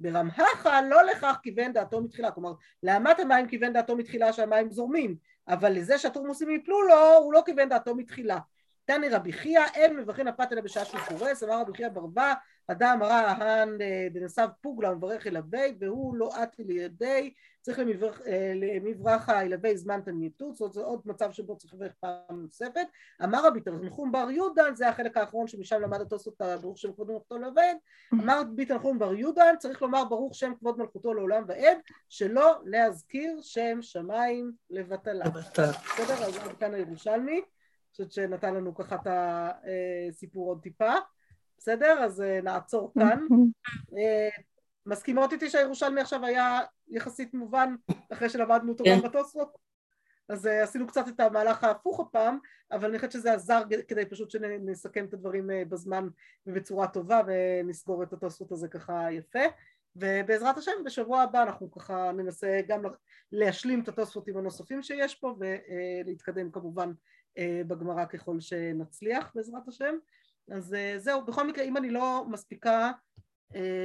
ברמהכה 0.00 0.82
לא 0.82 1.02
לכך 1.02 1.38
כיוון 1.42 1.72
דעתו 1.72 2.00
מתחילה. 2.00 2.30
כלומר 2.30 2.52
לאמת 2.82 3.20
המים 3.20 3.48
כיוון 3.48 3.72
דעתו 3.72 3.96
מתחילה 3.96 4.32
שהמים 4.32 4.70
זורמים 4.70 5.16
אבל 5.48 5.72
לזה 5.72 5.98
שהתורמוסים 5.98 6.50
יפלו 6.50 6.82
לו 6.82 7.16
הוא 7.22 7.32
לא 7.32 7.42
כיוון 7.46 7.68
דעתו 7.68 7.94
מתחילה 7.94 8.38
תני 8.88 9.08
רבי 9.08 9.32
חייא, 9.32 9.60
אין 9.74 9.96
מברכין 9.96 10.28
אלא 10.52 10.60
בשעה 10.60 10.84
שהוא 10.84 11.00
קורס, 11.08 11.42
אמר 11.42 11.60
רבי 11.60 11.72
חייא 11.74 11.88
ברבה, 11.88 12.34
אדם 12.68 13.02
רע 13.02 13.14
ההן 13.14 13.78
דנסיו 14.10 14.48
פוגלה 14.60 14.92
ומברך 14.92 15.26
ילווה, 15.26 15.60
והוא 15.80 16.16
לא 16.16 16.30
עטי 16.34 16.64
לידי, 16.64 17.34
צריך 17.60 17.80
למברכה 18.54 19.44
ילווה 19.44 19.76
זמן 19.76 20.00
תניתות, 20.00 20.54
זאת 20.54 20.60
אומרת 20.60 20.72
זה 20.72 20.80
עוד 20.80 21.00
מצב 21.04 21.32
שבו 21.32 21.56
צריך 21.56 21.74
לברך 21.74 21.92
פעם 22.00 22.42
נוספת. 22.42 22.86
אמר 23.24 23.46
רבי 23.46 23.60
תנחום 23.60 24.12
בר 24.12 24.30
יהודה, 24.30 24.64
זה 24.74 24.88
החלק 24.88 25.16
האחרון 25.16 25.46
שמשם 25.46 25.80
למד 25.80 26.00
התוספות 26.00 26.42
ברוך 26.60 26.78
שם 26.78 26.92
כבוד 26.92 27.10
מלכותו 27.10 27.38
לעובד, 27.38 27.74
אמר 28.12 28.40
רבי 28.40 28.66
תנחום 28.66 28.98
בר 28.98 29.14
יהודה, 29.14 29.44
צריך 29.58 29.82
לומר 29.82 30.04
ברוך 30.04 30.34
שם 30.34 30.52
כבוד 30.58 30.78
מלכותו 30.78 31.14
לעולם 31.14 31.44
ועד, 31.46 31.78
שלא 32.08 32.60
להזכיר 32.64 33.38
שם 33.42 33.78
שמיים 33.82 34.52
לבטלה. 34.70 35.28
בסדר? 35.28 36.24
אז 36.24 36.36
עד 36.36 36.56
כאן 36.60 36.74
הירושלמי. 36.74 37.42
חושבת 37.98 38.12
שנתן 38.12 38.54
לנו 38.54 38.74
ככה 38.74 38.94
את 38.94 39.06
הסיפור 39.06 40.48
עוד 40.48 40.62
טיפה. 40.62 40.92
בסדר? 41.58 41.98
אז 42.04 42.20
נעצור 42.42 42.92
כאן. 42.98 43.26
מסכימות 44.86 45.32
איתי 45.32 45.50
שהירושלמי 45.50 46.00
עכשיו 46.00 46.24
היה 46.24 46.60
יחסית 46.88 47.34
מובן 47.34 47.74
אחרי 48.12 48.28
שלמדנו 48.28 48.72
אותו 48.72 48.84
גם 48.84 49.00
בתוספות? 49.00 49.58
אז 50.28 50.46
עשינו 50.46 50.86
קצת 50.86 51.08
את 51.08 51.20
המהלך 51.20 51.64
ההפוך 51.64 52.00
הפעם, 52.00 52.38
אבל 52.72 52.88
אני 52.88 52.98
חושבת 52.98 53.12
שזה 53.12 53.32
עזר 53.32 53.62
כדי 53.88 54.06
פשוט 54.06 54.30
שנסכם 54.30 55.04
את 55.04 55.14
הדברים 55.14 55.50
בזמן 55.68 56.08
ובצורה 56.46 56.88
טובה 56.88 57.20
ונסגור 57.26 58.02
את 58.02 58.12
התוספות 58.12 58.52
הזה 58.52 58.68
ככה 58.68 59.12
יפה. 59.12 59.44
ובעזרת 59.96 60.58
השם 60.58 60.72
בשבוע 60.84 61.20
הבא 61.22 61.42
אנחנו 61.42 61.70
ככה 61.70 62.12
ננסה 62.12 62.60
גם 62.68 62.82
להשלים 63.32 63.80
את 63.80 63.88
התוספות 63.88 64.28
עם 64.28 64.36
הנוספים 64.36 64.82
שיש 64.82 65.14
פה 65.14 65.36
ולהתקדם 65.38 66.50
כמובן 66.50 66.92
בגמרא 67.66 68.04
ככל 68.04 68.40
שנצליח 68.40 69.32
בעזרת 69.34 69.68
השם. 69.68 69.94
אז 70.52 70.76
זהו, 70.98 71.24
בכל 71.24 71.46
מקרה 71.48 71.64
אם 71.64 71.76
אני 71.76 71.90
לא 71.90 72.24
מספיקה 72.28 72.92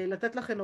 לתת 0.07 0.35
לכם 0.35 0.51